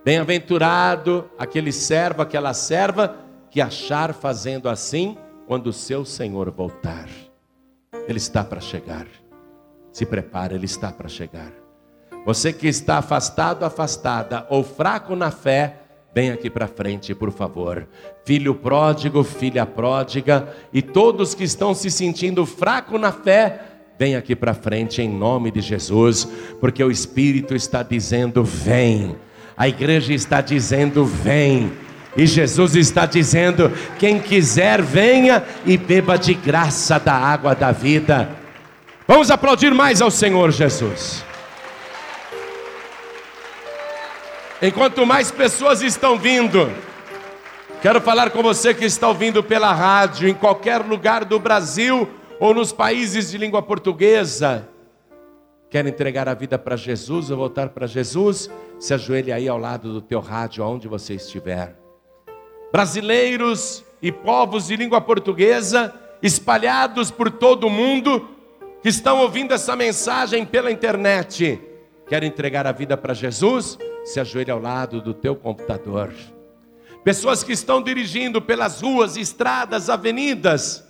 Bem-aventurado 0.04 1.30
aquele 1.38 1.72
servo, 1.72 2.22
aquela 2.22 2.54
serva 2.54 3.16
que 3.50 3.62
achar 3.62 4.14
fazendo 4.14 4.68
assim 4.68 5.18
quando 5.48 5.68
o 5.68 5.74
seu 5.74 6.04
Senhor 6.04 6.50
voltar. 6.52 7.08
Ele 8.08 8.18
está 8.18 8.44
para 8.44 8.60
chegar. 8.60 9.06
Se 9.92 10.06
prepare, 10.06 10.56
ele 10.56 10.66
está 10.66 10.92
para 10.92 11.08
chegar. 11.08 11.52
Você 12.26 12.52
que 12.52 12.68
está 12.68 12.98
afastado, 12.98 13.64
afastada 13.64 14.46
ou 14.50 14.64
fraco 14.64 15.16
na 15.16 15.32
fé, 15.32 15.81
Vem 16.14 16.30
aqui 16.32 16.50
para 16.50 16.68
frente, 16.68 17.16
por 17.16 17.32
favor. 17.32 17.88
Filho 18.26 18.54
pródigo, 18.54 19.24
filha 19.24 19.66
pródiga 19.66 20.54
e 20.74 20.82
todos 20.82 21.34
que 21.34 21.46
estão 21.46 21.74
se 21.74 21.90
sentindo 21.90 22.46
fraco 22.46 22.98
na 22.98 23.14
fé, 23.14 23.62
vem 23.98 24.18
aqui 24.18 24.36
para 24.36 24.54
frente 24.54 25.02
em 25.02 25.10
nome 25.10 25.52
de 25.52 25.62
Jesus, 25.62 26.28
porque 26.60 26.84
o 26.84 26.92
Espírito 26.92 27.56
está 27.56 27.82
dizendo: 27.82 28.44
vem. 28.44 29.16
A 29.56 29.70
igreja 29.70 30.14
está 30.14 30.42
dizendo: 30.42 31.06
vem. 31.06 31.72
E 32.18 32.26
Jesus 32.26 32.76
está 32.76 33.06
dizendo: 33.06 33.72
quem 33.98 34.20
quiser, 34.20 34.82
venha 34.82 35.44
e 35.66 35.78
beba 35.78 36.18
de 36.18 36.34
graça 36.34 37.00
da 37.00 37.14
água 37.14 37.56
da 37.56 37.72
vida. 37.72 38.30
Vamos 39.08 39.32
aplaudir 39.32 39.74
mais 39.74 40.02
ao 40.02 40.12
Senhor 40.12 40.52
Jesus. 40.52 41.24
Enquanto 44.64 45.08
mais 45.08 45.32
pessoas 45.32 45.82
estão 45.82 46.20
vindo, 46.20 46.72
quero 47.82 48.00
falar 48.00 48.30
com 48.30 48.44
você 48.44 48.76
que 48.76 48.86
está 48.86 49.08
ouvindo 49.08 49.42
pela 49.42 49.74
rádio, 49.74 50.30
em 50.30 50.36
qualquer 50.36 50.82
lugar 50.82 51.26
do 51.26 51.40
Brasil 51.40 52.08
ou 52.40 52.54
nos 52.54 52.72
países 52.72 53.32
de 53.32 53.40
língua 53.40 53.64
portuguesa, 53.64 54.70
quer 55.68 55.88
entregar 55.88 56.30
a 56.30 56.36
vida 56.36 56.60
para 56.60 56.76
Jesus 56.76 57.32
ou 57.32 57.38
voltar 57.38 57.70
para 57.70 57.88
Jesus, 57.88 58.52
se 58.80 58.94
ajoelhe 58.94 59.32
aí 59.32 59.48
ao 59.48 59.58
lado 59.58 59.94
do 59.94 60.00
teu 60.00 60.20
rádio, 60.20 60.64
aonde 60.64 60.88
você 60.88 61.16
estiver. 61.16 61.76
Brasileiros 62.72 63.84
e 64.00 64.12
povos 64.12 64.68
de 64.68 64.76
língua 64.76 65.02
portuguesa, 65.02 65.92
espalhados 66.22 67.10
por 67.10 67.32
todo 67.32 67.66
o 67.66 67.70
mundo, 67.70 68.30
que 68.84 68.90
estão 68.90 69.22
ouvindo 69.22 69.56
essa 69.56 69.76
mensagem 69.76 70.46
pela 70.46 70.72
internet, 70.72 71.60
quer 72.08 72.22
entregar 72.22 72.68
a 72.68 72.72
vida 72.72 72.96
para 72.96 73.16
Jesus? 73.16 73.80
Se 74.04 74.20
ajoelhe 74.20 74.52
ao 74.52 74.60
lado 74.60 75.02
do 75.02 75.14
teu 75.14 75.36
computador. 75.36 76.14
Pessoas 77.04 77.44
que 77.44 77.52
estão 77.52 77.82
dirigindo 77.82 78.42
pelas 78.42 78.82
ruas, 78.82 79.18
estradas, 79.18 79.90
avenidas. 79.90 80.88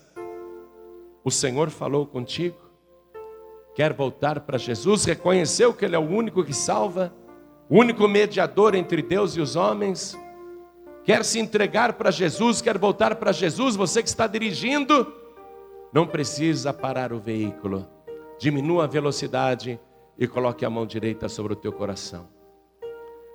O 1.24 1.32
Senhor 1.32 1.70
falou 1.70 2.06
contigo? 2.06 2.58
Quer 3.74 3.94
voltar 3.94 4.42
para 4.42 4.58
Jesus? 4.58 5.06
Reconheceu 5.06 5.74
que 5.74 5.86
Ele 5.86 5.96
é 5.96 6.00
o 6.00 6.10
único 6.10 6.44
que 6.44 6.54
salva? 6.54 7.14
O 7.70 7.80
único 7.80 8.08
mediador 8.08 8.76
entre 8.76 9.02
Deus 9.02 9.38
e 9.38 9.42
os 9.42 9.56
homens? 9.56 10.18
Quer 11.06 11.24
se 11.24 11.40
entregar 11.40 11.94
para 11.94 12.12
Jesus? 12.12 12.62
Quer 12.62 12.78
voltar 12.78 13.16
para 13.16 13.32
Jesus? 13.32 13.78
Você 13.78 14.04
que 14.04 14.10
está 14.10 14.28
dirigindo? 14.28 15.14
Não 15.94 16.06
precisa 16.06 16.74
parar 16.74 17.14
o 17.14 17.20
veículo. 17.20 17.88
Diminua 18.38 18.84
a 18.84 18.88
velocidade 18.88 19.80
e 20.18 20.28
coloque 20.28 20.66
a 20.66 20.70
mão 20.70 20.86
direita 20.86 21.30
sobre 21.30 21.54
o 21.54 21.56
teu 21.56 21.72
coração. 21.72 22.41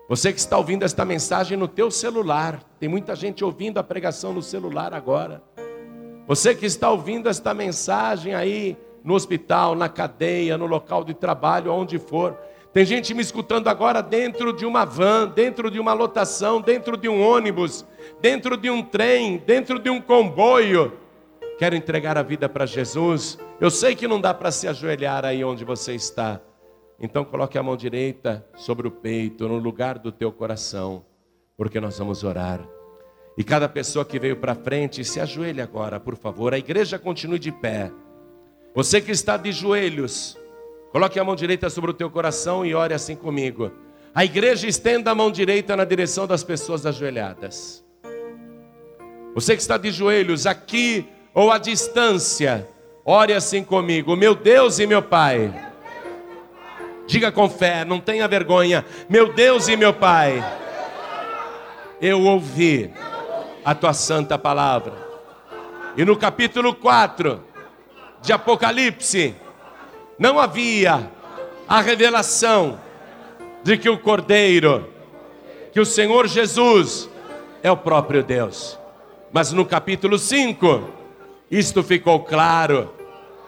Você 0.08 0.32
que 0.32 0.38
está 0.38 0.56
ouvindo 0.56 0.84
esta 0.84 1.04
mensagem 1.04 1.58
no 1.58 1.66
teu 1.66 1.90
celular, 1.90 2.62
tem 2.78 2.88
muita 2.88 3.16
gente 3.16 3.44
ouvindo 3.44 3.78
a 3.78 3.82
pregação 3.82 4.32
no 4.32 4.40
celular 4.40 4.94
agora. 4.94 5.42
Você 6.28 6.54
que 6.54 6.64
está 6.64 6.88
ouvindo 6.90 7.28
esta 7.28 7.52
mensagem 7.52 8.32
aí 8.32 8.76
no 9.02 9.14
hospital, 9.14 9.74
na 9.74 9.88
cadeia, 9.88 10.56
no 10.56 10.66
local 10.66 11.02
de 11.02 11.12
trabalho, 11.12 11.72
onde 11.72 11.98
for. 11.98 12.38
Tem 12.72 12.84
gente 12.84 13.14
me 13.14 13.22
escutando 13.22 13.66
agora 13.66 14.00
dentro 14.00 14.52
de 14.52 14.64
uma 14.64 14.84
van, 14.84 15.26
dentro 15.28 15.70
de 15.72 15.80
uma 15.80 15.92
lotação, 15.92 16.60
dentro 16.60 16.96
de 16.96 17.08
um 17.08 17.20
ônibus, 17.20 17.84
dentro 18.20 18.56
de 18.56 18.70
um 18.70 18.82
trem, 18.82 19.38
dentro 19.44 19.76
de 19.76 19.90
um 19.90 20.00
comboio. 20.00 20.92
Quero 21.58 21.74
entregar 21.74 22.16
a 22.16 22.22
vida 22.22 22.48
para 22.48 22.64
Jesus. 22.64 23.38
Eu 23.60 23.70
sei 23.70 23.96
que 23.96 24.06
não 24.06 24.20
dá 24.20 24.32
para 24.32 24.52
se 24.52 24.68
ajoelhar 24.68 25.24
aí 25.24 25.42
onde 25.42 25.64
você 25.64 25.94
está. 25.94 26.40
Então 26.98 27.24
coloque 27.24 27.58
a 27.58 27.62
mão 27.62 27.76
direita 27.76 28.44
sobre 28.56 28.88
o 28.88 28.90
peito, 28.90 29.46
no 29.46 29.58
lugar 29.58 29.98
do 29.98 30.10
teu 30.10 30.32
coração, 30.32 31.04
porque 31.56 31.78
nós 31.78 31.98
vamos 31.98 32.24
orar. 32.24 32.66
E 33.36 33.44
cada 33.44 33.68
pessoa 33.68 34.04
que 34.04 34.18
veio 34.18 34.36
para 34.36 34.54
frente, 34.54 35.04
se 35.04 35.20
ajoelhe 35.20 35.60
agora, 35.60 36.00
por 36.00 36.16
favor. 36.16 36.54
A 36.54 36.58
igreja 36.58 36.98
continue 36.98 37.38
de 37.38 37.52
pé. 37.52 37.92
Você 38.74 38.98
que 39.00 39.10
está 39.10 39.36
de 39.36 39.52
joelhos, 39.52 40.38
coloque 40.90 41.20
a 41.20 41.24
mão 41.24 41.36
direita 41.36 41.68
sobre 41.68 41.90
o 41.90 41.94
teu 41.94 42.10
coração 42.10 42.64
e 42.64 42.74
ore 42.74 42.94
assim 42.94 43.14
comigo. 43.14 43.70
A 44.14 44.24
igreja 44.24 44.66
estenda 44.66 45.10
a 45.10 45.14
mão 45.14 45.30
direita 45.30 45.76
na 45.76 45.84
direção 45.84 46.26
das 46.26 46.42
pessoas 46.42 46.86
ajoelhadas. 46.86 47.84
Você 49.34 49.54
que 49.54 49.60
está 49.60 49.76
de 49.76 49.90
joelhos 49.90 50.46
aqui 50.46 51.06
ou 51.34 51.52
à 51.52 51.58
distância, 51.58 52.66
ore 53.04 53.34
assim 53.34 53.62
comigo. 53.62 54.16
Meu 54.16 54.34
Deus 54.34 54.78
e 54.78 54.86
meu 54.86 55.02
Pai 55.02 55.65
Diga 57.06 57.30
com 57.30 57.48
fé, 57.48 57.84
não 57.84 58.00
tenha 58.00 58.26
vergonha. 58.26 58.84
Meu 59.08 59.32
Deus 59.32 59.68
e 59.68 59.76
meu 59.76 59.94
Pai, 59.94 60.44
eu 62.00 62.22
ouvi 62.22 62.92
a 63.64 63.74
tua 63.74 63.92
santa 63.92 64.36
palavra. 64.36 64.92
E 65.96 66.04
no 66.04 66.16
capítulo 66.16 66.74
4 66.74 67.42
de 68.20 68.32
Apocalipse, 68.32 69.34
não 70.18 70.38
havia 70.38 71.10
a 71.68 71.80
revelação 71.80 72.80
de 73.62 73.76
que 73.76 73.88
o 73.88 73.98
Cordeiro, 73.98 74.92
que 75.72 75.80
o 75.80 75.86
Senhor 75.86 76.26
Jesus 76.26 77.08
é 77.62 77.70
o 77.70 77.76
próprio 77.76 78.22
Deus. 78.22 78.78
Mas 79.32 79.52
no 79.52 79.64
capítulo 79.64 80.18
5, 80.18 80.88
isto 81.50 81.82
ficou 81.82 82.20
claro. 82.20 82.92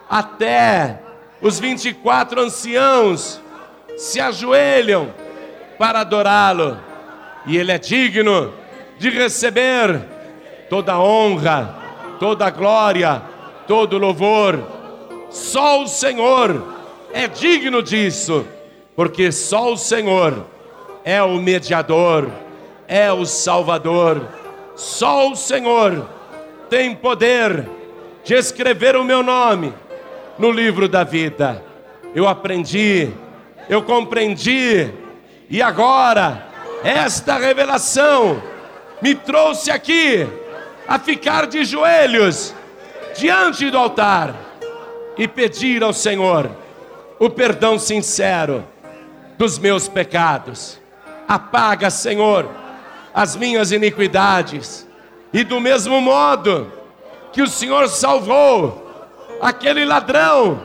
Até 0.09 1.01
os 1.41 1.59
24 1.59 2.41
anciãos 2.41 3.41
se 3.99 4.21
ajoelham 4.21 5.13
para 5.77 5.99
adorá-lo, 5.99 6.77
e 7.45 7.57
ele 7.57 7.73
é 7.73 7.77
digno 7.77 8.53
de 8.97 9.09
receber 9.09 9.99
toda 10.69 10.97
honra, 10.97 11.75
toda 12.17 12.49
glória, 12.49 13.21
todo 13.67 13.97
o 13.97 13.99
louvor. 13.99 14.57
Só 15.29 15.83
o 15.83 15.87
Senhor 15.87 16.63
é 17.11 17.27
digno 17.27 17.83
disso, 17.83 18.47
porque 18.95 19.33
só 19.33 19.73
o 19.73 19.77
Senhor 19.77 20.45
é 21.03 21.21
o 21.21 21.35
mediador, 21.35 22.29
é 22.87 23.11
o 23.11 23.25
Salvador. 23.25 24.25
Só 24.77 25.29
o 25.29 25.35
Senhor 25.35 26.07
tem 26.69 26.95
poder 26.95 27.67
de 28.23 28.33
escrever 28.33 28.95
o 28.95 29.03
meu 29.03 29.21
nome 29.21 29.73
no 30.37 30.51
livro 30.51 30.87
da 30.87 31.03
vida. 31.03 31.61
Eu 32.15 32.29
aprendi 32.29 33.11
eu 33.69 33.83
compreendi, 33.83 34.91
e 35.47 35.61
agora, 35.61 36.47
esta 36.83 37.37
revelação 37.37 38.41
me 38.99 39.13
trouxe 39.13 39.69
aqui 39.69 40.27
a 40.87 40.97
ficar 40.97 41.45
de 41.45 41.63
joelhos 41.63 42.53
diante 43.15 43.69
do 43.69 43.77
altar 43.77 44.33
e 45.15 45.27
pedir 45.27 45.83
ao 45.83 45.93
Senhor 45.93 46.49
o 47.19 47.29
perdão 47.29 47.77
sincero 47.77 48.65
dos 49.37 49.59
meus 49.59 49.87
pecados. 49.87 50.81
Apaga, 51.27 51.91
Senhor, 51.91 52.49
as 53.13 53.35
minhas 53.35 53.71
iniquidades, 53.71 54.87
e 55.31 55.43
do 55.43 55.59
mesmo 55.59 56.01
modo 56.01 56.71
que 57.31 57.43
o 57.43 57.47
Senhor 57.47 57.87
salvou 57.87 58.87
aquele 59.39 59.85
ladrão 59.85 60.59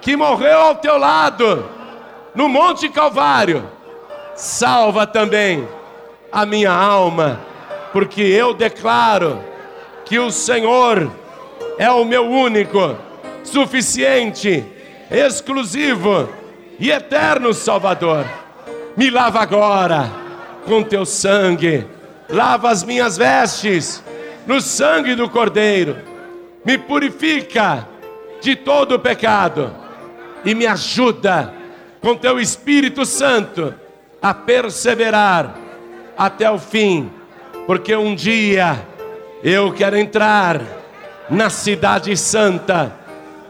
que 0.00 0.16
morreu 0.16 0.58
ao 0.58 0.74
teu 0.74 0.98
lado 0.98 1.73
no 2.34 2.48
Monte 2.48 2.88
Calvário, 2.88 3.64
salva 4.34 5.06
também 5.06 5.66
a 6.32 6.44
minha 6.44 6.72
alma, 6.72 7.40
porque 7.92 8.22
eu 8.22 8.52
declaro 8.52 9.40
que 10.04 10.18
o 10.18 10.30
Senhor 10.30 11.10
é 11.78 11.90
o 11.90 12.04
meu 12.04 12.28
único, 12.28 12.96
suficiente, 13.44 14.64
exclusivo 15.10 16.28
e 16.78 16.90
eterno 16.90 17.54
Salvador. 17.54 18.26
Me 18.96 19.10
lava 19.10 19.40
agora 19.40 20.10
com 20.66 20.82
teu 20.82 21.06
sangue, 21.06 21.86
lava 22.28 22.70
as 22.70 22.82
minhas 22.82 23.16
vestes 23.16 24.02
no 24.46 24.60
sangue 24.60 25.14
do 25.14 25.28
Cordeiro, 25.28 25.96
me 26.64 26.76
purifica 26.78 27.86
de 28.40 28.56
todo 28.56 28.96
o 28.96 28.98
pecado 28.98 29.74
e 30.44 30.54
me 30.54 30.66
ajuda 30.66 31.52
com 32.04 32.14
teu 32.14 32.38
Espírito 32.38 33.06
Santo 33.06 33.74
a 34.20 34.34
perseverar 34.34 35.56
até 36.18 36.50
o 36.50 36.58
fim, 36.58 37.10
porque 37.66 37.96
um 37.96 38.14
dia 38.14 38.78
eu 39.42 39.72
quero 39.72 39.96
entrar 39.96 40.60
na 41.30 41.48
Cidade 41.48 42.14
Santa 42.14 42.94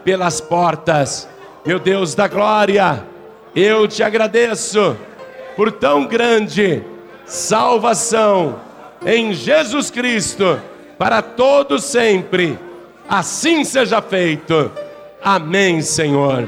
pelas 0.05 0.39
portas. 0.39 1.27
Meu 1.65 1.79
Deus 1.79 2.15
da 2.15 2.29
glória, 2.29 3.05
eu 3.53 3.89
te 3.89 4.01
agradeço 4.01 4.95
por 5.57 5.69
tão 5.69 6.05
grande 6.05 6.81
salvação 7.25 8.61
em 9.05 9.33
Jesus 9.33 9.91
Cristo 9.91 10.61
para 10.97 11.21
todo 11.21 11.77
sempre. 11.77 12.57
Assim 13.09 13.65
seja 13.65 14.01
feito. 14.01 14.71
Amém, 15.21 15.81
Senhor. 15.81 16.47